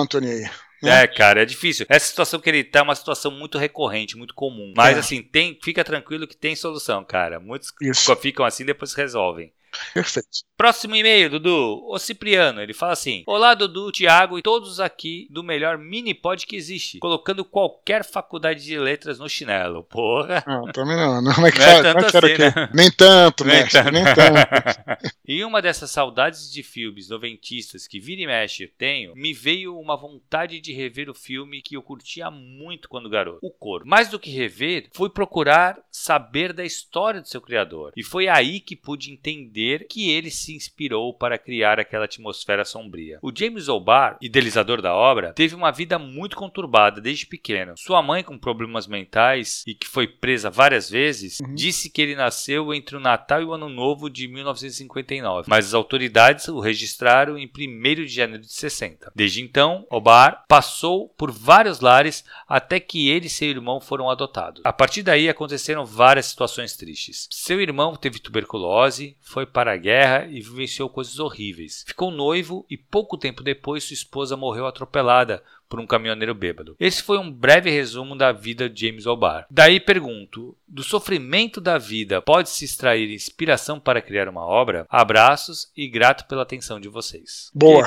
Aí. 0.82 0.90
É, 0.90 1.06
cara, 1.06 1.42
é 1.42 1.44
difícil. 1.44 1.86
Essa 1.88 2.06
situação 2.06 2.38
que 2.38 2.48
ele 2.48 2.62
tá 2.62 2.80
é 2.80 2.82
uma 2.82 2.94
situação 2.94 3.30
muito 3.30 3.58
recorrente, 3.58 4.16
muito 4.16 4.34
comum. 4.34 4.72
Mas 4.76 4.96
é. 4.96 5.00
assim, 5.00 5.22
tem, 5.22 5.58
fica 5.62 5.82
tranquilo 5.82 6.26
que 6.26 6.36
tem 6.36 6.54
solução, 6.54 7.04
cara. 7.04 7.40
Muitos 7.40 7.72
Isso. 7.80 8.14
ficam 8.16 8.44
assim 8.44 8.64
depois 8.64 8.92
resolvem. 8.92 9.52
Perfeito. 9.94 10.46
Próximo 10.56 10.96
e-mail, 10.96 11.28
Dudu. 11.28 11.84
O 11.86 11.98
Cipriano, 11.98 12.62
ele 12.62 12.72
fala 12.72 12.92
assim: 12.92 13.22
Olá, 13.26 13.54
Dudu, 13.54 13.92
Thiago 13.92 14.38
e 14.38 14.42
todos 14.42 14.80
aqui 14.80 15.28
do 15.30 15.42
melhor 15.42 15.76
mini 15.76 16.14
pod 16.14 16.46
que 16.46 16.56
existe, 16.56 16.98
colocando 16.98 17.44
qualquer 17.44 18.04
faculdade 18.04 18.64
de 18.64 18.78
letras 18.78 19.18
no 19.18 19.28
chinelo. 19.28 19.84
Porra. 19.84 20.42
Não, 20.46 20.64
também 20.72 20.96
não. 20.96 21.20
Não 21.20 21.46
é 21.46 21.52
que 21.52 21.58
não 21.58 21.66
é 21.66 21.82
tanto 21.82 22.06
assim, 22.06 22.38
né? 22.38 22.70
Nem 22.72 22.90
tanto, 22.90 23.44
nem 23.44 23.56
mestre, 23.56 23.82
tanto. 23.82 23.92
nem 23.92 24.04
tanto. 24.04 25.12
e 25.28 25.44
uma 25.44 25.60
dessas 25.60 25.90
saudades 25.90 26.50
de 26.50 26.62
filmes 26.62 27.10
noventistas 27.10 27.86
que 27.86 28.00
vira 28.00 28.22
e 28.22 28.26
mexe 28.26 28.64
eu 28.64 28.70
tenho, 28.78 29.14
me 29.14 29.34
veio 29.34 29.78
uma 29.78 29.96
vontade 29.96 30.60
de 30.60 30.72
rever 30.72 31.10
o 31.10 31.14
filme 31.14 31.60
que 31.60 31.76
eu 31.76 31.82
curtia 31.82 32.30
muito 32.30 32.88
quando 32.88 33.10
garoto, 33.10 33.40
O 33.42 33.50
Cor. 33.50 33.84
Mais 33.84 34.08
do 34.08 34.18
que 34.18 34.30
rever, 34.30 34.88
fui 34.94 35.10
procurar 35.10 35.78
saber 35.90 36.52
da 36.52 36.64
história 36.64 37.20
do 37.20 37.28
seu 37.28 37.40
criador. 37.40 37.92
E 37.94 38.02
foi 38.02 38.28
aí 38.28 38.60
que 38.60 38.74
pude 38.74 39.12
entender 39.12 39.65
que 39.88 40.10
ele 40.10 40.30
se 40.30 40.54
inspirou 40.54 41.12
para 41.14 41.38
criar 41.38 41.80
aquela 41.80 42.04
atmosfera 42.04 42.64
sombria. 42.64 43.18
O 43.22 43.32
James 43.34 43.68
O'Barr, 43.68 44.16
idealizador 44.20 44.80
da 44.80 44.94
obra, 44.94 45.32
teve 45.32 45.54
uma 45.54 45.70
vida 45.70 45.98
muito 45.98 46.36
conturbada 46.36 47.00
desde 47.00 47.26
pequeno. 47.26 47.74
Sua 47.76 48.02
mãe, 48.02 48.22
com 48.22 48.38
problemas 48.38 48.86
mentais 48.86 49.62
e 49.66 49.74
que 49.74 49.86
foi 49.86 50.06
presa 50.06 50.50
várias 50.50 50.88
vezes, 50.90 51.40
uhum. 51.40 51.54
disse 51.54 51.90
que 51.90 52.02
ele 52.02 52.14
nasceu 52.14 52.72
entre 52.72 52.96
o 52.96 53.00
Natal 53.00 53.42
e 53.42 53.44
o 53.44 53.52
Ano 53.52 53.68
Novo 53.68 54.08
de 54.08 54.28
1959, 54.28 55.46
mas 55.48 55.66
as 55.66 55.74
autoridades 55.74 56.48
o 56.48 56.60
registraram 56.60 57.38
em 57.38 57.46
1 57.46 57.94
de 58.04 58.08
janeiro 58.08 58.42
de 58.42 58.52
60. 58.52 59.12
Desde 59.14 59.42
então, 59.42 59.86
O'Barr 59.90 60.44
passou 60.48 61.08
por 61.10 61.30
vários 61.30 61.80
lares 61.80 62.24
até 62.48 62.78
que 62.80 63.08
ele 63.08 63.26
e 63.26 63.30
seu 63.30 63.48
irmão 63.48 63.80
foram 63.80 64.10
adotados. 64.10 64.62
A 64.64 64.72
partir 64.72 65.02
daí 65.02 65.28
aconteceram 65.28 65.84
várias 65.84 66.26
situações 66.26 66.76
tristes. 66.76 67.28
Seu 67.30 67.60
irmão 67.60 67.94
teve 67.96 68.18
tuberculose, 68.18 69.16
foi 69.20 69.45
para 69.46 69.72
a 69.72 69.76
guerra 69.76 70.26
e 70.26 70.40
vivenciou 70.40 70.88
coisas 70.88 71.18
horríveis. 71.18 71.84
Ficou 71.86 72.10
noivo 72.10 72.66
e 72.68 72.76
pouco 72.76 73.16
tempo 73.16 73.42
depois 73.42 73.84
sua 73.84 73.94
esposa 73.94 74.36
morreu 74.36 74.66
atropelada 74.66 75.42
por 75.68 75.80
um 75.80 75.86
caminhoneiro 75.86 76.34
bêbado. 76.34 76.76
Esse 76.78 77.02
foi 77.02 77.18
um 77.18 77.30
breve 77.30 77.70
resumo 77.70 78.16
da 78.16 78.32
vida 78.32 78.68
de 78.68 78.86
James 78.86 79.06
O'Barr. 79.06 79.46
Daí 79.50 79.80
pergunto: 79.80 80.56
do 80.66 80.82
sofrimento 80.82 81.60
da 81.60 81.78
vida 81.78 82.22
pode-se 82.22 82.64
extrair 82.64 83.12
inspiração 83.12 83.80
para 83.80 84.02
criar 84.02 84.28
uma 84.28 84.44
obra? 84.44 84.86
Abraços 84.88 85.70
e 85.76 85.88
grato 85.88 86.26
pela 86.26 86.42
atenção 86.42 86.80
de 86.80 86.88
vocês. 86.88 87.50
Boa. 87.54 87.86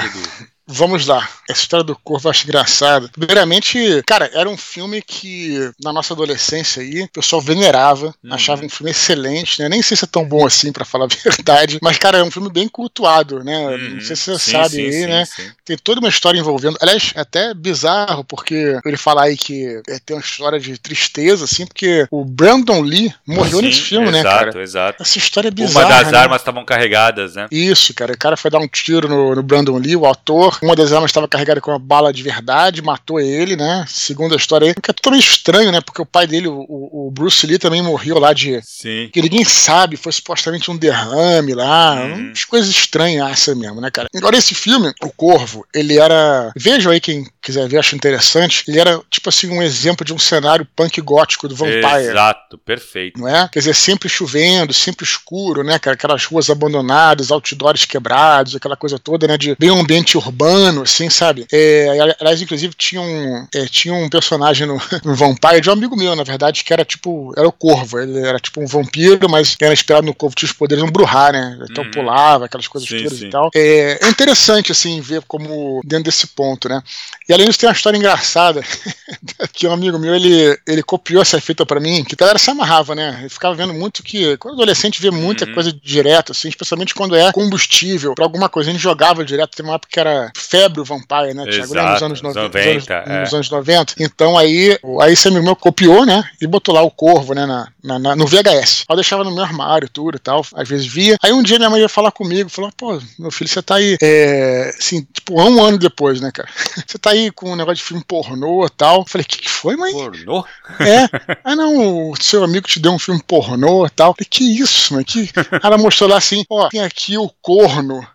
Vamos 0.71 1.07
lá. 1.07 1.27
Essa 1.49 1.61
história 1.61 1.83
do 1.83 1.95
corvo 1.95 2.27
eu 2.27 2.29
acho 2.29 2.43
engraçada. 2.43 3.09
Primeiramente, 3.09 4.03
cara, 4.05 4.29
era 4.33 4.47
um 4.47 4.55
filme 4.55 5.01
que 5.01 5.71
na 5.83 5.91
nossa 5.91 6.13
adolescência 6.13 6.83
aí, 6.83 7.01
o 7.01 7.09
pessoal 7.09 7.41
venerava, 7.41 8.13
uhum. 8.23 8.33
achava 8.33 8.63
um 8.63 8.69
filme 8.69 8.91
excelente, 8.91 9.59
né? 9.59 9.67
Nem 9.67 9.81
sei 9.81 9.97
se 9.97 10.05
é 10.05 10.07
tão 10.07 10.23
bom 10.23 10.45
assim, 10.45 10.71
para 10.71 10.85
falar 10.85 11.05
a 11.05 11.07
verdade, 11.29 11.79
mas, 11.81 11.97
cara, 11.97 12.19
é 12.19 12.23
um 12.23 12.29
filme 12.29 12.51
bem 12.51 12.67
cultuado, 12.67 13.43
né? 13.43 13.67
Uhum. 13.67 13.89
Não 13.95 14.01
sei 14.01 14.15
se 14.15 14.31
você 14.31 14.39
sim, 14.39 14.51
sabe 14.51 14.69
sim, 14.69 14.81
aí, 14.85 14.91
sim, 14.91 15.07
né? 15.07 15.25
Tem 15.65 15.77
toda 15.77 15.99
uma 15.99 16.09
história 16.09 16.37
envolvendo. 16.37 16.77
Aliás, 16.79 17.13
é 17.15 17.21
até 17.21 17.53
bizarro, 17.55 18.23
porque 18.23 18.79
ele 18.85 18.97
falar 18.97 19.23
aí 19.23 19.37
que 19.37 19.81
é, 19.87 19.97
tem 20.05 20.15
uma 20.15 20.21
história 20.21 20.59
de 20.59 20.77
tristeza, 20.77 21.45
assim, 21.45 21.65
porque 21.65 22.07
o 22.11 22.23
Brandon 22.23 22.81
Lee 22.81 23.11
morreu 23.25 23.61
nesse 23.61 23.81
filme, 23.81 24.09
exato, 24.09 24.23
né, 24.23 24.23
cara? 24.23 24.49
Exato, 24.49 24.59
exato. 24.59 25.03
Essa 25.03 25.17
história 25.17 25.47
é 25.47 25.51
bizarra. 25.51 25.87
Uma 25.87 26.03
das 26.03 26.11
né? 26.11 26.17
armas 26.19 26.41
estavam 26.41 26.63
carregadas, 26.63 27.35
né? 27.35 27.47
Isso, 27.51 27.91
cara. 27.95 28.13
O 28.13 28.17
cara 28.17 28.37
foi 28.37 28.51
dar 28.51 28.59
um 28.59 28.67
tiro 28.67 29.07
no, 29.07 29.33
no 29.33 29.41
Brandon 29.41 29.77
Lee, 29.77 29.95
o 29.95 30.05
autor 30.05 30.58
uma 30.61 30.75
das 30.75 30.91
armas 30.91 31.09
estava 31.09 31.27
carregada 31.27 31.61
com 31.61 31.71
uma 31.71 31.79
bala 31.79 32.13
de 32.13 32.23
verdade, 32.23 32.81
matou 32.81 33.19
ele, 33.19 33.55
né? 33.55 33.85
Segundo 33.87 34.33
a 34.33 34.37
história 34.37 34.67
aí, 34.67 34.73
que 34.73 34.91
é 34.91 34.93
totalmente 34.93 35.27
estranho, 35.27 35.71
né? 35.71 35.81
Porque 35.81 36.01
o 36.01 36.05
pai 36.05 36.27
dele, 36.27 36.47
o, 36.47 36.65
o 36.67 37.11
Bruce 37.11 37.45
Lee, 37.45 37.57
também 37.57 37.81
morreu 37.81 38.19
lá 38.19 38.33
de. 38.33 38.59
Sim. 38.63 39.09
Que 39.11 39.21
ninguém 39.21 39.43
sabe, 39.43 39.97
foi 39.97 40.11
supostamente 40.11 40.69
um 40.71 40.77
derrame 40.77 41.53
lá. 41.53 41.95
Hum. 41.95 42.29
Umas 42.29 42.45
coisas 42.45 42.69
estranhas 42.69 43.47
mesmo, 43.55 43.81
né, 43.81 43.89
cara? 43.91 44.07
Agora, 44.15 44.37
esse 44.37 44.55
filme, 44.55 44.91
O 45.01 45.09
Corvo, 45.11 45.65
ele 45.73 45.97
era. 45.97 46.51
Vejam 46.55 46.91
aí 46.91 46.99
quem 46.99 47.25
quiser 47.41 47.67
ver, 47.67 47.77
acho 47.77 47.95
interessante. 47.95 48.63
Ele 48.67 48.79
era, 48.79 49.01
tipo 49.09 49.29
assim, 49.29 49.49
um 49.49 49.61
exemplo 49.61 50.05
de 50.05 50.13
um 50.13 50.19
cenário 50.19 50.67
punk 50.75 50.99
gótico 51.01 51.47
do 51.47 51.55
Vampire. 51.55 52.09
Exato, 52.09 52.57
perfeito. 52.57 53.19
Não 53.19 53.27
é? 53.27 53.49
Quer 53.51 53.59
dizer, 53.59 53.75
sempre 53.75 54.09
chovendo, 54.09 54.73
sempre 54.73 55.05
escuro, 55.05 55.63
né, 55.63 55.79
cara? 55.79 55.95
Aquelas 55.95 56.25
ruas 56.25 56.49
abandonadas, 56.49 57.31
outdoors 57.31 57.85
quebrados, 57.85 58.55
aquela 58.55 58.75
coisa 58.75 58.99
toda, 58.99 59.27
né? 59.27 59.37
De 59.37 59.55
bem 59.57 59.71
um 59.71 59.81
ambiente 59.81 60.17
urbano, 60.17 60.48
assim, 60.83 61.09
sabe? 61.09 61.45
É, 61.51 61.87
aliás, 62.19 62.41
inclusive, 62.41 62.73
tinha 62.73 63.01
um, 63.01 63.47
é, 63.53 63.65
tinha 63.65 63.93
um 63.93 64.09
personagem 64.09 64.67
no, 64.67 64.79
no 65.03 65.15
Vampire 65.15 65.61
de 65.61 65.69
um 65.69 65.73
amigo 65.73 65.95
meu, 65.95 66.15
na 66.15 66.23
verdade, 66.23 66.63
que 66.63 66.73
era 66.73 66.85
tipo. 66.85 67.33
Era 67.37 67.47
o 67.47 67.51
Corvo. 67.51 67.99
Ele 67.99 68.19
era 68.19 68.39
tipo 68.39 68.61
um 68.61 68.67
vampiro, 68.67 69.29
mas 69.29 69.55
era 69.59 69.73
inspirado 69.73 70.05
no 70.05 70.13
Corvo, 70.13 70.35
tinha 70.35 70.47
os 70.47 70.55
poderes 70.55 70.83
de 70.83 70.89
um 70.89 70.91
Bruhar, 70.91 71.33
né? 71.33 71.57
Então 71.69 71.83
uhum. 71.83 71.91
pulava, 71.91 72.45
aquelas 72.45 72.67
coisas 72.67 72.89
sim, 72.89 73.03
todas 73.03 73.19
sim. 73.19 73.27
e 73.27 73.29
tal. 73.29 73.49
É, 73.55 73.99
é 74.01 74.09
interessante, 74.09 74.71
assim, 74.71 75.01
ver 75.01 75.21
como 75.27 75.81
dentro 75.83 76.05
desse 76.05 76.27
ponto, 76.27 76.69
né? 76.69 76.81
E 77.27 77.33
além 77.33 77.47
disso, 77.47 77.59
tem 77.59 77.69
uma 77.69 77.75
história 77.75 77.97
engraçada 77.97 78.63
que 79.53 79.67
um 79.67 79.71
amigo 79.71 79.99
meu 79.99 80.15
ele, 80.15 80.57
ele 80.67 80.83
copiou 80.83 81.21
essa 81.21 81.39
fita 81.39 81.65
para 81.65 81.79
mim, 81.79 82.03
que 82.03 82.15
a 82.15 82.17
galera 82.17 82.39
se 82.39 82.49
amarrava, 82.49 82.95
né? 82.95 83.17
Ele 83.19 83.29
ficava 83.29 83.55
vendo 83.55 83.73
muito 83.73 84.03
que. 84.03 84.37
Quando 84.37 84.55
adolescente 84.55 85.01
vê 85.01 85.11
muita 85.11 85.45
uhum. 85.45 85.53
coisa 85.53 85.71
direto, 85.71 86.31
assim, 86.31 86.49
especialmente 86.49 86.95
quando 86.95 87.15
é 87.15 87.31
combustível 87.31 88.15
para 88.15 88.25
alguma 88.25 88.49
coisa. 88.49 88.69
A 88.69 88.73
gente 88.73 88.81
jogava 88.81 89.23
direto, 89.23 89.55
tem 89.55 89.65
uma 89.65 89.75
época 89.75 89.91
que 89.91 89.99
era 89.99 90.28
febre 90.35 90.81
o 90.81 90.85
Vampire, 90.85 91.33
né? 91.33 91.47
Exato, 91.47 91.73
Thiago, 91.73 91.91
nos 91.91 92.03
anos 92.03 92.21
90. 92.21 92.59
90 92.59 92.73
nos, 92.73 92.89
anos, 92.89 93.09
é. 93.09 93.21
nos 93.21 93.33
anos 93.33 93.49
90. 93.49 93.95
Então 93.99 94.37
aí, 94.37 94.79
aí 95.01 95.13
esse 95.13 95.27
amigo 95.27 95.45
meu 95.45 95.55
copiou, 95.55 96.05
né? 96.05 96.23
E 96.41 96.47
botou 96.47 96.73
lá 96.73 96.81
o 96.81 96.91
corvo, 96.91 97.33
né? 97.33 97.45
Na, 97.45 97.67
na, 97.83 97.99
na, 97.99 98.15
no 98.15 98.25
VHS. 98.25 98.85
Eu 98.89 98.95
deixava 98.95 99.23
no 99.23 99.31
meu 99.31 99.43
armário, 99.43 99.89
tudo 99.89 100.15
e 100.15 100.19
tal. 100.19 100.45
Às 100.53 100.67
vezes 100.67 100.87
via. 100.87 101.17
Aí 101.21 101.31
um 101.31 101.43
dia 101.43 101.57
minha 101.57 101.69
mãe 101.69 101.81
ia 101.81 101.89
falar 101.89 102.11
comigo, 102.11 102.49
falou: 102.49 102.71
pô, 102.75 102.99
meu 103.17 103.31
filho, 103.31 103.49
você 103.49 103.61
tá 103.61 103.75
aí. 103.75 103.97
É, 104.01 104.73
assim, 104.77 105.05
tipo, 105.13 105.39
um 105.41 105.63
ano 105.63 105.77
depois, 105.77 106.21
né, 106.21 106.31
cara? 106.31 106.49
Você 106.89 106.97
tá 106.97 107.11
aí 107.11 107.29
com 107.31 107.51
um 107.51 107.55
negócio 107.55 107.75
de 107.75 107.83
filme 107.83 108.03
pornô 108.03 108.65
e 108.65 108.69
tal. 108.69 108.99
Eu 108.99 109.05
falei: 109.07 109.25
o 109.25 109.27
que, 109.27 109.39
que 109.39 109.49
foi, 109.49 109.75
mãe? 109.75 109.91
Pornô? 109.91 110.45
É. 110.79 111.37
Ah, 111.43 111.55
não, 111.55 112.11
o 112.11 112.15
seu 112.19 112.43
amigo 112.43 112.67
te 112.67 112.79
deu 112.79 112.91
um 112.91 112.99
filme 112.99 113.21
pornô 113.25 113.85
e 113.85 113.89
tal. 113.89 114.11
Eu 114.11 114.15
falei: 114.15 114.27
que 114.29 114.59
isso, 114.59 114.93
mãe? 114.93 115.03
Que... 115.03 115.29
Ela 115.63 115.77
mostrou 115.77 116.09
lá 116.09 116.17
assim: 116.17 116.43
ó, 116.49 116.67
tem 116.69 116.81
aqui 116.81 117.17
o 117.17 117.29
corno. 117.41 118.05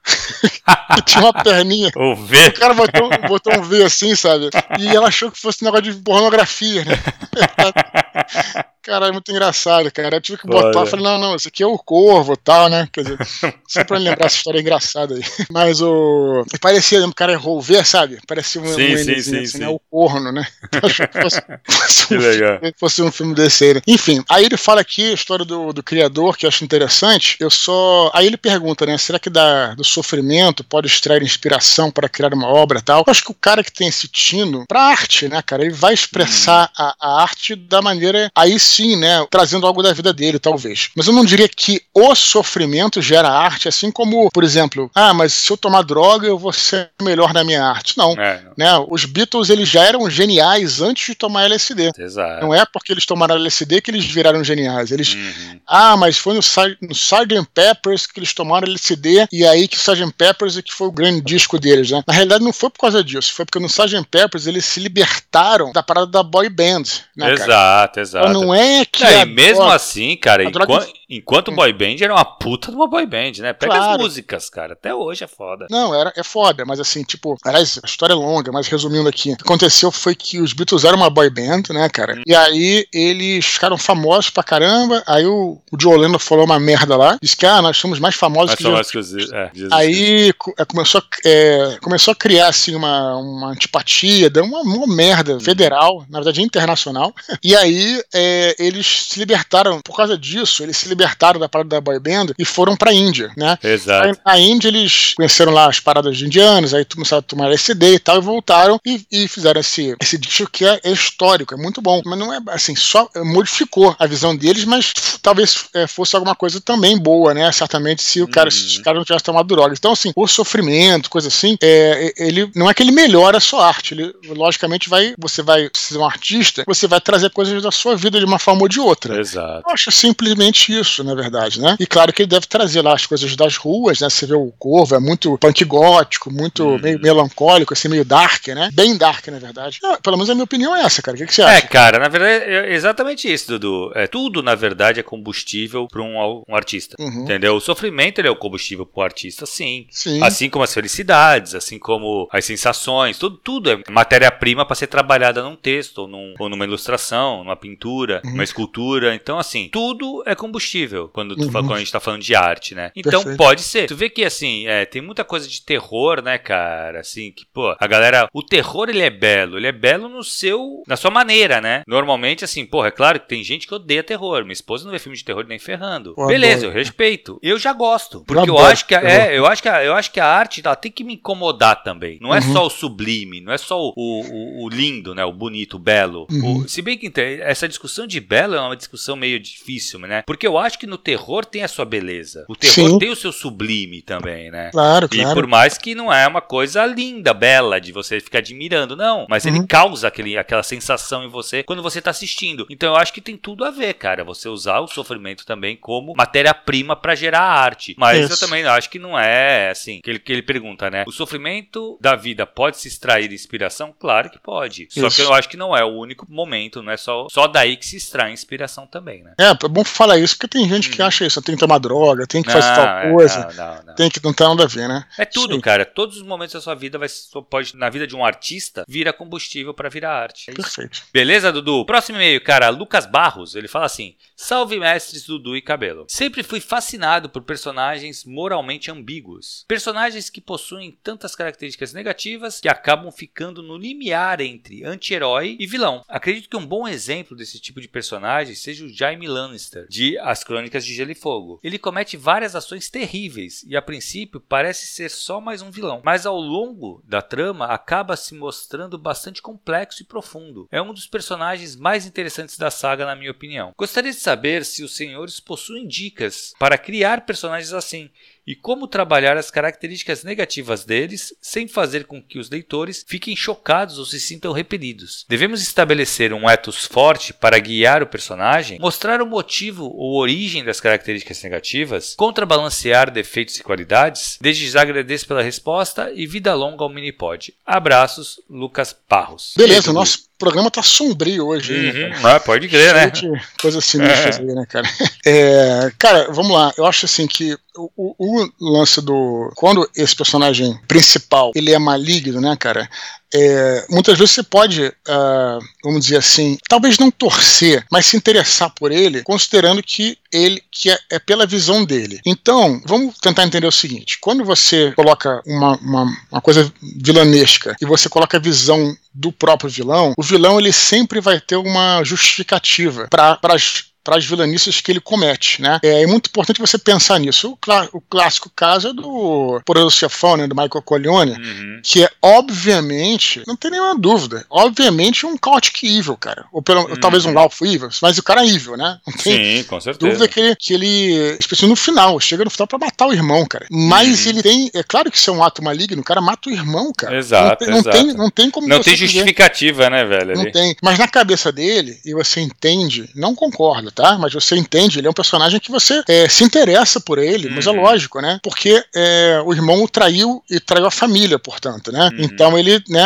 que 0.96 1.02
tinha 1.06 1.24
uma 1.24 1.32
perninha. 1.32 1.90
O 2.04 2.14
V. 2.14 2.48
O 2.48 2.52
cara 2.52 2.74
botou, 2.74 3.10
botou 3.28 3.58
um 3.58 3.62
V 3.62 3.84
assim, 3.84 4.14
sabe? 4.14 4.50
E 4.78 4.88
ela 4.94 5.08
achou 5.08 5.30
que 5.30 5.40
fosse 5.40 5.62
um 5.62 5.66
negócio 5.66 5.92
de 5.92 6.02
pornografia, 6.02 6.84
né? 6.84 6.96
Cara, 8.84 9.08
é 9.08 9.12
muito 9.12 9.30
engraçado, 9.30 9.90
cara. 9.90 10.16
Eu 10.16 10.20
tive 10.20 10.36
que 10.36 10.46
botar, 10.46 10.80
Olha. 10.80 10.86
falei, 10.86 11.04
não, 11.06 11.18
não, 11.18 11.34
esse 11.34 11.48
aqui 11.48 11.62
é 11.62 11.66
o 11.66 11.78
corvo 11.78 12.34
e 12.34 12.36
tal, 12.36 12.68
né? 12.68 12.86
Quer 12.92 13.04
dizer, 13.04 13.18
só 13.66 13.82
pra 13.82 13.96
lembrar 13.96 14.26
essa 14.26 14.36
história 14.36 14.60
engraçada 14.60 15.14
aí. 15.14 15.22
Mas 15.50 15.80
o. 15.80 16.44
Parecia, 16.60 17.02
o 17.06 17.14
cara 17.14 17.32
envolver, 17.32 17.82
sabe? 17.86 18.18
Parecia 18.26 18.60
um, 18.60 18.66
sim, 18.66 18.94
um 18.94 18.98
sim, 18.98 19.22
sim, 19.22 19.38
assim, 19.38 19.58
né? 19.58 19.68
O 19.68 19.80
corno, 19.90 20.30
né? 20.30 20.46
fosse, 21.22 21.42
fosse 21.66 22.06
que 22.08 22.14
um 22.14 22.18
legal. 22.18 22.58
Filme, 22.58 22.74
fosse 22.78 23.02
um 23.02 23.10
filme 23.10 23.34
desse 23.34 23.64
aí. 23.64 23.74
Né? 23.74 23.80
Enfim, 23.86 24.22
aí 24.28 24.44
ele 24.44 24.58
fala 24.58 24.82
aqui 24.82 25.10
a 25.12 25.14
história 25.14 25.46
do, 25.46 25.72
do 25.72 25.82
criador, 25.82 26.36
que 26.36 26.44
eu 26.44 26.48
acho 26.48 26.62
interessante. 26.62 27.38
Eu 27.40 27.48
só. 27.48 28.10
Aí 28.12 28.26
ele 28.26 28.36
pergunta, 28.36 28.84
né? 28.84 28.98
Será 28.98 29.18
que 29.18 29.30
da, 29.30 29.74
do 29.74 29.84
sofrimento 29.84 30.62
pode 30.62 30.88
extrair 30.88 31.22
inspiração 31.22 31.90
para 31.90 32.06
criar 32.06 32.34
uma 32.34 32.48
obra 32.48 32.82
tal? 32.82 33.02
Eu 33.06 33.10
acho 33.10 33.24
que 33.24 33.30
o 33.30 33.36
cara 33.40 33.64
que 33.64 33.72
tem 33.72 33.88
esse 33.88 34.08
tino 34.08 34.66
pra 34.68 34.82
arte, 34.82 35.26
né, 35.26 35.40
cara? 35.40 35.64
Ele 35.64 35.72
vai 35.72 35.94
expressar 35.94 36.66
hum. 36.66 36.82
a, 36.82 36.94
a 37.00 37.22
arte 37.22 37.56
da 37.56 37.80
maneira. 37.80 38.30
Aí 38.34 38.58
sim, 38.74 38.96
né? 38.96 39.24
Trazendo 39.30 39.66
algo 39.66 39.82
da 39.82 39.92
vida 39.92 40.12
dele, 40.12 40.38
talvez. 40.38 40.90
Mas 40.96 41.06
eu 41.06 41.12
não 41.12 41.24
diria 41.24 41.48
que 41.48 41.82
o 41.92 42.14
sofrimento 42.14 43.00
gera 43.00 43.28
arte, 43.28 43.68
assim 43.68 43.90
como, 43.90 44.30
por 44.30 44.42
exemplo, 44.42 44.90
ah, 44.94 45.14
mas 45.14 45.32
se 45.32 45.50
eu 45.50 45.56
tomar 45.56 45.82
droga, 45.82 46.26
eu 46.26 46.38
vou 46.38 46.52
ser 46.52 46.90
melhor 47.00 47.32
na 47.32 47.44
minha 47.44 47.64
arte. 47.64 47.96
Não. 47.96 48.12
É. 48.12 48.42
Né? 48.56 48.70
Os 48.88 49.04
Beatles, 49.04 49.50
eles 49.50 49.68
já 49.68 49.84
eram 49.84 50.08
geniais 50.10 50.80
antes 50.80 51.06
de 51.06 51.14
tomar 51.14 51.44
LSD. 51.44 51.92
Exato. 51.98 52.44
Não 52.44 52.54
é 52.54 52.64
porque 52.64 52.92
eles 52.92 53.06
tomaram 53.06 53.36
LSD 53.36 53.80
que 53.80 53.90
eles 53.90 54.04
viraram 54.04 54.42
geniais. 54.42 54.90
Eles, 54.90 55.14
uhum. 55.14 55.60
ah, 55.66 55.96
mas 55.96 56.18
foi 56.18 56.34
no, 56.34 56.40
no 56.82 56.92
Sgt. 56.92 57.48
Peppers 57.52 58.06
que 58.06 58.18
eles 58.18 58.32
tomaram 58.32 58.66
LSD 58.66 59.28
e 59.32 59.46
aí 59.46 59.68
que 59.68 59.76
o 59.76 59.80
Sgt. 59.80 60.12
Peppers 60.16 60.56
é 60.56 60.62
que 60.62 60.72
foi 60.72 60.88
o 60.88 60.92
grande 60.92 61.20
disco 61.20 61.58
deles, 61.58 61.90
né? 61.90 62.02
Na 62.06 62.14
realidade, 62.14 62.44
não 62.44 62.52
foi 62.52 62.70
por 62.70 62.80
causa 62.80 63.04
disso. 63.04 63.32
Foi 63.32 63.44
porque 63.44 63.60
no 63.60 63.66
Sgt. 63.66 64.06
Peppers 64.10 64.46
eles 64.46 64.64
se 64.64 64.80
libertaram 64.80 65.72
da 65.72 65.82
parada 65.82 66.06
da 66.06 66.22
boy 66.22 66.48
band. 66.48 66.84
Né, 67.16 67.32
exato, 67.32 67.46
cara? 67.46 67.92
exato. 67.96 68.28
Então, 68.28 68.42
não 68.42 68.54
é 68.54 68.63
que. 68.90 69.04
É, 69.04 69.22
e 69.22 69.24
mesmo 69.24 69.64
assim, 69.64 70.16
cara, 70.16 70.44
enquanto, 70.44 70.92
enquanto 71.08 71.52
boy 71.52 71.72
band 71.72 71.96
era 72.00 72.12
uma 72.12 72.24
puta 72.24 72.70
de 72.70 72.76
uma 72.76 72.86
boy 72.86 73.06
band, 73.06 73.32
né? 73.38 73.52
Pega 73.52 73.74
claro. 73.74 73.92
as 73.92 73.98
músicas, 73.98 74.50
cara. 74.50 74.72
Até 74.72 74.94
hoje 74.94 75.24
é 75.24 75.26
foda. 75.26 75.66
Não, 75.70 75.94
era, 75.94 76.12
é 76.16 76.22
foda, 76.22 76.64
mas 76.64 76.80
assim, 76.80 77.02
tipo, 77.02 77.36
aliás, 77.44 77.78
a 77.82 77.86
história 77.86 78.12
é 78.12 78.16
longa, 78.16 78.52
mas 78.52 78.68
resumindo 78.68 79.08
aqui, 79.08 79.32
o 79.32 79.36
que 79.36 79.42
aconteceu 79.42 79.90
foi 79.90 80.14
que 80.14 80.40
os 80.40 80.52
Beatles 80.52 80.84
eram 80.84 80.96
uma 80.96 81.10
boy 81.10 81.30
band, 81.30 81.62
né, 81.70 81.88
cara? 81.88 82.14
Hum. 82.14 82.22
E 82.26 82.34
aí 82.34 82.86
eles 82.92 83.44
ficaram 83.44 83.76
famosos 83.76 84.30
pra 84.30 84.42
caramba. 84.42 85.02
Aí 85.06 85.26
o, 85.26 85.60
o 85.70 85.80
Joe 85.80 85.98
Lennon 85.98 86.18
falou 86.18 86.44
uma 86.44 86.58
merda 86.58 86.96
lá, 86.96 87.18
disse 87.20 87.36
que 87.36 87.46
ah, 87.46 87.60
nós 87.60 87.76
somos 87.76 87.98
mais 87.98 88.14
famosos 88.14 88.50
nós 88.50 88.56
que, 88.56 88.62
somos 88.62 88.90
que 88.90 88.98
os, 88.98 89.32
é, 89.32 89.50
Aí 89.72 90.32
é, 90.58 90.64
começou, 90.64 91.02
é, 91.24 91.78
começou 91.80 92.12
a 92.12 92.16
criar 92.16 92.48
assim 92.48 92.74
uma, 92.74 93.16
uma 93.16 93.48
antipatia, 93.48 94.30
deu 94.30 94.44
uma, 94.44 94.60
uma 94.60 94.86
merda 94.86 95.36
hum. 95.36 95.40
federal, 95.40 96.04
na 96.08 96.18
verdade 96.18 96.42
internacional. 96.42 97.14
E 97.42 97.54
aí 97.54 98.02
é, 98.14 98.56
eles 98.58 99.06
se 99.08 99.18
libertaram, 99.18 99.80
por 99.84 99.94
causa 99.94 100.16
disso, 100.16 100.62
eles 100.62 100.78
se 100.78 100.88
libertaram 100.94 101.40
da 101.40 101.48
parada 101.48 101.68
da 101.70 101.80
boy 101.80 101.98
band 101.98 102.26
e 102.38 102.44
foram 102.44 102.76
pra 102.76 102.92
Índia, 102.92 103.32
né? 103.36 103.58
Exato. 103.62 104.08
Aí, 104.08 104.14
na 104.24 104.38
Índia 104.38 104.68
eles 104.68 105.14
conheceram 105.14 105.52
lá 105.52 105.68
as 105.68 105.80
paradas 105.80 106.16
de 106.16 106.26
indianos, 106.26 106.72
aí 106.72 106.84
começaram 106.84 107.20
a 107.20 107.22
tomar 107.22 107.46
LSD 107.46 107.94
e 107.94 107.98
tal, 107.98 108.18
e 108.18 108.20
voltaram 108.20 108.80
e, 108.84 109.04
e 109.10 109.28
fizeram 109.28 109.60
esse, 109.60 109.96
esse 110.00 110.16
disco 110.16 110.50
que 110.50 110.64
é, 110.64 110.80
é, 110.82 110.90
histórico, 110.90 111.54
é 111.54 111.56
muito 111.56 111.82
bom. 111.82 112.00
Mas 112.04 112.18
não 112.18 112.32
é 112.32 112.38
assim, 112.48 112.76
só 112.76 113.08
modificou 113.16 113.94
a 113.98 114.06
visão 114.06 114.36
deles, 114.36 114.64
mas 114.64 114.92
talvez 115.20 115.66
é, 115.74 115.86
fosse 115.86 116.14
alguma 116.14 116.34
coisa 116.34 116.60
também 116.60 116.96
boa, 116.98 117.34
né? 117.34 117.50
Certamente 117.52 118.02
se 118.02 118.22
o 118.22 118.28
cara, 118.28 118.50
se 118.50 118.78
o 118.78 118.82
cara 118.82 118.96
não 118.96 119.04
tivesse 119.04 119.24
tomado 119.24 119.46
droga. 119.46 119.74
Então, 119.76 119.92
assim, 119.92 120.12
o 120.14 120.26
sofrimento, 120.26 121.10
coisa 121.10 121.28
assim, 121.28 121.56
é, 121.62 122.12
ele 122.16 122.50
não 122.54 122.70
é 122.70 122.74
que 122.74 122.82
ele 122.82 122.92
melhora 122.92 123.38
a 123.38 123.40
sua 123.40 123.66
arte. 123.66 123.94
Ele, 123.94 124.12
logicamente, 124.28 124.88
vai. 124.88 125.14
Você 125.18 125.42
vai 125.42 125.68
ser 125.74 125.98
um 125.98 126.04
artista, 126.04 126.64
você 126.66 126.86
vai 126.86 127.00
trazer 127.00 127.30
coisas 127.30 127.62
da 127.62 127.70
sua 127.70 127.96
vida 127.96 128.18
de 128.18 128.24
uma 128.24 128.38
forma 128.38 128.62
ou 128.62 128.68
de 128.68 128.80
outra. 128.80 129.20
Exato. 129.20 129.62
Eu 129.66 129.72
acho 129.72 129.90
simplesmente 129.90 130.78
isso, 130.78 130.83
na 131.02 131.14
verdade, 131.14 131.60
né? 131.60 131.76
E 131.78 131.86
claro 131.86 132.12
que 132.12 132.22
ele 132.22 132.28
deve 132.28 132.46
trazer 132.46 132.82
lá 132.82 132.94
as 132.94 133.06
coisas 133.06 133.34
das 133.36 133.56
ruas, 133.56 134.00
né? 134.00 134.08
Você 134.08 134.26
vê 134.26 134.34
o 134.34 134.52
Corvo, 134.58 134.94
é 134.94 135.00
muito 135.00 135.36
punk 135.38 135.64
gótico, 135.64 136.32
muito 136.32 136.64
hum. 136.64 136.78
meio 136.80 137.00
melancólico, 137.00 137.72
assim, 137.72 137.88
meio 137.88 138.04
dark, 138.04 138.48
né? 138.48 138.70
Bem 138.72 138.96
dark, 138.96 139.26
na 139.28 139.38
verdade. 139.38 139.78
Ah, 139.84 139.98
pelo 140.02 140.16
menos 140.16 140.30
a 140.30 140.34
minha 140.34 140.44
opinião 140.44 140.74
é 140.74 140.82
essa, 140.82 141.02
cara. 141.02 141.16
O 141.16 141.20
que, 141.20 141.26
que 141.26 141.34
você 141.34 141.42
é, 141.42 141.46
acha? 141.46 141.58
É, 141.58 141.60
cara, 141.62 141.98
na 141.98 142.08
verdade, 142.08 142.44
é 142.44 142.72
exatamente 142.74 143.32
isso, 143.32 143.58
Dudu. 143.58 143.92
É, 143.94 144.06
tudo, 144.06 144.42
na 144.42 144.54
verdade, 144.54 145.00
é 145.00 145.02
combustível 145.02 145.86
para 145.88 146.02
um, 146.02 146.44
um, 146.48 146.54
artista. 146.54 146.96
Uhum. 146.98 147.22
Entendeu? 147.22 147.56
O 147.56 147.60
sofrimento 147.60 148.20
ele 148.20 148.28
é 148.28 148.30
o 148.30 148.36
combustível 148.36 148.86
para 148.86 149.00
o 149.00 149.04
artista, 149.04 149.46
sim. 149.46 149.86
sim. 149.90 150.22
Assim 150.22 150.50
como 150.50 150.64
as 150.64 150.72
felicidades, 150.72 151.54
assim 151.54 151.78
como 151.78 152.28
as 152.32 152.44
sensações, 152.44 153.18
tudo, 153.18 153.36
tudo 153.36 153.70
é 153.70 153.82
matéria-prima 153.90 154.64
para 154.64 154.76
ser 154.76 154.86
trabalhada 154.86 155.42
num 155.42 155.56
texto, 155.56 155.98
ou, 155.98 156.08
num, 156.08 156.34
ou 156.38 156.48
numa 156.48 156.64
ilustração, 156.64 157.38
numa 157.38 157.56
pintura, 157.56 158.20
uhum. 158.24 158.34
uma 158.34 158.44
escultura. 158.44 159.14
Então, 159.14 159.38
assim, 159.38 159.68
tudo 159.72 160.22
é 160.26 160.34
combustível 160.34 160.73
quando, 161.12 161.32
uhum. 161.32 161.50
quando 161.50 161.74
a 161.74 161.78
gente 161.78 161.86
está 161.86 162.00
falando 162.00 162.22
de 162.22 162.34
arte, 162.34 162.74
né? 162.74 162.90
Então, 162.94 163.22
Perfeito. 163.22 163.36
pode 163.36 163.62
ser. 163.62 163.86
Tu 163.86 163.96
vê 163.96 164.08
que, 164.08 164.24
assim, 164.24 164.66
é, 164.66 164.84
tem 164.84 165.00
muita 165.00 165.24
coisa 165.24 165.48
de 165.48 165.62
terror, 165.62 166.22
né, 166.22 166.38
cara? 166.38 167.00
Assim, 167.00 167.30
que, 167.30 167.46
pô, 167.46 167.74
a 167.78 167.86
galera. 167.86 168.28
O 168.32 168.42
terror, 168.42 168.88
ele 168.88 169.02
é 169.02 169.10
belo. 169.10 169.56
Ele 169.56 169.66
é 169.66 169.72
belo 169.72 170.08
no 170.08 170.22
seu. 170.24 170.82
na 170.86 170.96
sua 170.96 171.10
maneira, 171.10 171.60
né? 171.60 171.82
Normalmente, 171.86 172.44
assim, 172.44 172.64
pô, 172.66 172.84
é 172.84 172.90
claro 172.90 173.20
que 173.20 173.28
tem 173.28 173.44
gente 173.44 173.66
que 173.66 173.74
odeia 173.74 174.02
terror. 174.02 174.42
Minha 174.42 174.52
esposa 174.52 174.84
não 174.84 174.92
vê 174.92 174.98
filme 174.98 175.16
de 175.16 175.24
terror 175.24 175.44
nem 175.46 175.58
ferrando. 175.58 176.14
Eu 176.16 176.26
Beleza, 176.26 176.66
adoro. 176.66 176.72
eu 176.72 176.74
respeito. 176.74 177.38
Eu 177.42 177.58
já 177.58 177.72
gosto. 177.72 178.24
Porque 178.26 178.50
eu, 178.50 178.54
eu 178.54 178.58
acho 178.58 178.86
que 178.86 178.94
a, 178.94 179.02
é, 179.02 179.38
eu 179.38 179.46
acho 179.46 179.62
que 179.62 179.68
a, 179.68 179.84
eu 179.84 179.94
acho 179.94 180.10
que 180.10 180.20
a 180.20 180.26
arte 180.26 180.62
ela 180.64 180.76
tem 180.76 180.90
que 180.90 181.04
me 181.04 181.14
incomodar 181.14 181.82
também. 181.82 182.18
Não 182.20 182.34
é 182.34 182.38
uhum. 182.38 182.52
só 182.52 182.66
o 182.66 182.70
sublime, 182.70 183.40
não 183.40 183.52
é 183.52 183.58
só 183.58 183.80
o, 183.80 183.92
o, 183.96 184.64
o 184.64 184.68
lindo, 184.68 185.14
né? 185.14 185.24
O 185.24 185.32
bonito, 185.32 185.76
o 185.76 185.78
belo. 185.78 186.26
Uhum. 186.30 186.62
O, 186.62 186.68
se 186.68 186.82
bem 186.82 186.98
que 186.98 187.12
essa 187.40 187.68
discussão 187.68 188.06
de 188.06 188.20
belo 188.20 188.54
é 188.54 188.60
uma 188.60 188.76
discussão 188.76 189.16
meio 189.16 189.38
difícil, 189.38 189.98
né? 190.00 190.22
Porque 190.26 190.46
eu 190.46 190.58
acho 190.64 190.78
que 190.78 190.86
no 190.86 190.98
terror 190.98 191.44
tem 191.44 191.62
a 191.62 191.68
sua 191.68 191.84
beleza. 191.84 192.44
O 192.48 192.56
terror 192.56 192.90
Sim. 192.90 192.98
tem 192.98 193.10
o 193.10 193.16
seu 193.16 193.32
sublime 193.32 194.02
também, 194.02 194.50
né? 194.50 194.70
Claro, 194.70 195.08
claro. 195.08 195.30
E 195.30 195.34
por 195.34 195.46
mais 195.46 195.78
que 195.78 195.94
não 195.94 196.12
é 196.12 196.26
uma 196.26 196.40
coisa 196.40 196.84
linda, 196.86 197.32
bela, 197.34 197.80
de 197.80 197.92
você 197.92 198.20
ficar 198.20 198.38
admirando, 198.38 198.96
não. 198.96 199.26
Mas 199.28 199.44
uhum. 199.44 199.56
ele 199.56 199.66
causa 199.66 200.08
aquele, 200.08 200.36
aquela 200.36 200.62
sensação 200.62 201.24
em 201.24 201.28
você 201.28 201.62
quando 201.62 201.82
você 201.82 202.00
tá 202.00 202.10
assistindo. 202.10 202.66
Então 202.70 202.90
eu 202.90 202.96
acho 202.96 203.12
que 203.12 203.20
tem 203.20 203.36
tudo 203.36 203.64
a 203.64 203.70
ver, 203.70 203.94
cara. 203.94 204.24
Você 204.24 204.48
usar 204.48 204.80
o 204.80 204.88
sofrimento 204.88 205.44
também 205.44 205.76
como 205.76 206.14
matéria-prima 206.16 206.96
para 206.96 207.14
gerar 207.14 207.42
arte. 207.42 207.94
Mas 207.98 208.24
Isso. 208.24 208.32
eu 208.32 208.38
também 208.38 208.64
acho 208.64 208.90
que 208.90 208.98
não 208.98 209.18
é 209.18 209.70
assim. 209.70 210.00
Que 210.02 210.10
ele, 210.10 210.18
que 210.18 210.32
ele 210.32 210.42
pergunta, 210.42 210.90
né? 210.90 211.04
O 211.06 211.12
sofrimento 211.12 211.98
da 212.00 212.16
vida 212.16 212.46
pode 212.46 212.78
se 212.78 212.88
extrair 212.88 213.32
inspiração? 213.32 213.94
Claro 213.98 214.30
que 214.30 214.38
pode. 214.38 214.88
Só 214.90 215.08
que 215.10 215.22
eu 215.22 215.32
acho 215.32 215.48
que 215.48 215.56
não 215.56 215.76
é 215.76 215.84
o 215.84 215.98
único 215.98 216.26
momento, 216.28 216.82
não 216.82 216.92
é 216.92 216.96
só, 216.96 217.26
só 217.30 217.46
daí 217.46 217.76
que 217.76 217.86
se 217.86 217.96
extrai 217.96 218.32
inspiração 218.32 218.86
também, 218.86 219.22
né? 219.22 219.34
É, 219.38 219.50
é 219.50 219.68
bom 219.68 219.84
falar 219.84 220.18
isso, 220.18 220.36
porque 220.36 220.53
tem 220.54 220.68
gente 220.68 220.88
que 220.88 221.02
hum. 221.02 221.06
acha 221.06 221.26
isso, 221.26 221.42
tem 221.42 221.56
que 221.56 221.60
tomar 221.60 221.78
droga, 221.78 222.28
tem 222.28 222.40
que 222.40 222.46
não, 222.46 222.54
fazer 222.54 222.74
tal 222.76 222.98
é, 222.98 223.10
coisa, 223.10 223.48
não, 223.56 223.82
não, 223.86 223.94
tem 223.96 224.08
que 224.08 224.22
não 224.22 224.32
tem 224.32 224.46
nada 224.46 224.62
a 224.62 224.66
ver, 224.68 224.88
né? 224.88 225.04
É 225.18 225.24
tudo, 225.24 225.56
Sim. 225.56 225.60
cara. 225.60 225.84
Todos 225.84 226.18
os 226.18 226.22
momentos 226.22 226.54
da 226.54 226.60
sua 226.60 226.76
vida 226.76 226.96
vai 226.96 227.08
pode 227.50 227.76
na 227.76 227.90
vida 227.90 228.06
de 228.06 228.14
um 228.14 228.24
artista 228.24 228.84
vira 228.86 229.12
combustível 229.12 229.74
para 229.74 229.88
virar 229.88 230.12
arte. 230.12 230.50
É 230.50 230.54
Perfeito. 230.54 231.02
Beleza, 231.12 231.50
Dudu? 231.50 231.84
Próximo 231.84 232.18
e-mail, 232.18 232.40
cara, 232.40 232.68
Lucas 232.68 233.04
Barros, 233.04 233.56
ele 233.56 233.66
fala 233.66 233.86
assim: 233.86 234.14
"Salve 234.36 234.78
mestres 234.78 235.26
Dudu 235.26 235.56
e 235.56 235.60
Cabelo. 235.60 236.06
Sempre 236.08 236.44
fui 236.44 236.60
fascinado 236.60 237.28
por 237.28 237.42
personagens 237.42 238.24
moralmente 238.24 238.92
ambíguos. 238.92 239.64
Personagens 239.66 240.30
que 240.30 240.40
possuem 240.40 240.96
tantas 241.02 241.34
características 241.34 241.92
negativas 241.92 242.60
que 242.60 242.68
acabam 242.68 243.10
ficando 243.10 243.60
no 243.60 243.76
limiar 243.76 244.40
entre 244.40 244.84
anti-herói 244.84 245.56
e 245.58 245.66
vilão. 245.66 246.04
Acredito 246.08 246.48
que 246.48 246.56
um 246.56 246.64
bom 246.64 246.86
exemplo 246.86 247.36
desse 247.36 247.58
tipo 247.58 247.80
de 247.80 247.88
personagem 247.88 248.54
seja 248.54 248.84
o 248.84 248.88
Jaime 248.88 249.26
Lannister, 249.26 249.88
de 249.88 250.16
As 250.18 250.43
Crônicas 250.44 250.84
de 250.84 250.94
Gelo 250.94 251.10
e 251.10 251.14
Fogo. 251.14 251.58
Ele 251.62 251.78
comete 251.78 252.16
várias 252.16 252.54
ações 252.54 252.88
terríveis 252.88 253.64
e 253.66 253.76
a 253.76 253.82
princípio 253.82 254.40
parece 254.40 254.86
ser 254.86 255.10
só 255.10 255.40
mais 255.40 255.62
um 255.62 255.70
vilão, 255.70 256.02
mas 256.04 256.26
ao 256.26 256.38
longo 256.38 257.02
da 257.06 257.20
trama 257.20 257.66
acaba 257.66 258.16
se 258.16 258.34
mostrando 258.34 258.98
bastante 258.98 259.42
complexo 259.42 260.02
e 260.02 260.06
profundo. 260.06 260.68
É 260.70 260.80
um 260.80 260.92
dos 260.92 261.06
personagens 261.06 261.74
mais 261.76 262.06
interessantes 262.06 262.56
da 262.56 262.70
saga, 262.70 263.06
na 263.06 263.16
minha 263.16 263.30
opinião. 263.30 263.72
Gostaria 263.76 264.10
de 264.10 264.18
saber 264.18 264.64
se 264.64 264.84
os 264.84 264.94
senhores 264.94 265.40
possuem 265.40 265.86
dicas 265.86 266.52
para 266.58 266.78
criar 266.78 267.24
personagens 267.24 267.72
assim 267.72 268.10
e 268.46 268.54
como 268.54 268.86
trabalhar 268.86 269.36
as 269.36 269.50
características 269.50 270.24
negativas 270.24 270.84
deles 270.84 271.34
sem 271.40 271.66
fazer 271.66 272.04
com 272.04 272.22
que 272.22 272.38
os 272.38 272.50
leitores 272.50 273.04
fiquem 273.06 273.34
chocados 273.36 273.98
ou 273.98 274.04
se 274.04 274.20
sintam 274.20 274.52
repelidos. 274.52 275.24
Devemos 275.28 275.62
estabelecer 275.62 276.32
um 276.32 276.48
ethos 276.48 276.84
forte 276.84 277.32
para 277.32 277.58
guiar 277.58 278.02
o 278.02 278.06
personagem, 278.06 278.78
mostrar 278.78 279.22
o 279.22 279.26
motivo 279.26 279.84
ou 279.84 280.16
origem 280.20 280.64
das 280.64 280.80
características 280.80 281.42
negativas, 281.42 282.14
contrabalancear 282.14 283.10
defeitos 283.10 283.56
e 283.56 283.62
qualidades. 283.62 284.38
Desde 284.40 284.68
já 284.68 284.82
agradeço 284.82 285.26
pela 285.26 285.42
resposta 285.42 286.10
e 286.14 286.26
vida 286.26 286.54
longa 286.54 286.84
ao 286.84 286.90
Minipod. 286.90 287.54
Abraços, 287.64 288.40
Lucas 288.48 288.92
Parros. 288.92 289.54
Beleza, 289.56 289.92
nosso 289.92 290.28
programa 290.38 290.70
tá 290.70 290.82
sombrio 290.82 291.46
hoje. 291.46 291.72
Uhum. 291.72 292.08
Né, 292.10 292.20
ah, 292.22 292.40
pode 292.40 292.68
crer, 292.68 292.94
né? 292.94 293.12
Coisa 293.60 293.80
sinistra 293.80 294.30
é. 294.36 294.38
aí, 294.40 294.54
né, 294.54 294.66
cara? 294.68 294.88
É, 295.24 295.92
cara, 295.98 296.32
vamos 296.32 296.52
lá. 296.52 296.72
Eu 296.76 296.86
acho 296.86 297.06
assim 297.06 297.26
que 297.26 297.56
o, 297.76 297.90
o, 297.96 298.50
lance 298.60 299.00
do. 299.00 299.50
Quando 299.56 299.88
esse 299.96 300.14
personagem 300.14 300.78
principal 300.86 301.52
ele 301.54 301.72
é 301.72 301.78
maligno, 301.78 302.40
né, 302.40 302.56
cara? 302.58 302.88
É, 303.36 303.86
muitas 303.90 304.16
vezes 304.16 304.32
você 304.32 304.42
pode, 304.44 304.84
uh, 304.84 305.58
vamos 305.82 306.04
dizer 306.04 306.18
assim, 306.18 306.56
talvez 306.68 306.98
não 306.98 307.10
torcer, 307.10 307.84
mas 307.90 308.06
se 308.06 308.16
interessar 308.16 308.70
por 308.70 308.92
ele, 308.92 309.24
considerando 309.24 309.82
que 309.82 310.16
ele 310.32 310.62
que 310.70 310.88
é, 310.88 310.98
é, 311.10 311.18
pela 311.18 311.44
visão 311.44 311.84
dele. 311.84 312.20
Então, 312.24 312.80
vamos 312.86 313.18
tentar 313.18 313.44
entender 313.44 313.66
o 313.66 313.72
seguinte: 313.72 314.18
quando 314.20 314.44
você 314.44 314.92
coloca 314.92 315.42
uma, 315.44 315.76
uma, 315.78 316.16
uma 316.30 316.40
coisa 316.40 316.72
vilanesca 316.80 317.74
e 317.80 317.86
você 317.86 318.08
coloca 318.08 318.36
a 318.36 318.40
visão 318.40 318.96
do 319.14 319.30
próprio 319.30 319.70
vilão, 319.70 320.12
o 320.18 320.22
vilão 320.22 320.58
ele 320.58 320.72
sempre 320.72 321.20
vai 321.20 321.40
ter 321.40 321.56
uma 321.56 322.02
justificativa 322.02 323.06
para 323.08 323.38
as 323.54 323.93
para 324.04 324.18
as 324.18 324.24
vilanices 324.24 324.80
que 324.82 324.92
ele 324.92 325.00
comete, 325.00 325.62
né? 325.62 325.80
É, 325.82 326.02
é, 326.02 326.06
muito 326.06 326.28
importante 326.28 326.60
você 326.60 326.78
pensar 326.78 327.18
nisso. 327.18 327.50
O, 327.50 327.96
o 327.96 328.00
clássico 328.02 328.50
caso 328.54 328.88
é 328.88 328.92
do 328.92 329.60
Poderoso 329.64 329.96
Chefão, 329.96 330.36
né, 330.36 330.46
do 330.46 330.54
Michael 330.54 330.82
Corleone, 330.82 331.32
uhum. 331.32 331.80
que 331.82 332.04
é 332.04 332.10
obviamente, 332.20 333.42
não 333.46 333.56
tem 333.56 333.70
nenhuma 333.70 333.98
dúvida, 333.98 334.44
obviamente 334.50 335.24
um 335.24 335.36
Chaotic 335.42 335.82
Evil, 335.84 336.16
cara. 336.16 336.44
Ou 336.52 336.62
pelo, 336.62 336.82
uhum. 336.82 336.96
talvez 336.96 337.24
um 337.24 337.32
Lawful 337.32 337.66
Evil, 337.66 337.88
mas 338.02 338.18
o 338.18 338.22
cara 338.22 338.44
é 338.44 338.48
evil, 338.48 338.76
né? 338.76 338.98
Não 339.06 339.14
tem 339.14 339.62
Sim, 339.62 339.68
com 339.68 339.80
certeza. 339.80 340.12
dúvida 340.12 340.28
que 340.28 340.40
ele, 340.40 340.56
que 340.56 340.74
ele, 340.74 341.36
especialmente 341.40 341.78
no 341.78 341.84
final, 341.84 342.20
chega 342.20 342.44
no 342.44 342.50
final 342.50 342.66
para 342.66 342.78
matar 342.78 343.06
o 343.06 343.12
irmão, 343.12 343.46
cara. 343.46 343.66
Mas 343.70 344.24
uhum. 344.24 344.30
ele 344.30 344.42
tem, 344.42 344.70
é 344.74 344.82
claro 344.82 345.10
que 345.10 345.16
isso 345.16 345.30
é 345.30 345.32
um 345.32 345.42
ato 345.42 345.62
maligno, 345.62 346.02
o 346.02 346.04
cara 346.04 346.20
mata 346.20 346.50
o 346.50 346.52
irmão, 346.52 346.92
cara. 346.92 347.16
Exato, 347.16 347.64
não, 347.64 347.78
exato. 347.78 347.96
Tem, 347.96 348.12
não 348.12 348.30
tem 348.30 348.50
como 348.50 348.68
Não 348.68 348.80
tem 348.80 348.96
justificativa, 348.96 349.84
dizer. 349.84 349.90
né, 349.90 350.04
velho? 350.04 350.34
Não 350.34 350.42
ali. 350.42 350.52
tem. 350.52 350.76
Mas 350.82 350.98
na 350.98 351.08
cabeça 351.08 351.50
dele, 351.50 351.98
e 352.04 352.12
você 352.12 352.40
entende, 352.40 353.08
não 353.14 353.34
concorda, 353.34 353.90
tá? 353.94 354.18
Mas 354.18 354.32
você 354.32 354.56
entende, 354.56 354.98
ele 354.98 355.06
é 355.06 355.10
um 355.10 355.14
personagem 355.14 355.60
que 355.60 355.70
você 355.70 356.02
é, 356.08 356.28
se 356.28 356.44
interessa 356.44 357.00
por 357.00 357.18
ele, 357.18 357.48
uhum. 357.48 357.54
mas 357.54 357.66
é 357.66 357.70
uhum. 357.70 357.80
lógico, 357.82 358.20
né? 358.20 358.38
Porque 358.42 358.82
é, 358.94 359.42
o 359.44 359.52
irmão 359.52 359.82
o 359.82 359.88
traiu 359.88 360.42
e 360.50 360.60
traiu 360.60 360.86
a 360.86 360.90
família, 360.90 361.38
portanto, 361.38 361.92
né? 361.92 362.10
Uhum. 362.12 362.24
Então 362.24 362.58
ele, 362.58 362.82
né, 362.88 363.02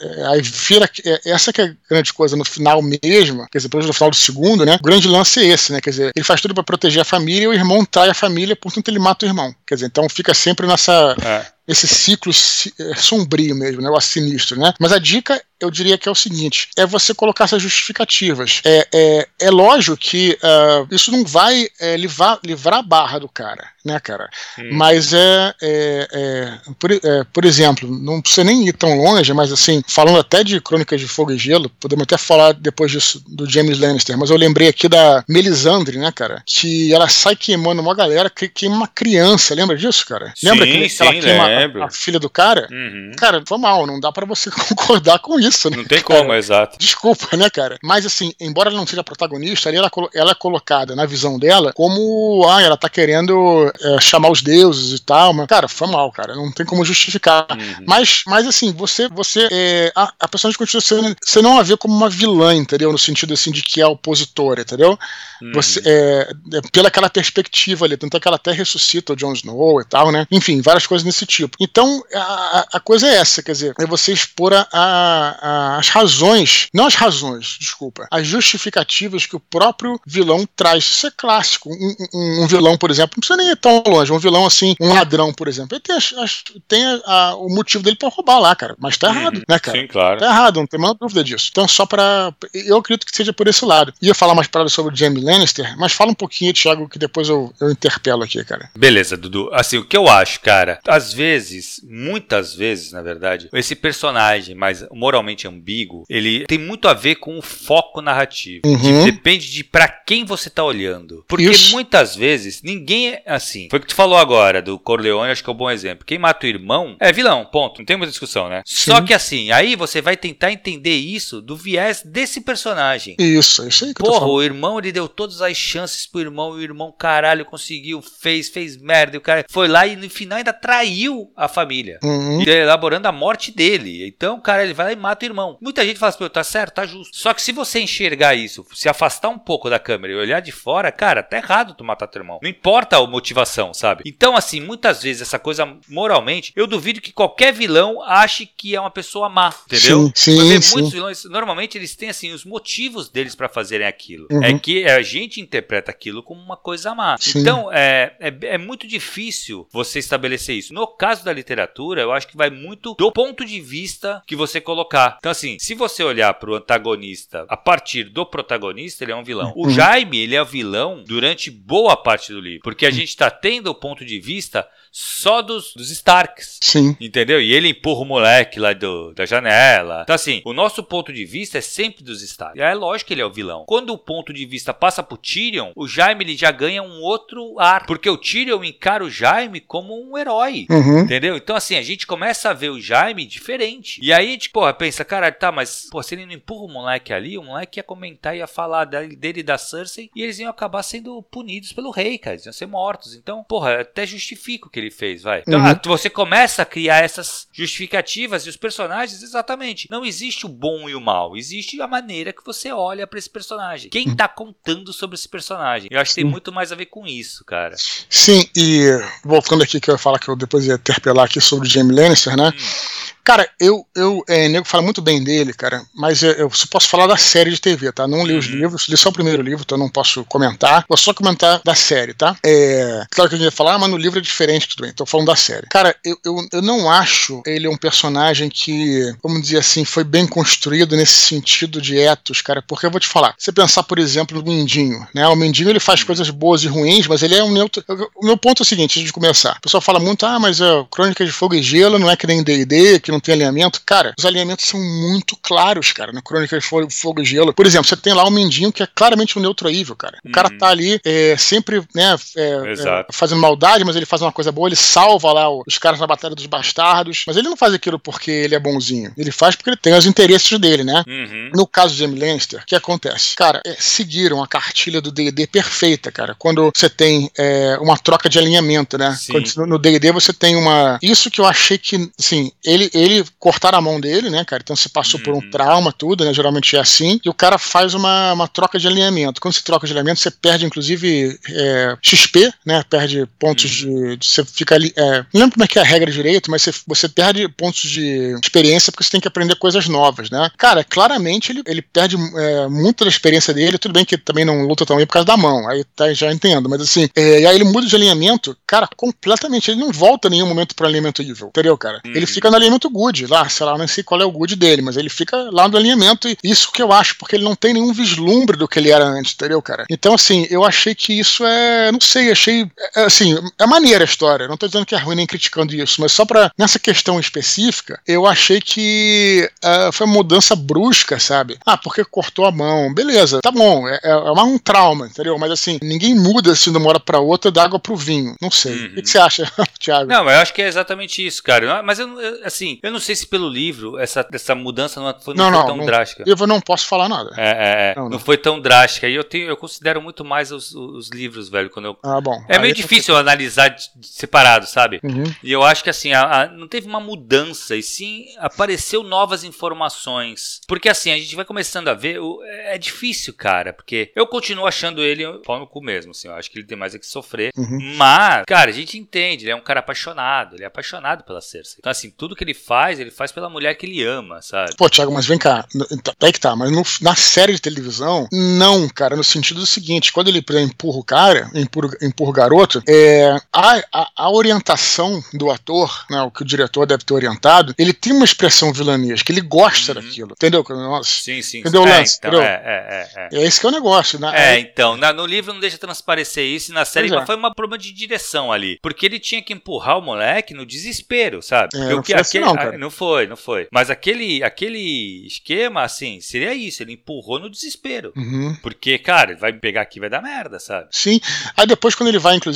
é, 0.00 0.26
aí 0.28 0.42
vira, 0.42 0.88
é, 1.04 1.30
essa 1.30 1.52
que 1.52 1.60
é 1.60 1.64
a 1.64 1.74
grande 1.88 2.12
coisa 2.12 2.36
no 2.36 2.44
final 2.44 2.80
mesmo, 2.80 3.46
quer 3.50 3.58
dizer, 3.58 3.70
no 3.72 3.92
final 3.92 4.10
do 4.10 4.16
segundo, 4.16 4.64
né? 4.64 4.76
O 4.80 4.84
grande 4.84 5.08
lance 5.08 5.40
é 5.40 5.46
esse, 5.46 5.72
né? 5.72 5.80
Quer 5.80 5.90
dizer, 5.90 6.12
ele 6.14 6.24
faz 6.24 6.40
tudo 6.40 6.54
para 6.54 6.62
proteger 6.62 7.02
a 7.02 7.04
família 7.04 7.44
e 7.44 7.48
o 7.48 7.54
irmão 7.54 7.84
trai 7.84 8.08
a 8.08 8.14
família, 8.14 8.56
portanto 8.56 8.88
ele 8.88 8.98
mata 8.98 9.26
o 9.26 9.28
irmão. 9.28 9.54
Quer 9.66 9.74
dizer, 9.74 9.86
então 9.86 10.08
fica 10.08 10.32
sempre 10.32 10.66
nessa 10.66 11.16
é 11.20 11.57
esse 11.68 11.86
ciclo 11.86 12.32
é, 12.32 12.94
sombrio 12.96 13.54
mesmo, 13.54 13.82
né? 13.82 13.90
O 13.90 14.00
sinistro, 14.00 14.58
né? 14.58 14.72
Mas 14.80 14.90
a 14.90 14.98
dica 14.98 15.40
eu 15.60 15.70
diria 15.70 15.98
que 15.98 16.08
é 16.08 16.12
o 16.12 16.14
seguinte: 16.14 16.68
é 16.76 16.86
você 16.86 17.12
colocar 17.12 17.44
essas 17.44 17.60
justificativas. 17.60 18.62
É, 18.64 18.88
é, 18.92 19.28
é 19.40 19.50
lógico 19.50 19.96
que 19.96 20.38
uh, 20.42 20.94
isso 20.94 21.12
não 21.12 21.24
vai 21.24 21.68
é, 21.78 21.96
livrar, 21.96 22.38
livrar 22.44 22.78
a 22.78 22.82
barra 22.82 23.18
do 23.18 23.28
cara, 23.28 23.68
né, 23.88 24.00
cara? 24.00 24.30
Hum. 24.58 24.70
Mas 24.72 25.12
é, 25.12 25.54
é, 25.60 26.08
é 26.12 26.58
por, 26.78 26.92
é, 26.92 27.24
por, 27.32 27.44
exemplo, 27.44 27.90
não 27.90 28.20
precisa 28.20 28.44
nem 28.44 28.68
ir 28.68 28.72
tão 28.72 28.96
longe, 28.96 29.32
mas 29.32 29.52
assim, 29.52 29.82
falando 29.86 30.20
até 30.20 30.44
de 30.44 30.60
Crônicas 30.60 31.00
de 31.00 31.08
Fogo 31.08 31.32
e 31.32 31.38
Gelo, 31.38 31.68
podemos 31.80 32.04
até 32.04 32.16
falar 32.16 32.52
depois 32.54 32.90
disso 32.90 33.22
do 33.26 33.48
James 33.50 33.78
Lannister, 33.78 34.16
mas 34.16 34.30
eu 34.30 34.36
lembrei 34.36 34.68
aqui 34.68 34.88
da 34.88 35.24
Melisandre, 35.28 35.98
né, 35.98 36.12
cara? 36.12 36.42
Que 36.46 36.94
ela 36.94 37.08
sai 37.08 37.34
queimando 37.34 37.82
uma 37.82 37.94
galera, 37.94 38.30
que 38.30 38.48
queima 38.48 38.76
uma 38.76 38.88
criança, 38.88 39.54
lembra 39.54 39.76
disso, 39.76 40.06
cara? 40.06 40.32
Sim, 40.36 40.50
lembra 40.50 40.66
que, 40.66 40.88
sim, 40.88 41.04
ela 41.04 41.12
queima 41.14 41.82
a, 41.82 41.86
a, 41.86 41.90
filha 41.90 42.20
do 42.20 42.30
cara? 42.30 42.68
Uhum. 42.70 43.12
Cara, 43.16 43.42
foi 43.46 43.58
mal, 43.58 43.86
não 43.86 43.98
dá 43.98 44.12
para 44.12 44.24
você 44.24 44.50
concordar 44.68 45.18
com 45.18 45.38
isso 45.38 45.48
isso, 45.48 45.70
né? 45.70 45.78
Não 45.78 45.84
tem 45.84 46.02
cara? 46.02 46.20
como, 46.20 46.34
exato. 46.34 46.78
Desculpa, 46.78 47.36
né, 47.36 47.50
cara? 47.50 47.78
Mas 47.82 48.06
assim, 48.06 48.32
embora 48.40 48.68
ela 48.68 48.78
não 48.78 48.86
seja 48.86 49.02
protagonista, 49.02 49.68
ali 49.68 49.78
ela, 49.78 49.90
ela 50.14 50.30
é 50.30 50.34
colocada 50.34 50.94
na 50.94 51.06
visão 51.06 51.38
dela 51.38 51.72
como, 51.74 52.46
ah, 52.48 52.62
ela 52.62 52.76
tá 52.76 52.88
querendo 52.88 53.72
é, 53.80 54.00
chamar 54.00 54.30
os 54.30 54.42
deuses 54.42 54.98
e 54.98 55.02
tal, 55.02 55.32
mas, 55.32 55.46
cara, 55.46 55.68
foi 55.68 55.88
mal, 55.88 56.10
cara. 56.12 56.34
Não 56.34 56.50
tem 56.52 56.66
como 56.66 56.84
justificar. 56.84 57.46
Uhum. 57.50 57.84
Mas, 57.86 58.22
mas 58.26 58.46
assim, 58.46 58.72
você, 58.72 59.08
você 59.08 59.48
é, 59.50 59.92
a, 59.94 60.12
a 60.20 60.28
personagem 60.28 60.58
continua 60.58 60.80
sendo, 60.80 61.16
você 61.24 61.42
não 61.42 61.58
a 61.58 61.62
vê 61.62 61.76
como 61.76 61.94
uma 61.94 62.08
vilã, 62.08 62.54
entendeu? 62.54 62.92
No 62.92 62.98
sentido 62.98 63.34
assim 63.34 63.50
de 63.50 63.62
que 63.62 63.80
é 63.80 63.86
opositora, 63.86 64.62
entendeu? 64.62 64.98
Uhum. 65.42 65.52
Você, 65.54 65.80
é, 65.84 66.32
é, 66.54 66.60
pela 66.72 66.88
aquela 66.88 67.08
perspectiva 67.08 67.84
ali, 67.84 67.96
tanto 67.96 68.16
é 68.16 68.20
que 68.20 68.28
ela 68.28 68.36
até 68.36 68.52
ressuscita 68.52 69.12
o 69.12 69.16
Jon 69.16 69.32
Snow 69.32 69.80
e 69.80 69.84
tal, 69.84 70.10
né? 70.10 70.26
Enfim, 70.30 70.60
várias 70.60 70.86
coisas 70.86 71.04
desse 71.04 71.24
tipo. 71.26 71.56
Então, 71.60 72.02
a, 72.14 72.66
a 72.74 72.80
coisa 72.80 73.06
é 73.06 73.16
essa, 73.16 73.42
quer 73.42 73.52
dizer, 73.52 73.74
é 73.78 73.86
você 73.86 74.12
expor 74.12 74.52
a, 74.54 74.66
a, 74.72 75.78
as 75.78 75.88
razões, 75.88 76.68
não 76.74 76.86
as 76.86 76.94
razões, 76.94 77.56
desculpa, 77.60 78.06
as 78.10 78.26
justificativas 78.26 79.26
que 79.26 79.36
o 79.36 79.40
próprio 79.40 80.00
vilão 80.06 80.46
traz. 80.56 80.84
Isso 80.84 81.06
é 81.06 81.10
clássico. 81.10 81.70
Um, 81.70 81.96
um, 82.14 82.44
um 82.44 82.46
vilão, 82.46 82.76
por 82.76 82.90
exemplo, 82.90 83.16
não 83.16 83.20
precisa 83.20 83.36
nem 83.36 83.50
ir 83.50 83.56
tão 83.68 83.92
longe. 83.92 84.12
Um 84.12 84.18
vilão 84.18 84.46
assim, 84.46 84.74
um 84.80 84.92
ladrão, 84.92 85.32
por 85.32 85.48
exemplo, 85.48 85.76
ele 85.76 85.80
tem, 85.80 85.96
as, 85.96 86.14
as, 86.16 86.44
tem 86.66 86.82
a, 87.04 87.34
o 87.36 87.48
motivo 87.48 87.84
dele 87.84 87.96
para 87.96 88.08
roubar 88.08 88.38
lá, 88.38 88.56
cara. 88.56 88.74
Mas 88.78 88.96
tá 88.96 89.10
uhum. 89.10 89.16
errado, 89.16 89.42
né, 89.48 89.58
cara? 89.58 89.78
Sim, 89.78 89.86
claro. 89.86 90.20
Tá 90.20 90.26
errado, 90.26 90.56
não 90.56 90.66
tem 90.66 90.78
a 90.78 90.80
menor 90.80 90.94
dúvida 90.94 91.22
disso. 91.22 91.48
Então, 91.50 91.68
só 91.68 91.84
para 91.84 92.32
Eu 92.54 92.78
acredito 92.78 93.06
que 93.06 93.14
seja 93.14 93.32
por 93.32 93.46
esse 93.46 93.64
lado. 93.64 93.92
Ia 94.00 94.14
falar 94.14 94.34
mais 94.34 94.48
para 94.48 94.68
sobre 94.68 94.94
o 94.94 94.96
Jamie 94.96 95.22
Lannister, 95.22 95.76
mas 95.78 95.92
fala 95.92 96.10
um 96.10 96.14
pouquinho, 96.14 96.52
Thiago, 96.52 96.88
que 96.88 96.98
depois 96.98 97.28
eu, 97.28 97.52
eu 97.60 97.70
interpelo 97.70 98.22
aqui, 98.22 98.42
cara. 98.44 98.70
Beleza, 98.76 99.16
Dudu. 99.16 99.50
Assim, 99.52 99.78
o 99.78 99.84
que 99.84 99.96
eu 99.96 100.08
acho, 100.08 100.40
cara, 100.40 100.80
às 100.86 101.12
vezes, 101.12 101.80
muitas 101.88 102.54
vezes, 102.54 102.92
na 102.92 103.02
verdade, 103.02 103.48
esse 103.52 103.74
personagem 103.74 104.54
mais 104.54 104.84
moralmente 104.90 105.46
ambíguo, 105.46 106.04
ele 106.08 106.46
tem 106.46 106.58
muito 106.58 106.88
a 106.88 106.94
ver 106.94 107.16
com 107.16 107.38
o 107.38 107.42
foco 107.42 108.00
narrativo. 108.00 108.62
Uhum. 108.64 109.04
De, 109.04 109.12
depende 109.12 109.50
de 109.50 109.64
para 109.64 109.88
quem 109.88 110.24
você 110.24 110.50
tá 110.50 110.64
olhando. 110.64 111.24
Porque 111.28 111.50
Isso. 111.50 111.72
muitas 111.72 112.14
vezes, 112.14 112.62
ninguém 112.62 113.08
é 113.08 113.22
assim. 113.48 113.68
Foi 113.70 113.78
o 113.78 113.82
que 113.82 113.88
tu 113.88 113.94
falou 113.94 114.18
agora, 114.18 114.60
do 114.60 114.78
Corleone, 114.78 115.32
acho 115.32 115.42
que 115.42 115.50
é 115.50 115.52
um 115.52 115.56
bom 115.56 115.70
exemplo. 115.70 116.04
Quem 116.04 116.18
mata 116.18 116.46
o 116.46 116.48
irmão 116.48 116.96
é 117.00 117.12
vilão, 117.12 117.44
ponto. 117.44 117.78
Não 117.78 117.86
tem 117.86 117.96
muita 117.96 118.10
discussão, 118.10 118.48
né? 118.48 118.62
Sim. 118.64 118.92
Só 118.92 119.00
que 119.00 119.14
assim, 119.14 119.50
aí 119.50 119.74
você 119.74 120.00
vai 120.00 120.16
tentar 120.16 120.52
entender 120.52 120.94
isso 120.94 121.40
do 121.40 121.56
viés 121.56 122.02
desse 122.04 122.40
personagem. 122.40 123.16
Isso, 123.18 123.66
isso 123.66 123.84
aí 123.84 123.94
que 123.94 124.02
Porra, 124.02 124.26
o 124.26 124.42
irmão, 124.42 124.78
ele 124.78 124.92
deu 124.92 125.08
todas 125.08 125.40
as 125.42 125.56
chances 125.56 126.06
pro 126.06 126.20
irmão, 126.20 126.54
e 126.56 126.60
o 126.60 126.62
irmão, 126.62 126.92
caralho, 126.96 127.44
conseguiu, 127.44 128.02
fez, 128.02 128.48
fez 128.48 128.76
merda, 128.80 129.16
e 129.16 129.18
o 129.18 129.22
cara 129.22 129.44
foi 129.50 129.68
lá 129.68 129.86
e 129.86 129.96
no 129.96 130.08
final 130.08 130.38
ainda 130.38 130.52
traiu 130.52 131.32
a 131.36 131.48
família. 131.48 131.98
Uhum. 132.02 132.42
Elaborando 132.42 133.08
a 133.08 133.12
morte 133.12 133.50
dele. 133.50 134.06
Então, 134.06 134.40
cara, 134.40 134.64
ele 134.64 134.74
vai 134.74 134.86
lá 134.86 134.92
e 134.92 134.96
mata 134.96 135.24
o 135.24 135.28
irmão. 135.28 135.58
Muita 135.60 135.84
gente 135.84 135.98
fala 135.98 136.10
assim, 136.10 136.28
tá 136.28 136.44
certo, 136.44 136.74
tá 136.74 136.86
justo. 136.86 137.16
Só 137.16 137.32
que 137.32 137.42
se 137.42 137.52
você 137.52 137.80
enxergar 137.80 138.34
isso, 138.34 138.64
se 138.74 138.88
afastar 138.88 139.28
um 139.28 139.38
pouco 139.38 139.70
da 139.70 139.78
câmera 139.78 140.12
e 140.12 140.16
olhar 140.16 140.40
de 140.40 140.52
fora, 140.52 140.92
cara, 140.92 141.22
tá 141.22 141.36
errado 141.36 141.74
tu 141.74 141.84
matar 141.84 142.06
teu 142.06 142.20
irmão. 142.20 142.38
Não 142.42 142.50
importa 142.50 142.96
a 142.96 143.00
motivação, 143.38 143.72
sabe? 143.72 144.02
Então, 144.06 144.36
assim, 144.36 144.60
muitas 144.60 145.02
vezes 145.02 145.22
essa 145.22 145.38
coisa 145.38 145.76
moralmente, 145.88 146.52
eu 146.56 146.66
duvido 146.66 147.00
que 147.00 147.12
qualquer 147.12 147.52
vilão 147.52 148.02
ache 148.02 148.46
que 148.46 148.74
é 148.74 148.80
uma 148.80 148.90
pessoa 148.90 149.28
má, 149.28 149.54
entendeu? 149.66 150.10
Sim, 150.14 150.38
sim, 150.38 150.60
sim. 150.60 150.74
muitos 150.74 150.92
vilões, 150.92 151.24
normalmente 151.24 151.78
eles 151.78 151.94
têm 151.94 152.08
assim 152.08 152.32
os 152.32 152.44
motivos 152.44 153.08
deles 153.08 153.34
para 153.34 153.48
fazerem 153.48 153.86
aquilo. 153.86 154.26
Uhum. 154.30 154.42
É 154.42 154.58
que 154.58 154.84
a 154.84 155.02
gente 155.02 155.40
interpreta 155.40 155.90
aquilo 155.90 156.22
como 156.22 156.40
uma 156.40 156.56
coisa 156.56 156.94
má. 156.94 157.16
Sim. 157.18 157.40
Então, 157.40 157.72
é, 157.72 158.14
é, 158.20 158.34
é 158.54 158.58
muito 158.58 158.86
difícil 158.86 159.66
você 159.70 159.98
estabelecer 159.98 160.56
isso. 160.56 160.74
No 160.74 160.86
caso 160.86 161.24
da 161.24 161.32
literatura, 161.32 162.02
eu 162.02 162.12
acho 162.12 162.26
que 162.26 162.36
vai 162.36 162.50
muito 162.50 162.94
do 162.94 163.12
ponto 163.12 163.44
de 163.44 163.60
vista 163.60 164.22
que 164.26 164.36
você 164.36 164.60
colocar. 164.60 165.16
Então, 165.18 165.30
assim, 165.30 165.56
se 165.60 165.74
você 165.74 166.02
olhar 166.02 166.34
pro 166.34 166.54
antagonista 166.54 167.46
a 167.48 167.56
partir 167.56 168.04
do 168.04 168.26
protagonista, 168.26 169.04
ele 169.04 169.12
é 169.12 169.16
um 169.16 169.24
vilão. 169.24 169.52
O 169.54 169.64
uhum. 169.64 169.70
Jaime, 169.70 170.18
ele 170.18 170.34
é 170.34 170.42
o 170.42 170.46
vilão 170.46 171.02
durante 171.06 171.50
boa 171.50 171.96
parte 171.96 172.32
do 172.32 172.40
livro, 172.40 172.62
porque 172.62 172.86
a 172.86 172.90
gente 172.90 173.08
está 173.08 173.27
tendo 173.30 173.68
o 173.68 173.74
ponto 173.74 174.04
de 174.04 174.18
vista 174.18 174.66
só 174.90 175.42
dos, 175.42 175.74
dos 175.74 175.90
Starks. 175.90 176.58
Sim. 176.62 176.96
Entendeu? 177.00 177.40
E 177.40 177.52
ele 177.52 177.68
empurra 177.68 178.00
o 178.00 178.04
moleque 178.04 178.58
lá 178.58 178.72
do, 178.72 179.12
da 179.12 179.26
janela. 179.26 180.00
Então, 180.02 180.14
assim, 180.14 180.40
o 180.44 180.52
nosso 180.52 180.82
ponto 180.82 181.12
de 181.12 181.24
vista 181.24 181.58
é 181.58 181.60
sempre 181.60 182.02
dos 182.02 182.22
Starks. 182.22 182.58
E 182.58 182.62
é 182.62 182.74
lógico 182.74 183.08
que 183.08 183.14
ele 183.14 183.22
é 183.22 183.26
o 183.26 183.32
vilão. 183.32 183.64
Quando 183.66 183.92
o 183.92 183.98
ponto 183.98 184.32
de 184.32 184.46
vista 184.46 184.72
passa 184.72 185.02
pro 185.02 185.18
Tyrion, 185.18 185.72
o 185.76 185.86
Jaime 185.86 186.24
ele 186.24 186.36
já 186.36 186.50
ganha 186.50 186.82
um 186.82 187.02
outro 187.02 187.58
ar. 187.58 187.86
Porque 187.86 188.08
o 188.08 188.16
Tyrion 188.16 188.64
encara 188.64 189.04
o 189.04 189.10
Jaime 189.10 189.60
como 189.60 189.94
um 189.94 190.16
herói. 190.16 190.66
Uhum. 190.70 191.00
Entendeu? 191.00 191.36
Então, 191.36 191.54
assim, 191.54 191.76
a 191.76 191.82
gente 191.82 192.06
começa 192.06 192.50
a 192.50 192.54
ver 192.54 192.70
o 192.70 192.80
Jaime 192.80 193.26
diferente. 193.26 194.00
E 194.02 194.12
aí 194.12 194.38
gente, 194.38 194.50
porra, 194.50 194.72
pensa, 194.72 195.04
cara, 195.04 195.32
tá, 195.32 195.50
mas, 195.50 195.88
pô, 195.90 196.02
se 196.02 196.14
ele 196.14 196.24
não 196.24 196.32
empurra 196.32 196.64
o 196.64 196.72
moleque 196.72 197.12
ali, 197.12 197.36
o 197.36 197.42
moleque 197.42 197.80
ia 197.80 197.82
comentar, 197.82 198.36
ia 198.36 198.46
falar 198.46 198.84
dele 198.84 199.40
e 199.40 199.42
da 199.42 199.58
Cersei, 199.58 200.10
e 200.14 200.22
eles 200.22 200.38
iam 200.38 200.48
acabar 200.48 200.82
sendo 200.82 201.20
punidos 201.24 201.72
pelo 201.72 201.90
rei, 201.90 202.16
cara. 202.18 202.36
Eles 202.36 202.46
iam 202.46 202.52
ser 202.52 202.66
mortos. 202.66 203.17
Então, 203.20 203.44
porra, 203.44 203.80
até 203.80 204.06
justifica 204.06 204.66
o 204.66 204.70
que 204.70 204.78
ele 204.78 204.90
fez, 204.90 205.22
vai. 205.22 205.42
Então, 205.46 205.60
uhum. 205.60 205.66
Ah, 205.66 205.80
você 205.84 206.08
começa 206.08 206.62
a 206.62 206.66
criar 206.66 207.04
essas 207.04 207.46
justificativas 207.52 208.46
e 208.46 208.48
os 208.48 208.56
personagens, 208.56 209.22
exatamente. 209.22 209.88
Não 209.90 210.04
existe 210.04 210.46
o 210.46 210.48
bom 210.48 210.88
e 210.88 210.94
o 210.94 211.00
mal, 211.00 211.36
existe 211.36 211.80
a 211.80 211.86
maneira 211.86 212.32
que 212.32 212.44
você 212.44 212.72
olha 212.72 213.06
para 213.06 213.18
esse 213.18 213.30
personagem. 213.30 213.90
Quem 213.90 214.08
uhum. 214.08 214.16
tá 214.16 214.28
contando 214.28 214.92
sobre 214.92 215.16
esse 215.16 215.28
personagem? 215.28 215.88
Eu 215.90 216.00
acho 216.00 216.10
que 216.10 216.22
tem 216.22 216.30
muito 216.30 216.52
mais 216.52 216.72
a 216.72 216.76
ver 216.76 216.86
com 216.86 217.06
isso, 217.06 217.44
cara. 217.44 217.74
Sim, 218.08 218.48
e 218.56 218.86
voltando 219.24 219.62
aqui 219.62 219.80
que 219.80 219.90
eu 219.90 219.94
ia 219.94 219.98
falar 219.98 220.18
que 220.18 220.28
eu 220.28 220.36
depois 220.36 220.66
ia 220.66 220.74
interpelar 220.74 221.26
aqui 221.26 221.40
sobre 221.40 221.66
o 221.66 221.70
Jamie 221.70 221.94
Lannister, 221.94 222.36
né? 222.36 222.52
Hum. 222.54 223.08
Cara, 223.28 223.46
eu, 223.60 223.86
eu 223.94 224.24
é, 224.26 224.48
nego 224.48 224.66
fala 224.66 224.82
muito 224.82 225.02
bem 225.02 225.22
dele, 225.22 225.52
cara, 225.52 225.84
mas 225.94 226.22
eu, 226.22 226.32
eu 226.32 226.50
só 226.50 226.64
posso 226.70 226.88
falar 226.88 227.06
da 227.06 227.18
série 227.18 227.50
de 227.50 227.60
TV, 227.60 227.92
tá? 227.92 228.08
Não 228.08 228.26
li 228.26 228.34
os 228.34 228.46
uhum. 228.46 228.54
livros, 228.54 228.88
li 228.88 228.96
só 228.96 229.10
o 229.10 229.12
primeiro 229.12 229.42
livro, 229.42 229.64
então 229.66 229.76
não 229.76 229.90
posso 229.90 230.24
comentar. 230.24 230.86
Vou 230.88 230.96
só 230.96 231.12
comentar 231.12 231.60
da 231.62 231.74
série, 231.74 232.14
tá? 232.14 232.34
É, 232.42 233.04
claro 233.10 233.28
que 233.28 233.36
a 233.36 233.38
gente 233.38 233.46
ia 233.46 233.52
falar, 233.52 233.74
ah, 233.74 233.78
mas 233.78 233.90
no 233.90 233.96
livro 233.96 234.18
é 234.18 234.22
diferente, 234.22 234.68
tudo 234.68 234.82
bem, 234.82 234.92
tô 234.92 235.06
falando 235.06 235.26
da 235.26 235.36
série. 235.36 235.66
Cara, 235.68 235.94
eu, 236.04 236.18
eu, 236.24 236.36
eu 236.52 236.62
não 236.62 236.90
acho 236.90 237.42
ele 237.46 237.68
um 237.68 237.76
personagem 237.76 238.48
que, 238.48 239.14
vamos 239.22 239.42
dizer 239.42 239.58
assim, 239.58 239.84
foi 239.84 240.04
bem 240.04 240.26
construído 240.26 240.96
nesse 240.96 241.12
sentido 241.12 241.80
de 241.80 241.98
etos, 241.98 242.40
cara, 242.40 242.62
porque 242.62 242.86
eu 242.86 242.90
vou 242.90 243.00
te 243.00 243.06
falar, 243.06 243.34
você 243.38 243.52
pensar, 243.52 243.82
por 243.82 243.98
exemplo, 243.98 244.38
no 244.38 244.44
Mindinho, 244.44 245.06
né? 245.14 245.26
O 245.28 245.36
Mindinho 245.36 245.70
ele 245.70 245.80
faz 245.80 246.02
coisas 246.02 246.30
boas 246.30 246.62
e 246.62 246.68
ruins, 246.68 247.06
mas 247.06 247.22
ele 247.22 247.34
é 247.34 247.42
um 247.42 247.52
neutro. 247.52 247.82
O 248.14 248.24
meu 248.24 248.36
ponto 248.36 248.62
é 248.62 248.64
o 248.64 248.66
seguinte, 248.66 248.98
antes 248.98 249.06
de 249.06 249.12
começar, 249.12 249.56
o 249.58 249.60
pessoal 249.60 249.80
fala 249.80 249.98
muito, 249.98 250.24
ah, 250.26 250.38
mas 250.38 250.60
a 250.60 250.84
Crônica 250.90 251.24
de 251.24 251.32
Fogo 251.32 251.54
e 251.54 251.62
Gelo 251.62 251.98
não 251.98 252.10
é 252.10 252.16
que 252.16 252.26
nem 252.26 252.42
D&D, 252.42 253.00
que 253.00 253.10
não 253.10 253.20
tem 253.20 253.34
alinhamento. 253.34 253.80
Cara, 253.84 254.14
os 254.18 254.24
alinhamentos 254.24 254.66
são 254.66 254.80
muito 254.80 255.36
claros, 255.42 255.92
cara, 255.92 256.12
na 256.12 256.22
Crônica 256.22 256.58
de 256.58 256.64
Fogo 256.64 257.20
e 257.20 257.24
Gelo. 257.24 257.52
Por 257.52 257.66
exemplo, 257.66 257.88
você 257.88 257.96
tem 257.96 258.12
lá 258.12 258.24
o 258.24 258.30
Mindinho 258.30 258.72
que 258.72 258.82
é 258.82 258.86
claramente 258.86 259.38
um 259.38 259.42
neutro 259.42 259.68
evil, 259.68 259.96
cara. 259.96 260.18
O 260.24 260.28
uhum. 260.28 260.32
cara 260.32 260.50
tá 260.58 260.68
ali 260.68 261.00
é, 261.04 261.36
sempre, 261.36 261.82
né, 261.94 262.16
é, 262.36 262.97
fazendo 263.12 263.40
maldade, 263.40 263.84
mas 263.84 263.96
ele 263.96 264.06
faz 264.06 264.22
uma 264.22 264.32
coisa 264.32 264.52
boa, 264.52 264.68
ele 264.68 264.76
salva 264.76 265.32
lá 265.32 265.50
os 265.50 265.78
caras 265.78 266.00
na 266.00 266.06
Batalha 266.06 266.34
dos 266.34 266.46
Bastardos, 266.46 267.24
mas 267.26 267.36
ele 267.36 267.48
não 267.48 267.56
faz 267.56 267.74
aquilo 267.74 267.98
porque 267.98 268.30
ele 268.30 268.54
é 268.54 268.58
bonzinho. 268.58 269.12
Ele 269.16 269.30
faz 269.30 269.56
porque 269.56 269.70
ele 269.70 269.76
tem 269.76 269.94
os 269.94 270.06
interesses 270.06 270.58
dele, 270.58 270.84
né? 270.84 271.04
Uhum. 271.06 271.50
No 271.54 271.66
caso 271.66 271.94
de 271.94 272.00
Jamie 272.00 272.18
Lannister, 272.18 272.62
o 272.62 272.66
que 272.66 272.74
acontece? 272.74 273.34
Cara, 273.36 273.60
é, 273.64 273.76
seguiram 273.78 274.42
a 274.42 274.46
cartilha 274.46 275.00
do 275.00 275.10
D&D 275.10 275.46
perfeita, 275.46 276.10
cara. 276.10 276.34
Quando 276.38 276.72
você 276.74 276.88
tem 276.88 277.30
é, 277.36 277.78
uma 277.80 277.96
troca 277.96 278.28
de 278.28 278.38
alinhamento, 278.38 278.98
né? 278.98 279.16
Quando, 279.30 279.66
no 279.66 279.78
D&D 279.78 280.12
você 280.12 280.32
tem 280.32 280.56
uma... 280.56 280.98
Isso 281.02 281.30
que 281.30 281.40
eu 281.40 281.46
achei 281.46 281.78
que, 281.78 282.10
assim, 282.18 282.52
ele, 282.64 282.90
ele 282.94 283.24
cortaram 283.38 283.78
a 283.78 283.82
mão 283.82 284.00
dele, 284.00 284.30
né, 284.30 284.44
cara? 284.44 284.62
Então 284.62 284.76
você 284.76 284.88
passou 284.88 285.18
uhum. 285.18 285.24
por 285.24 285.34
um 285.34 285.38
uhum. 285.38 285.50
trauma, 285.50 285.92
tudo, 285.92 286.24
né? 286.24 286.32
Geralmente 286.32 286.76
é 286.76 286.80
assim. 286.80 287.20
E 287.24 287.28
o 287.28 287.34
cara 287.34 287.58
faz 287.58 287.94
uma, 287.94 288.32
uma 288.32 288.48
troca 288.48 288.78
de 288.78 288.86
alinhamento. 288.86 289.40
Quando 289.40 289.54
você 289.54 289.62
troca 289.62 289.86
de 289.86 289.92
alinhamento, 289.92 290.20
você 290.20 290.30
perde, 290.30 290.66
inclusive, 290.66 291.38
é, 291.48 291.96
XP, 292.02 292.52
né? 292.64 292.82
Perde 292.88 293.26
pontos 293.38 293.82
uhum. 293.82 294.10
de, 294.10 294.16
de, 294.16 294.26
Você 294.26 294.44
fica 294.44 294.74
ali. 294.74 294.92
É, 294.96 295.24
não 295.32 295.40
lembro 295.40 295.54
como 295.54 295.64
é 295.64 295.68
que 295.68 295.78
é 295.78 295.82
a 295.82 295.84
regra 295.84 296.10
direito, 296.10 296.50
mas 296.50 296.62
você, 296.62 296.72
você 296.86 297.08
perde 297.08 297.48
pontos 297.48 297.82
de 297.82 298.34
experiência 298.42 298.90
porque 298.90 299.04
você 299.04 299.10
tem 299.10 299.20
que 299.20 299.28
aprender 299.28 299.56
coisas 299.56 299.86
novas, 299.88 300.30
né? 300.30 300.50
Cara, 300.56 300.84
claramente 300.84 301.52
ele, 301.52 301.62
ele 301.66 301.82
perde 301.82 302.16
é, 302.16 302.68
muito 302.68 303.04
da 303.04 303.10
experiência 303.10 303.52
dele. 303.52 303.78
Tudo 303.78 303.92
bem 303.92 304.04
que 304.04 304.16
também 304.16 304.44
não 304.44 304.66
luta 304.66 304.86
tão 304.86 304.96
bem 304.96 305.06
por 305.06 305.14
causa 305.14 305.26
da 305.26 305.36
mão. 305.36 305.68
Aí 305.68 305.84
tá, 305.96 306.12
já 306.12 306.32
entendo. 306.32 306.68
Mas 306.68 306.80
assim, 306.80 307.08
é, 307.14 307.40
e 307.40 307.46
aí 307.46 307.54
ele 307.54 307.64
muda 307.64 307.86
de 307.86 307.94
alinhamento, 307.94 308.56
cara, 308.66 308.88
completamente. 308.96 309.70
Ele 309.70 309.80
não 309.80 309.92
volta 309.92 310.28
em 310.28 310.32
nenhum 310.32 310.46
momento 310.46 310.74
pro 310.74 310.86
alinhamento 310.86 311.22
evil, 311.22 311.48
entendeu, 311.48 311.76
cara? 311.76 312.00
Uhum. 312.04 312.12
Ele 312.14 312.26
fica 312.26 312.50
no 312.50 312.56
alinhamento 312.56 312.90
good, 312.90 313.26
lá, 313.26 313.48
sei 313.48 313.66
lá, 313.66 313.76
não 313.76 313.86
sei 313.86 314.02
qual 314.02 314.20
é 314.20 314.24
o 314.24 314.30
good 314.30 314.56
dele, 314.56 314.82
mas 314.82 314.96
ele 314.96 315.08
fica 315.08 315.36
lá 315.52 315.68
no 315.68 315.76
alinhamento. 315.76 316.28
E 316.28 316.36
isso 316.42 316.72
que 316.72 316.82
eu 316.82 316.92
acho, 316.92 317.16
porque 317.18 317.36
ele 317.36 317.44
não 317.44 317.54
tem 317.54 317.74
nenhum 317.74 317.92
vislumbre 317.92 318.56
do 318.56 318.68
que 318.68 318.78
ele 318.78 318.90
era 318.90 319.04
antes, 319.04 319.34
entendeu, 319.34 319.60
cara? 319.60 319.84
Então, 319.90 320.14
assim, 320.14 320.46
eu 320.50 320.64
achei 320.64 320.94
que 320.94 321.12
isso 321.12 321.44
é. 321.44 321.90
Não 321.92 322.00
sei, 322.00 322.30
achei. 322.30 322.70
É, 322.96 323.04
assim, 323.04 323.36
é 323.58 323.66
maneira 323.66 324.04
a 324.04 324.06
história. 324.06 324.48
Não 324.48 324.56
tô 324.56 324.66
dizendo 324.66 324.86
que 324.86 324.94
é 324.94 324.98
ruim 324.98 325.16
nem 325.16 325.26
criticando 325.26 325.74
isso, 325.74 326.00
mas 326.00 326.12
só 326.12 326.24
pra. 326.24 326.50
Nessa 326.56 326.78
questão 326.78 327.18
específica, 327.18 328.00
eu 328.06 328.26
achei 328.26 328.60
que 328.60 329.50
uh, 329.64 329.92
foi 329.92 330.06
uma 330.06 330.14
mudança 330.14 330.54
brusca, 330.56 331.18
sabe? 331.18 331.58
Ah, 331.64 331.76
porque 331.76 332.04
cortou 332.04 332.44
a 332.44 332.52
mão. 332.52 332.92
Beleza, 332.92 333.40
tá 333.40 333.50
bom. 333.50 333.88
É, 333.88 334.00
é, 334.02 334.10
é 334.10 334.42
um 334.42 334.58
trauma, 334.58 335.06
entendeu? 335.06 335.38
Mas 335.38 335.50
assim, 335.50 335.78
ninguém 335.82 336.14
muda 336.14 336.52
assim 336.52 336.70
de 336.70 336.78
uma 336.78 336.88
hora 336.88 337.00
pra 337.00 337.18
outra 337.18 337.50
da 337.50 337.64
água 337.64 337.78
pro 337.78 337.96
vinho. 337.96 338.34
Não 338.40 338.50
sei. 338.50 338.72
Uhum. 338.72 338.86
O 338.86 338.94
que, 338.94 339.02
que 339.02 339.10
você 339.10 339.18
acha, 339.18 339.50
Thiago? 339.78 340.10
Não, 340.10 340.24
mas 340.24 340.34
eu 340.34 340.40
acho 340.42 340.54
que 340.54 340.62
é 340.62 340.68
exatamente 340.68 341.24
isso, 341.24 341.42
cara. 341.42 341.82
Mas 341.82 341.98
eu, 341.98 342.08
assim, 342.44 342.78
eu 342.82 342.90
não 342.90 343.00
sei 343.00 343.14
se 343.14 343.26
pelo 343.26 343.48
livro 343.48 343.98
essa, 343.98 344.26
essa 344.32 344.54
mudança 344.54 345.00
não 345.00 345.14
foi, 345.20 345.34
não, 345.34 345.44
não, 345.44 345.50
não 345.50 345.58
foi 345.60 345.66
tão 345.68 345.76
não, 345.76 345.86
drástica. 345.86 346.24
Eu 346.26 346.46
não 346.46 346.60
posso 346.60 346.86
falar 346.86 347.08
nada. 347.08 347.32
É, 347.36 347.48
é, 347.48 347.90
é. 347.90 347.94
não, 347.96 348.08
não, 348.08 348.18
foi 348.18 348.36
tão 348.36 348.60
drástica. 348.60 349.08
E 349.08 349.14
eu, 349.14 349.24
tenho, 349.24 349.48
eu 349.48 349.56
considero 349.56 350.00
muito 350.00 350.24
mais 350.24 350.52
os, 350.52 350.74
os 350.74 351.08
livros, 351.10 351.48
velho, 351.48 351.70
quando 351.70 351.86
eu. 351.86 351.98
Ah, 352.02 352.20
bom. 352.20 352.42
É 352.48 352.58
meio 352.72 352.76
difícil 352.76 353.16
analisar 353.16 353.74
separado, 354.02 354.66
sabe? 354.66 355.00
Uhum. 355.02 355.24
E 355.42 355.52
eu 355.52 355.62
acho 355.62 355.82
que 355.82 355.90
assim, 355.90 356.12
a, 356.12 356.42
a, 356.42 356.48
não 356.48 356.68
teve 356.68 356.86
uma 356.86 357.00
mudança, 357.00 357.76
e 357.76 357.82
sim 357.82 358.26
apareceu 358.38 359.02
novas 359.02 359.44
informações. 359.44 360.60
Porque 360.66 360.88
assim, 360.88 361.10
a 361.10 361.18
gente 361.18 361.34
vai 361.36 361.44
começando 361.44 361.88
a 361.88 361.94
ver. 361.94 362.20
O, 362.20 362.42
é 362.44 362.78
difícil, 362.78 363.32
cara, 363.34 363.72
porque 363.72 364.10
eu 364.14 364.26
continuo 364.26 364.66
achando 364.66 365.02
ele 365.02 365.24
pau 365.44 365.58
no 365.58 365.66
cu 365.66 365.82
mesmo, 365.82 366.12
assim. 366.12 366.28
Eu 366.28 366.34
acho 366.34 366.50
que 366.50 366.58
ele 366.58 366.66
tem 366.66 366.76
mais 366.76 366.94
a 366.94 366.98
que 366.98 367.06
sofrer. 367.06 367.52
Uhum. 367.56 367.94
Mas, 367.96 368.44
cara, 368.46 368.70
a 368.70 368.74
gente 368.74 368.98
entende, 368.98 369.44
ele 369.44 369.52
é 369.52 369.56
um 369.56 369.60
cara 369.60 369.80
apaixonado, 369.80 370.56
ele 370.56 370.64
é 370.64 370.66
apaixonado 370.66 371.24
pela 371.24 371.40
Cersei. 371.40 371.76
Então, 371.78 371.90
assim, 371.90 372.10
tudo 372.10 372.36
que 372.36 372.44
ele 372.44 372.54
faz, 372.54 373.00
ele 373.00 373.10
faz 373.10 373.32
pela 373.32 373.48
mulher 373.48 373.74
que 373.74 373.86
ele 373.86 374.04
ama, 374.04 374.42
sabe? 374.42 374.76
Pô, 374.76 374.88
Thiago, 374.88 375.12
mas 375.12 375.26
vem 375.26 375.38
cá. 375.38 375.66
Tá, 376.02 376.14
é 376.26 376.32
que 376.32 376.40
tá, 376.40 376.54
mas 376.54 376.70
no, 376.70 376.82
na 377.00 377.14
série 377.14 377.52
de 377.52 377.60
televisão, 377.60 378.28
não, 378.32 378.88
cara, 378.88 379.16
no 379.16 379.24
sentido 379.24 379.60
do 379.60 379.66
seguinte: 379.66 380.12
quando 380.12 380.28
ele 380.28 380.44
empurra 380.62 380.98
o 380.98 381.04
cara, 381.04 381.50
empurra, 381.54 381.90
empurra 382.02 382.30
o 382.30 382.34
garoto, 382.34 382.57
é, 382.86 383.36
a, 383.52 383.82
a, 383.92 384.10
a, 384.16 384.30
orientação 384.30 385.22
do 385.34 385.50
ator, 385.50 386.06
né, 386.10 386.22
o 386.22 386.30
que 386.30 386.42
o 386.42 386.44
diretor 386.44 386.86
deve 386.86 387.04
ter 387.04 387.14
orientado, 387.14 387.74
ele 387.78 387.92
tem 387.92 388.12
uma 388.12 388.24
expressão 388.24 388.72
vilanesca, 388.72 389.30
ele 389.30 389.40
gosta 389.40 389.92
uhum. 389.92 390.00
daquilo, 390.00 390.32
entendeu? 390.32 390.64
Nossa, 390.68 391.10
sim, 391.22 391.42
sim. 391.42 391.60
Entendeu 391.60 391.82
o 391.82 391.86
é, 391.86 391.98
lance? 391.98 392.18
Então, 392.18 392.42
é, 392.42 392.46
é, 392.46 393.10
é, 393.16 393.28
é. 393.32 393.44
esse 393.44 393.60
que 393.60 393.66
é 393.66 393.68
o 393.68 393.72
negócio, 393.72 394.18
né? 394.18 394.32
É, 394.34 394.58
então, 394.58 394.96
na, 394.96 395.12
no 395.12 395.26
livro 395.26 395.52
não 395.52 395.60
deixa 395.60 395.78
transparecer 395.78 396.44
isso, 396.44 396.70
e 396.70 396.74
na 396.74 396.84
série 396.84 397.14
é. 397.14 397.26
foi 397.26 397.36
um 397.36 397.52
problema 397.52 397.78
de 397.78 397.92
direção 397.92 398.52
ali, 398.52 398.78
porque 398.82 399.06
ele 399.06 399.18
tinha 399.18 399.42
que 399.42 399.52
empurrar 399.52 399.98
o 399.98 400.02
moleque 400.02 400.54
no 400.54 400.66
desespero, 400.66 401.42
sabe? 401.42 401.76
É, 401.76 401.78
não, 401.90 402.02
que, 402.02 402.12
foi 402.12 402.20
assim, 402.20 402.38
aquele, 402.38 402.58
assim 402.58 402.70
não, 402.72 402.78
não 402.78 402.90
foi, 402.90 403.26
não 403.26 403.36
foi. 403.36 403.68
Mas 403.72 403.90
aquele, 403.90 404.42
aquele 404.42 405.26
esquema, 405.26 405.82
assim, 405.82 406.20
seria 406.20 406.54
isso, 406.54 406.82
ele 406.82 406.94
empurrou 406.94 407.38
no 407.38 407.50
desespero. 407.50 408.12
Uhum. 408.16 408.56
Porque, 408.62 408.98
cara, 408.98 409.36
vai 409.36 409.52
me 409.52 409.58
pegar 409.58 409.82
aqui 409.82 409.98
vai 410.00 410.08
dar 410.08 410.22
merda, 410.22 410.58
sabe? 410.58 410.88
Sim. 410.90 411.20
Aí 411.56 411.66
depois, 411.66 411.94
quando 411.94 412.08
ele 412.08 412.18
vai, 412.18 412.36
inclusive, 412.36 412.47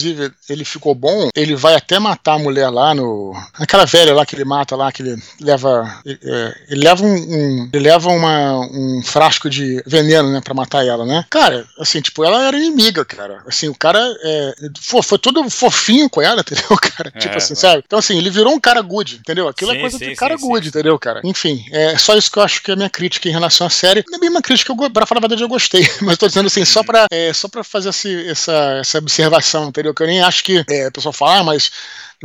ele 0.48 0.64
ficou 0.64 0.94
bom, 0.94 1.28
ele 1.34 1.54
vai 1.54 1.74
até 1.74 1.98
matar 1.98 2.34
a 2.34 2.38
mulher 2.38 2.68
lá 2.68 2.94
no. 2.94 3.32
Aquela 3.54 3.84
velha 3.84 4.14
lá 4.14 4.24
que 4.26 4.34
ele 4.34 4.44
mata 4.44 4.76
lá, 4.76 4.90
que 4.92 5.02
ele 5.02 5.22
leva. 5.40 6.00
É, 6.06 6.54
ele 6.68 6.82
leva 6.82 7.04
um, 7.04 7.14
um, 7.14 7.70
Ele 7.72 7.84
leva 7.84 8.08
uma, 8.10 8.60
um 8.60 9.02
frasco 9.02 9.48
de 9.48 9.82
veneno, 9.86 10.30
né, 10.30 10.40
pra 10.40 10.54
matar 10.54 10.86
ela, 10.86 11.04
né? 11.04 11.24
Cara, 11.30 11.66
assim, 11.78 12.00
tipo, 12.00 12.24
ela 12.24 12.46
era 12.46 12.56
inimiga, 12.56 13.04
cara. 13.04 13.42
Assim, 13.46 13.68
o 13.68 13.74
cara 13.74 13.98
é, 14.22 14.54
foi, 14.80 15.02
foi 15.02 15.18
todo 15.18 15.48
fofinho 15.50 16.08
com 16.08 16.22
ela, 16.22 16.40
entendeu, 16.42 16.76
cara? 16.76 17.12
É, 17.14 17.18
tipo 17.18 17.36
assim, 17.36 17.54
sabe? 17.54 17.82
Então, 17.86 17.98
assim, 17.98 18.16
ele 18.16 18.30
virou 18.30 18.52
um 18.52 18.60
cara 18.60 18.80
good, 18.80 19.16
entendeu? 19.16 19.48
Aquilo 19.48 19.70
é 19.70 19.74
sim, 19.74 19.78
é 19.78 19.82
coisa 19.82 19.98
sim, 19.98 20.08
de 20.08 20.16
cara 20.16 20.38
sim, 20.38 20.46
good, 20.46 20.68
entendeu, 20.68 20.98
cara? 20.98 21.20
Enfim, 21.24 21.64
é 21.70 21.96
só 21.98 22.16
isso 22.16 22.30
que 22.30 22.38
eu 22.38 22.42
acho 22.42 22.62
que 22.62 22.70
é 22.70 22.74
a 22.74 22.76
minha 22.76 22.90
crítica 22.90 23.28
em 23.28 23.32
relação 23.32 23.66
à 23.66 23.70
série. 23.70 24.04
Não 24.08 24.16
é 24.16 24.20
bem 24.20 24.30
uma 24.30 24.42
crítica, 24.42 24.72
eu, 24.72 24.90
pra 24.90 25.06
falar 25.06 25.18
a 25.18 25.22
verdade, 25.22 25.42
eu 25.42 25.48
gostei. 25.48 25.88
Mas 26.02 26.18
tô 26.18 26.26
dizendo 26.26 26.46
assim, 26.46 26.64
só 26.64 26.82
pra, 26.82 27.06
é, 27.10 27.32
só 27.32 27.48
pra 27.48 27.64
fazer 27.64 27.88
esse, 27.88 28.28
essa, 28.28 28.78
essa 28.80 28.98
observação, 28.98 29.71
entendeu? 29.72 29.94
Que 29.94 30.02
eu 30.02 30.06
nem 30.06 30.20
acho 30.22 30.44
que 30.44 30.64
é, 30.68 30.86
a 30.86 30.90
pessoa 30.90 31.12
fala, 31.12 31.40
ah, 31.40 31.44
mas 31.44 31.70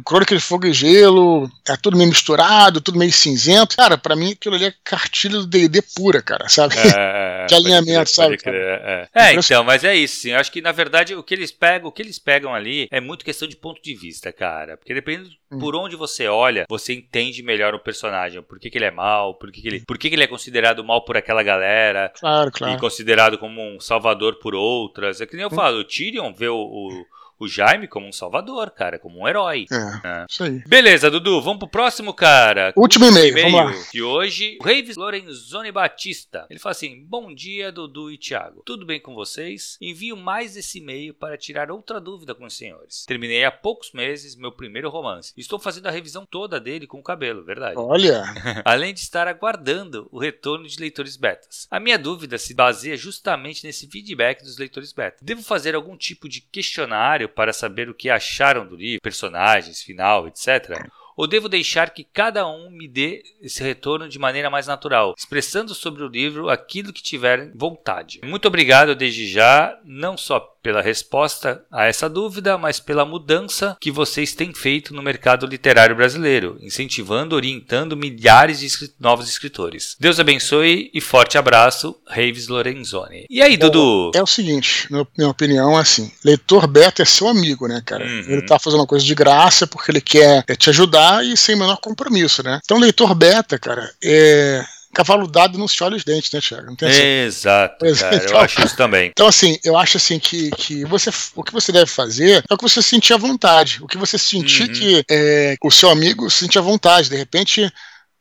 Crônica 0.03 0.35
de 0.35 0.41
Fogo 0.41 0.67
e 0.67 0.73
Gelo, 0.73 1.49
é 1.67 1.75
tudo 1.75 1.97
meio 1.97 2.09
misturado, 2.09 2.81
tudo 2.81 2.99
meio 2.99 3.11
cinzento. 3.11 3.75
Cara, 3.75 3.97
pra 3.97 4.15
mim 4.15 4.31
aquilo 4.31 4.55
ali 4.55 4.65
é 4.65 4.73
cartilha 4.83 5.39
do 5.39 5.47
D&D 5.47 5.81
pura, 5.95 6.21
cara, 6.21 6.47
sabe? 6.49 6.75
É, 6.77 7.45
de 7.47 7.55
alinhamento, 7.55 8.09
sabe? 8.09 8.37
Crer, 8.37 8.53
é, 8.53 9.07
é. 9.13 9.21
é 9.29 9.33
então, 9.33 9.63
mas 9.63 9.83
é 9.83 9.95
isso, 9.95 10.21
sim. 10.21 10.31
Eu 10.31 10.39
acho 10.39 10.51
que, 10.51 10.61
na 10.61 10.71
verdade, 10.71 11.15
o 11.15 11.23
que 11.23 11.33
eles 11.33 11.51
pegam, 11.51 11.89
o 11.89 11.91
que 11.91 12.01
eles 12.01 12.19
pegam 12.19 12.53
ali 12.53 12.87
é 12.91 12.99
muito 12.99 13.25
questão 13.25 13.47
de 13.47 13.55
ponto 13.55 13.81
de 13.81 13.95
vista, 13.95 14.31
cara. 14.31 14.77
Porque 14.77 14.93
dependendo 14.93 15.29
hum. 15.51 15.59
por 15.59 15.75
onde 15.75 15.95
você 15.95 16.27
olha, 16.27 16.65
você 16.69 16.93
entende 16.93 17.41
melhor 17.41 17.73
o 17.73 17.79
personagem. 17.79 18.41
Por 18.41 18.59
que, 18.59 18.69
que 18.69 18.77
ele 18.77 18.85
é 18.85 18.91
mal, 18.91 19.33
por 19.35 19.51
que, 19.51 19.61
que 19.61 19.67
ele, 19.67 19.79
por 19.85 19.97
que, 19.97 20.09
que 20.09 20.15
ele 20.15 20.23
é 20.23 20.27
considerado 20.27 20.83
mal 20.83 21.03
por 21.03 21.17
aquela 21.17 21.41
galera. 21.41 22.11
Claro, 22.19 22.51
claro. 22.51 22.75
E 22.75 22.79
considerado 22.79 23.37
como 23.37 23.61
um 23.61 23.79
salvador 23.79 24.35
por 24.39 24.53
outras. 24.53 25.21
É 25.21 25.25
que 25.25 25.35
nem 25.35 25.43
eu 25.43 25.49
hum. 25.51 25.55
falo, 25.55 25.79
o 25.79 25.83
Tyrion 25.83 26.33
vê 26.33 26.47
o, 26.47 26.57
o 26.57 27.05
o 27.39 27.47
Jaime 27.47 27.87
como 27.87 28.07
um 28.07 28.11
salvador, 28.11 28.71
cara, 28.71 28.97
como 28.99 29.21
um 29.21 29.27
herói. 29.27 29.65
É, 29.71 30.07
é. 30.07 30.25
isso 30.29 30.43
aí. 30.43 30.63
Beleza, 30.67 31.09
Dudu, 31.09 31.41
vamos 31.41 31.59
pro 31.59 31.67
próximo, 31.67 32.13
cara. 32.13 32.73
Último 32.75 33.05
e-mail, 33.05 33.33
vamos 33.33 33.53
lá. 33.53 33.91
De 33.91 34.01
hoje, 34.01 34.57
o 34.59 34.63
Reives 34.63 34.97
Lorenzoni 34.97 35.71
Batista. 35.71 36.45
Ele 36.49 36.59
fala 36.59 36.71
assim: 36.71 37.03
Bom 37.05 37.33
dia, 37.33 37.71
Dudu 37.71 38.11
e 38.11 38.17
Thiago. 38.17 38.63
Tudo 38.65 38.85
bem 38.85 38.99
com 38.99 39.13
vocês? 39.13 39.77
Envio 39.81 40.17
mais 40.17 40.57
esse 40.57 40.79
e-mail 40.79 41.13
para 41.13 41.37
tirar 41.37 41.71
outra 41.71 41.99
dúvida 41.99 42.33
com 42.33 42.45
os 42.45 42.57
senhores. 42.57 43.05
Terminei 43.05 43.45
há 43.45 43.51
poucos 43.51 43.91
meses 43.91 44.35
meu 44.35 44.51
primeiro 44.51 44.89
romance. 44.89 45.33
Estou 45.37 45.59
fazendo 45.59 45.87
a 45.87 45.91
revisão 45.91 46.25
toda 46.25 46.59
dele 46.59 46.87
com 46.87 46.99
o 46.99 47.03
cabelo, 47.03 47.43
verdade? 47.43 47.77
Olha! 47.77 48.23
Além 48.65 48.93
de 48.93 49.01
estar 49.01 49.27
aguardando 49.27 50.07
o 50.11 50.19
retorno 50.19 50.67
de 50.67 50.79
leitores 50.79 51.15
betas. 51.15 51.67
A 51.69 51.79
minha 51.79 51.97
dúvida 51.97 52.37
se 52.37 52.53
baseia 52.53 52.97
justamente 52.97 53.63
nesse 53.63 53.87
feedback 53.87 54.43
dos 54.43 54.57
leitores 54.57 54.91
beta. 54.91 55.17
Devo 55.21 55.43
fazer 55.43 55.75
algum 55.75 55.95
tipo 55.95 56.27
de 56.27 56.41
questionário 56.41 57.26
para 57.27 57.53
saber 57.53 57.89
o 57.89 57.93
que 57.93 58.09
acharam 58.09 58.67
do 58.67 58.75
livro, 58.75 59.01
personagens, 59.01 59.81
final, 59.81 60.27
etc 60.27 60.87
ou 61.17 61.25
devo 61.25 61.49
deixar 61.49 61.89
que 61.89 62.03
cada 62.03 62.47
um 62.47 62.69
me 62.69 62.87
dê 62.87 63.23
esse 63.41 63.63
retorno 63.63 64.07
de 64.07 64.19
maneira 64.19 64.51
mais 64.51 64.67
natural, 64.67 65.15
expressando 65.17 65.73
sobre 65.73 66.03
o 66.03 66.07
livro 66.07 66.49
aquilo 66.49 66.93
que 66.93 67.01
tiver 67.01 67.51
vontade? 67.55 68.21
Muito 68.23 68.47
obrigado 68.47 68.95
desde 68.95 69.27
já, 69.27 69.75
não 69.83 70.15
só 70.15 70.39
pela 70.61 70.81
resposta 70.81 71.63
a 71.71 71.85
essa 71.85 72.09
dúvida, 72.09 72.57
mas 72.57 72.79
pela 72.79 73.05
mudança 73.05 73.77
que 73.79 73.89
vocês 73.89 74.33
têm 74.33 74.53
feito 74.53 74.93
no 74.93 75.01
mercado 75.01 75.45
literário 75.45 75.95
brasileiro, 75.95 76.57
incentivando, 76.61 77.35
orientando 77.35 77.95
milhares 77.95 78.59
de 78.59 78.67
novos 78.99 79.29
escritores. 79.29 79.95
Deus 79.97 80.19
abençoe 80.19 80.91
e 80.93 80.99
forte 80.99 81.37
abraço, 81.37 81.95
Reives 82.05 82.49
Lorenzoni. 82.49 83.25
E 83.29 83.41
aí, 83.41 83.55
Bom, 83.55 83.69
Dudu? 83.69 84.11
É 84.13 84.21
o 84.21 84.27
seguinte, 84.27 84.91
na 84.91 85.07
minha 85.17 85.29
opinião, 85.29 85.77
é 85.77 85.81
assim, 85.81 86.11
leitor 86.23 86.67
beta 86.67 87.01
é 87.01 87.05
seu 87.05 87.29
amigo, 87.29 87.65
né, 87.65 87.81
cara? 87.85 88.05
Uhum. 88.05 88.25
Ele 88.27 88.41
tá 88.41 88.59
fazendo 88.59 88.81
uma 88.81 88.87
coisa 88.87 89.05
de 89.05 89.15
graça 89.15 89.65
porque 89.65 89.89
ele 89.89 90.01
quer 90.01 90.43
te 90.57 90.69
ajudar 90.69 91.06
e 91.23 91.35
sem 91.35 91.55
menor 91.55 91.77
compromisso, 91.77 92.43
né? 92.43 92.59
Então, 92.63 92.79
leitor 92.79 93.13
beta, 93.15 93.57
cara, 93.57 93.91
é 94.03 94.63
cavalo 94.97 95.27
dado 95.27 95.59
não 95.59 95.67
se 95.67 95.83
olha 95.83 95.95
os 95.95 96.03
dentes, 96.03 96.31
né, 96.31 96.41
Thiago? 96.41 96.75
Assim. 96.81 97.01
Exato, 97.01 97.85
cara, 97.85 98.15
então, 98.15 98.29
eu 98.31 98.39
acho 98.39 98.65
isso 98.65 98.75
também. 98.75 99.09
Então, 99.09 99.27
assim, 99.27 99.59
eu 99.63 99.77
acho 99.77 99.97
assim 99.97 100.17
que, 100.17 100.49
que 100.51 100.85
você, 100.85 101.11
o 101.35 101.43
que 101.43 101.53
você 101.53 101.71
deve 101.71 101.85
fazer 101.85 102.43
é 102.49 102.53
o 102.53 102.57
que 102.57 102.63
você 102.63 102.81
sentir 102.81 103.13
à 103.13 103.17
vontade. 103.17 103.77
O 103.81 103.87
que 103.87 103.97
você 103.97 104.17
sentir 104.17 104.67
uhum. 104.67 104.73
que 104.73 105.05
é, 105.09 105.55
o 105.63 105.69
seu 105.69 105.91
amigo 105.91 106.29
sentir 106.31 106.57
à 106.57 106.61
vontade. 106.61 107.09
De 107.09 107.15
repente, 107.15 107.71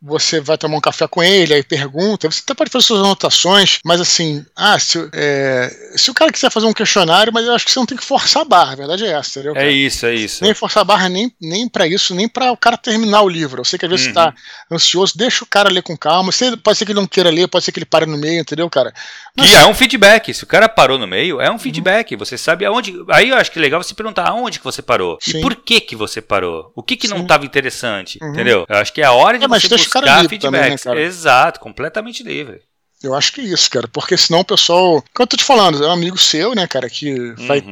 você 0.01 0.41
vai 0.41 0.59
tomar 0.59 0.77
um 0.77 0.81
café 0.81 1.07
com 1.09 1.23
ele, 1.23 1.55
aí 1.55 1.63
pergunta, 1.63 2.31
você 2.31 2.41
até 2.45 2.55
pode 2.55 2.71
fazer 2.71 2.85
suas 2.85 3.01
anotações, 3.01 3.79
mas 3.85 4.01
assim, 4.01 4.45
ah, 4.55 4.79
se, 4.79 5.09
é, 5.13 5.71
se 5.97 6.11
o 6.11 6.15
cara 6.15 6.31
quiser 6.31 6.51
fazer 6.51 6.67
um 6.67 6.73
questionário, 6.73 7.33
mas 7.33 7.47
eu 7.47 7.55
acho 7.55 7.65
que 7.65 7.73
você 7.73 7.79
não 7.79 7.87
tem 7.87 7.97
que 7.97 8.05
forçar 8.05 8.43
a 8.43 8.45
barra, 8.45 8.73
a 8.73 8.77
verdade 8.77 9.05
é 9.05 9.13
essa, 9.13 9.41
entendeu? 9.41 9.57
É 9.57 9.71
isso, 9.71 10.07
é 10.07 10.15
isso. 10.15 10.45
Nem 10.45 10.55
forçar 10.55 10.83
a 10.83 10.85
barra, 10.85 11.09
nem, 11.09 11.33
nem 11.41 11.69
para 11.69 11.87
isso, 11.87 12.15
nem 12.15 12.29
para 12.29 12.53
o 12.53 12.57
cara 12.57 12.77
terminar 12.77 13.23
o 13.23 13.29
livro. 13.29 13.61
Eu 13.61 13.65
sei 13.65 13.79
que 13.79 13.87
às 13.87 13.91
vezes 13.91 14.07
uhum. 14.07 14.13
você 14.13 14.19
tá 14.19 14.35
uhum. 14.71 14.77
ansioso, 14.77 15.17
deixa 15.17 15.45
o 15.45 15.47
cara 15.47 15.71
ler 15.71 15.83
com 15.83 15.97
calma, 15.97 16.31
pode 16.63 16.79
ser 16.79 16.85
que 16.85 16.93
ele 16.93 17.01
não 17.01 17.07
queira 17.07 17.31
ler, 17.31 17.49
pode 17.49 17.65
ser 17.65 17.73
que 17.73 17.79
ele 17.79 17.87
pare 17.87 18.07
no 18.07 18.19
meio, 18.19 18.41
entendeu, 18.41 18.69
cara? 18.69 18.93
Mas... 19.37 19.51
E 19.51 19.55
é 19.55 19.67
um 19.67 19.75
feedback, 19.75 20.33
se 20.33 20.45
o 20.45 20.47
cara 20.47 20.69
parou 20.69 20.99
no 20.99 21.07
meio, 21.07 21.41
é 21.41 21.51
um 21.51 21.59
feedback, 21.59 22.13
uhum. 22.13 22.19
você 22.19 22.37
sabe 22.37 22.65
aonde, 22.65 22.95
aí 23.11 23.31
eu 23.31 23.37
acho 23.37 23.51
que 23.51 23.59
é 23.59 23.63
legal 23.63 23.83
você 23.83 23.95
perguntar 23.95 24.29
aonde 24.29 24.59
que 24.59 24.65
você 24.65 24.83
parou, 24.83 25.19
Sim. 25.21 25.39
e 25.39 25.41
por 25.41 25.57
que 25.57 25.81
que 25.81 25.97
você 25.97 26.21
parou, 26.21 26.71
o 26.75 26.83
que 26.83 26.97
que 26.97 27.09
Sim. 27.09 27.15
não 27.15 27.23
estava 27.23 27.47
interessante, 27.47 28.19
uhum. 28.21 28.31
entendeu? 28.31 28.67
Eu 28.69 28.77
acho 28.77 28.93
que 28.93 29.01
é 29.01 29.05
a 29.05 29.13
hora 29.13 29.39
de 29.39 29.45
é, 29.45 29.49
você 29.49 29.86
buscar 29.87 30.03
feedback. 30.29 30.41
Também, 30.41 30.97
né, 30.97 31.03
Exato, 31.03 31.61
completamente 31.61 32.23
livre. 32.23 32.61
Eu 33.03 33.15
acho 33.15 33.33
que 33.33 33.41
é 33.41 33.45
isso, 33.45 33.71
cara, 33.71 33.87
porque 33.89 34.17
senão 34.17 34.41
o 34.41 34.45
pessoal. 34.45 35.03
Como 35.15 35.23
eu 35.23 35.27
tô 35.27 35.37
te 35.37 35.45
falando, 35.45 35.83
é 35.83 35.89
um 35.89 35.93
amigo 35.93 36.17
seu, 36.17 36.55
né, 36.55 36.67
cara, 36.67 36.89
que 36.89 37.33
vai. 37.47 37.63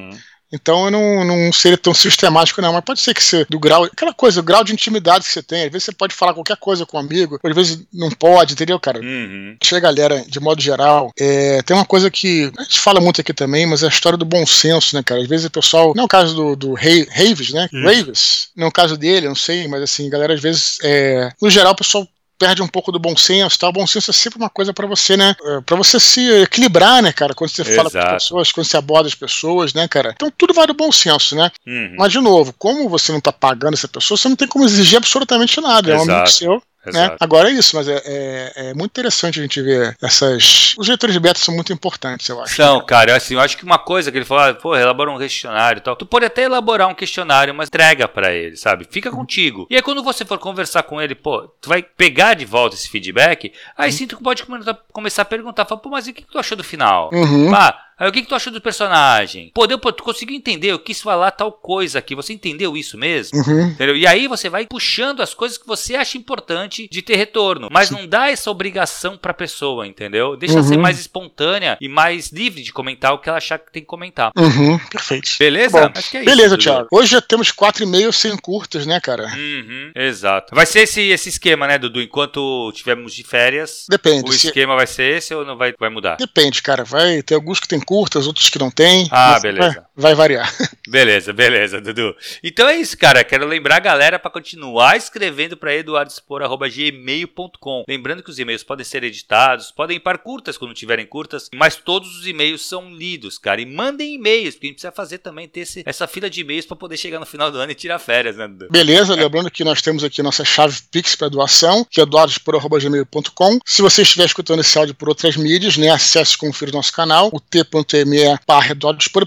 Então 0.54 0.84
eu 0.84 0.90
não, 0.90 1.24
não 1.24 1.52
seria 1.52 1.76
tão 1.76 1.92
sistemático, 1.92 2.62
não. 2.62 2.72
Mas 2.72 2.84
pode 2.84 3.00
ser 3.00 3.12
que 3.12 3.22
você, 3.22 3.44
do 3.48 3.58
grau, 3.58 3.84
aquela 3.84 4.14
coisa, 4.14 4.40
o 4.40 4.42
grau 4.42 4.62
de 4.62 4.72
intimidade 4.72 5.24
que 5.24 5.32
você 5.32 5.42
tem, 5.42 5.64
às 5.64 5.72
vezes 5.72 5.86
você 5.86 5.92
pode 5.92 6.14
falar 6.14 6.32
qualquer 6.32 6.56
coisa 6.56 6.86
com 6.86 6.96
um 6.96 7.00
amigo, 7.00 7.38
às 7.42 7.54
vezes 7.54 7.84
não 7.92 8.10
pode, 8.10 8.52
entendeu, 8.54 8.78
cara? 8.78 9.00
Uhum. 9.00 9.56
Chega, 9.62 9.80
galera, 9.80 10.24
de 10.26 10.38
modo 10.40 10.62
geral, 10.62 11.10
é, 11.18 11.60
tem 11.62 11.76
uma 11.76 11.84
coisa 11.84 12.10
que 12.10 12.52
a 12.56 12.62
gente 12.62 12.78
fala 12.78 13.00
muito 13.00 13.20
aqui 13.20 13.34
também, 13.34 13.66
mas 13.66 13.82
é 13.82 13.86
a 13.86 13.90
história 13.90 14.16
do 14.16 14.24
bom 14.24 14.46
senso, 14.46 14.94
né, 14.94 15.02
cara? 15.02 15.20
Às 15.20 15.28
vezes 15.28 15.46
o 15.46 15.50
pessoal, 15.50 15.92
não 15.94 16.04
é 16.04 16.06
o 16.06 16.08
caso 16.08 16.34
do, 16.34 16.56
do 16.56 16.74
Raves, 16.74 17.50
né? 17.52 17.68
Uhum. 17.72 17.84
Raves, 17.84 18.48
não 18.56 18.66
é 18.66 18.68
o 18.68 18.72
caso 18.72 18.96
dele, 18.96 19.28
não 19.28 19.34
sei, 19.34 19.66
mas 19.66 19.82
assim, 19.82 20.08
galera, 20.08 20.34
às 20.34 20.40
vezes, 20.40 20.78
é, 20.82 21.30
no 21.42 21.50
geral, 21.50 21.72
o 21.72 21.76
pessoal 21.76 22.06
perde 22.38 22.62
um 22.62 22.68
pouco 22.68 22.90
do 22.90 22.98
bom 22.98 23.16
senso, 23.16 23.58
tá? 23.58 23.68
O 23.68 23.72
bom 23.72 23.86
senso 23.86 24.10
é 24.10 24.14
sempre 24.14 24.38
uma 24.38 24.50
coisa 24.50 24.72
para 24.72 24.86
você, 24.86 25.16
né? 25.16 25.34
É, 25.42 25.60
para 25.60 25.76
você 25.76 25.98
se 26.00 26.20
equilibrar, 26.42 27.02
né, 27.02 27.12
cara? 27.12 27.34
Quando 27.34 27.50
você 27.50 27.62
Exato. 27.62 27.76
fala 27.76 27.90
com 27.90 27.98
as 27.98 28.22
pessoas, 28.22 28.52
quando 28.52 28.66
você 28.66 28.76
aborda 28.76 29.08
as 29.08 29.14
pessoas, 29.14 29.74
né, 29.74 29.88
cara? 29.88 30.12
Então 30.14 30.32
tudo 30.36 30.54
vai 30.54 30.66
do 30.66 30.74
bom 30.74 30.90
senso, 30.90 31.36
né? 31.36 31.50
Uhum. 31.66 31.96
Mas, 31.98 32.12
de 32.12 32.20
novo, 32.20 32.54
como 32.58 32.88
você 32.88 33.12
não 33.12 33.20
tá 33.20 33.32
pagando 33.32 33.74
essa 33.74 33.88
pessoa, 33.88 34.18
você 34.18 34.28
não 34.28 34.36
tem 34.36 34.48
como 34.48 34.64
exigir 34.64 34.98
absolutamente 34.98 35.60
nada. 35.60 35.94
Exato. 35.94 36.10
É 36.10 36.12
um 36.12 36.16
amigo 36.16 36.30
seu. 36.30 36.62
Né? 36.92 37.16
Agora 37.20 37.50
é 37.50 37.52
isso, 37.52 37.76
mas 37.76 37.88
é, 37.88 38.02
é, 38.04 38.52
é, 38.56 38.74
muito 38.74 38.90
interessante 38.90 39.38
a 39.38 39.42
gente 39.42 39.60
ver 39.62 39.96
essas. 40.02 40.74
Os 40.78 40.88
leitores 40.88 41.14
de 41.14 41.20
beta 41.20 41.38
são 41.38 41.54
muito 41.54 41.72
importantes, 41.72 42.28
eu 42.28 42.42
acho. 42.42 42.54
São, 42.54 42.84
cara, 42.84 43.16
assim, 43.16 43.34
eu 43.34 43.40
acho 43.40 43.56
que 43.56 43.64
uma 43.64 43.78
coisa 43.78 44.10
que 44.10 44.18
ele 44.18 44.24
falou, 44.24 44.44
ah, 44.44 44.54
pô, 44.54 44.76
elabora 44.76 45.10
um 45.10 45.18
questionário 45.18 45.78
e 45.78 45.82
tal. 45.82 45.96
Tu 45.96 46.06
pode 46.06 46.24
até 46.24 46.42
elaborar 46.42 46.88
um 46.88 46.94
questionário, 46.94 47.54
mas 47.54 47.68
entrega 47.68 48.06
para 48.08 48.32
ele, 48.32 48.56
sabe? 48.56 48.86
Fica 48.90 49.10
uhum. 49.10 49.16
contigo. 49.16 49.66
E 49.70 49.76
aí, 49.76 49.82
quando 49.82 50.02
você 50.02 50.24
for 50.24 50.38
conversar 50.38 50.82
com 50.82 51.00
ele, 51.00 51.14
pô, 51.14 51.48
tu 51.60 51.68
vai 51.68 51.82
pegar 51.82 52.34
de 52.34 52.44
volta 52.44 52.74
esse 52.74 52.88
feedback, 52.88 53.52
aí 53.76 53.90
uhum. 53.90 53.96
sim 53.96 54.06
tu 54.06 54.16
pode 54.18 54.44
começar 54.92 55.22
a 55.22 55.24
perguntar, 55.24 55.64
fala, 55.64 55.80
pô, 55.80 55.90
mas 55.90 56.06
o 56.06 56.12
que 56.12 56.22
tu 56.22 56.38
achou 56.38 56.56
do 56.56 56.64
final? 56.64 57.10
Uhum. 57.12 57.50
Pá, 57.50 57.78
Aí 57.98 58.08
o 58.08 58.12
que, 58.12 58.22
que 58.22 58.28
tu 58.28 58.34
achou 58.34 58.52
do 58.52 58.60
personagem? 58.60 59.52
Pô, 59.54 59.66
deu, 59.66 59.78
pô, 59.78 59.92
tu 59.92 60.02
conseguiu 60.02 60.36
entender, 60.36 60.72
eu 60.72 60.78
quis 60.78 61.00
falar 61.00 61.30
tal 61.30 61.52
coisa 61.52 61.98
aqui, 61.98 62.14
você 62.14 62.32
entendeu 62.32 62.76
isso 62.76 62.98
mesmo? 62.98 63.38
Uhum. 63.38 63.68
Entendeu? 63.68 63.96
E 63.96 64.06
aí 64.06 64.26
você 64.26 64.48
vai 64.48 64.66
puxando 64.66 65.20
as 65.20 65.32
coisas 65.32 65.56
que 65.56 65.66
você 65.66 65.94
acha 65.94 66.18
importante 66.18 66.88
de 66.90 67.02
ter 67.02 67.16
retorno, 67.16 67.68
mas 67.70 67.90
não 67.90 68.06
dá 68.06 68.30
essa 68.30 68.50
obrigação 68.50 69.16
pra 69.16 69.32
pessoa, 69.32 69.86
entendeu? 69.86 70.36
Deixa 70.36 70.56
uhum. 70.56 70.62
ser 70.64 70.76
mais 70.76 70.98
espontânea 70.98 71.78
e 71.80 71.88
mais 71.88 72.32
livre 72.32 72.62
de 72.62 72.72
comentar 72.72 73.12
o 73.12 73.18
que 73.18 73.28
ela 73.28 73.38
achar 73.38 73.58
que 73.58 73.72
tem 73.72 73.82
que 73.82 73.88
comentar. 73.88 74.32
Uhum. 74.36 74.78
Perfeito. 74.90 75.30
Beleza? 75.38 75.88
Bom, 75.88 76.18
é 76.18 76.24
Beleza, 76.24 76.58
Thiago. 76.58 76.88
Hoje 76.90 77.12
já 77.12 77.20
temos 77.20 77.52
quatro 77.52 77.84
e 77.84 77.86
meio 77.86 78.12
sem 78.12 78.36
curtas, 78.36 78.86
né, 78.86 79.00
cara? 79.00 79.26
Uhum. 79.26 79.92
Exato. 79.94 80.54
Vai 80.54 80.66
ser 80.66 80.80
esse, 80.80 81.00
esse 81.00 81.28
esquema, 81.28 81.66
né, 81.66 81.78
Dudu? 81.78 82.00
Enquanto 82.00 82.72
tivermos 82.72 83.14
de 83.14 83.22
férias, 83.22 83.86
Depende. 83.88 84.28
o 84.28 84.34
esquema 84.34 84.74
vai 84.74 84.86
ser 84.86 85.16
esse 85.16 85.34
ou 85.34 85.44
não 85.44 85.56
vai, 85.56 85.74
vai 85.78 85.90
mudar? 85.90 86.16
Depende, 86.16 86.60
cara. 86.60 86.82
Vai 86.82 87.22
ter 87.22 87.34
alguns 87.34 87.60
que 87.60 87.68
tem 87.68 87.80
curtas, 87.84 88.26
outros 88.26 88.48
que 88.50 88.58
não 88.58 88.70
tem. 88.70 89.08
Ah, 89.10 89.38
beleza. 89.40 89.68
Vai, 89.68 89.82
vai, 89.96 90.14
variar. 90.14 90.54
Beleza, 90.86 91.32
beleza, 91.32 91.80
Dudu. 91.80 92.14
Então 92.42 92.68
é 92.68 92.76
isso, 92.76 92.98
cara. 92.98 93.24
Quero 93.24 93.46
lembrar 93.46 93.76
a 93.76 93.80
galera 93.80 94.18
para 94.18 94.30
continuar 94.30 94.98
escrevendo 94.98 95.56
para 95.56 95.74
eduardospor.gmail.com. 95.74 97.84
Lembrando 97.88 98.22
que 98.22 98.28
os 98.30 98.38
e-mails 98.38 98.62
podem 98.62 98.84
ser 98.84 99.02
editados, 99.02 99.72
podem 99.72 99.96
ir 99.96 100.00
para 100.00 100.18
curtas 100.18 100.58
quando 100.58 100.74
tiverem 100.74 101.06
curtas, 101.06 101.48
mas 101.54 101.76
todos 101.76 102.18
os 102.18 102.26
e-mails 102.26 102.66
são 102.66 102.94
lidos, 102.94 103.38
cara. 103.38 103.62
E 103.62 103.66
mandem 103.66 104.14
e-mails, 104.14 104.54
porque 104.54 104.66
a 104.66 104.68
gente 104.68 104.76
precisa 104.76 104.92
fazer 104.92 105.16
também 105.18 105.48
ter 105.48 105.60
esse, 105.60 105.82
essa 105.86 106.06
fila 106.06 106.28
de 106.28 106.42
e-mails 106.42 106.66
para 106.66 106.76
poder 106.76 106.98
chegar 106.98 107.18
no 107.18 107.26
final 107.26 107.50
do 107.50 107.56
ano 107.58 107.72
e 107.72 107.74
tirar 107.74 107.98
férias, 107.98 108.36
né, 108.36 108.46
Dudu? 108.46 108.68
Beleza, 108.70 109.14
lembrando 109.14 109.50
que 109.50 109.64
nós 109.64 109.80
temos 109.80 110.04
aqui 110.04 110.22
nossa 110.22 110.44
chave 110.44 110.78
Pix 110.90 111.16
para 111.16 111.30
doação, 111.30 111.86
que 111.90 111.98
é 112.00 112.02
eduardospor.gmail.com. 112.02 113.58
Se 113.64 113.80
você 113.80 114.02
estiver 114.02 114.26
escutando 114.26 114.60
esse 114.60 114.78
áudio 114.78 114.94
por 114.94 115.08
outras 115.08 115.34
mídias, 115.36 115.78
né, 115.78 115.88
acesse 115.88 116.34
e 116.34 116.38
confira 116.38 116.70
o 116.70 116.74
nosso 116.74 116.92
canal, 116.92 117.30
o 117.32 117.40
t.me 117.40 118.38
barra. 118.46 118.76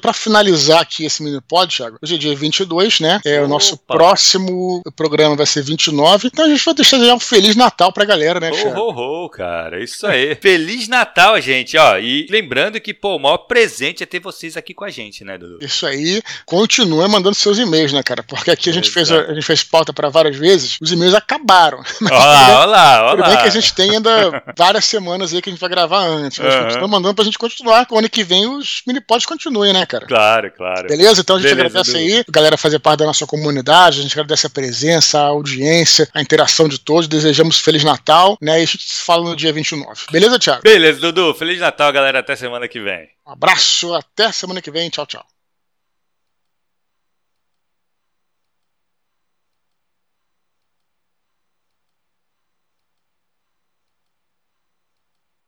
Para 0.01 0.13
finalizar 0.13 0.56
aqui 0.69 1.05
esse 1.05 1.23
mini 1.23 1.39
pod, 1.41 1.75
Thiago, 1.75 1.97
hoje 2.01 2.15
é 2.15 2.17
dia 2.17 2.35
22, 2.35 2.99
né? 2.99 3.19
É, 3.25 3.41
o 3.41 3.47
nosso 3.47 3.77
próximo 3.77 4.81
programa 4.95 5.35
vai 5.35 5.45
ser 5.45 5.61
29. 5.61 6.27
Então 6.27 6.45
a 6.45 6.49
gente 6.49 6.63
vai 6.63 6.73
deixar 6.73 6.99
já 6.99 7.13
um 7.13 7.19
Feliz 7.19 7.55
Natal 7.55 7.91
pra 7.91 8.05
galera, 8.05 8.39
né, 8.39 8.51
Thiago? 8.51 8.79
Oh, 8.79 8.93
oh, 8.93 9.25
oh, 9.25 9.29
cara, 9.29 9.83
isso 9.83 10.05
aí. 10.05 10.35
Feliz 10.41 10.87
Natal, 10.87 11.39
gente, 11.41 11.77
ó. 11.77 11.97
E 11.97 12.27
lembrando 12.29 12.79
que, 12.79 12.93
pô, 12.93 13.15
o 13.15 13.19
maior 13.19 13.39
presente 13.39 14.03
é 14.03 14.05
ter 14.05 14.19
vocês 14.19 14.57
aqui 14.57 14.73
com 14.73 14.85
a 14.85 14.89
gente, 14.89 15.23
né, 15.23 15.37
Dudu? 15.37 15.59
Isso 15.61 15.85
aí. 15.85 16.21
Continua 16.45 17.07
mandando 17.07 17.35
seus 17.35 17.57
e-mails, 17.57 17.93
né, 17.93 18.03
cara? 18.03 18.23
Porque 18.23 18.51
aqui 18.51 18.69
a 18.69 18.73
gente, 18.73 18.89
fez, 18.89 19.11
a, 19.11 19.33
gente 19.33 19.45
fez 19.45 19.63
pauta 19.63 19.93
para 19.93 20.09
várias 20.09 20.35
vezes, 20.35 20.77
os 20.81 20.91
e-mails 20.91 21.13
acabaram. 21.13 21.79
Olha 22.01 22.17
lá, 22.17 22.59
olha 22.59 22.65
lá, 22.65 23.11
olha 23.11 23.21
lá. 23.21 23.27
bem 23.27 23.37
que 23.37 23.47
a 23.47 23.51
gente 23.51 23.73
tem 23.73 23.91
ainda 23.91 24.43
várias 24.57 24.85
semanas 24.85 25.33
aí 25.33 25.41
que 25.41 25.49
a 25.49 25.51
gente 25.51 25.59
vai 25.59 25.69
gravar 25.69 26.05
antes. 26.05 26.39
Mas 26.39 26.53
uhum. 26.53 26.63
continua 26.63 26.87
mandando 26.87 27.15
pra 27.15 27.25
gente 27.25 27.37
continuar. 27.37 27.87
O 27.89 27.97
ano 27.97 28.09
que 28.09 28.23
vem 28.23 28.47
os 28.47 28.81
mini 28.85 29.01
pods 29.01 29.25
continuem, 29.25 29.73
né, 29.73 29.85
cara? 29.85 30.05
Claro, 30.05 30.46
claro. 30.49 30.87
Beleza? 30.87 31.21
Então 31.21 31.35
a 31.35 31.39
gente 31.39 31.49
Beleza, 31.49 31.79
agradece 31.79 31.97
aí, 31.97 32.25
a 32.27 32.31
galera 32.31 32.57
fazer 32.57 32.79
parte 32.79 32.99
da 32.99 33.05
nossa 33.05 33.25
comunidade, 33.25 33.99
a 33.99 34.03
gente 34.03 34.13
agradece 34.13 34.47
a 34.47 34.49
presença, 34.49 35.19
a 35.19 35.27
audiência, 35.27 36.07
a 36.13 36.21
interação 36.21 36.67
de 36.67 36.79
todos, 36.79 37.07
desejamos 37.07 37.59
Feliz 37.59 37.83
Natal, 37.83 38.37
né? 38.41 38.59
E 38.59 38.63
a 38.63 38.65
gente 38.65 38.83
se 38.83 39.03
fala 39.03 39.23
no 39.23 39.35
dia 39.35 39.53
29. 39.53 40.05
Beleza, 40.11 40.39
Thiago? 40.39 40.63
Beleza, 40.63 40.99
Dudu. 40.99 41.33
Feliz 41.33 41.59
Natal, 41.59 41.91
galera. 41.91 42.19
Até 42.19 42.35
semana 42.35 42.67
que 42.67 42.79
vem. 42.79 43.07
Um 43.25 43.31
abraço, 43.31 43.93
até 43.93 44.31
semana 44.31 44.61
que 44.61 44.71
vem. 44.71 44.89
Tchau, 44.89 45.05
tchau. 45.05 45.25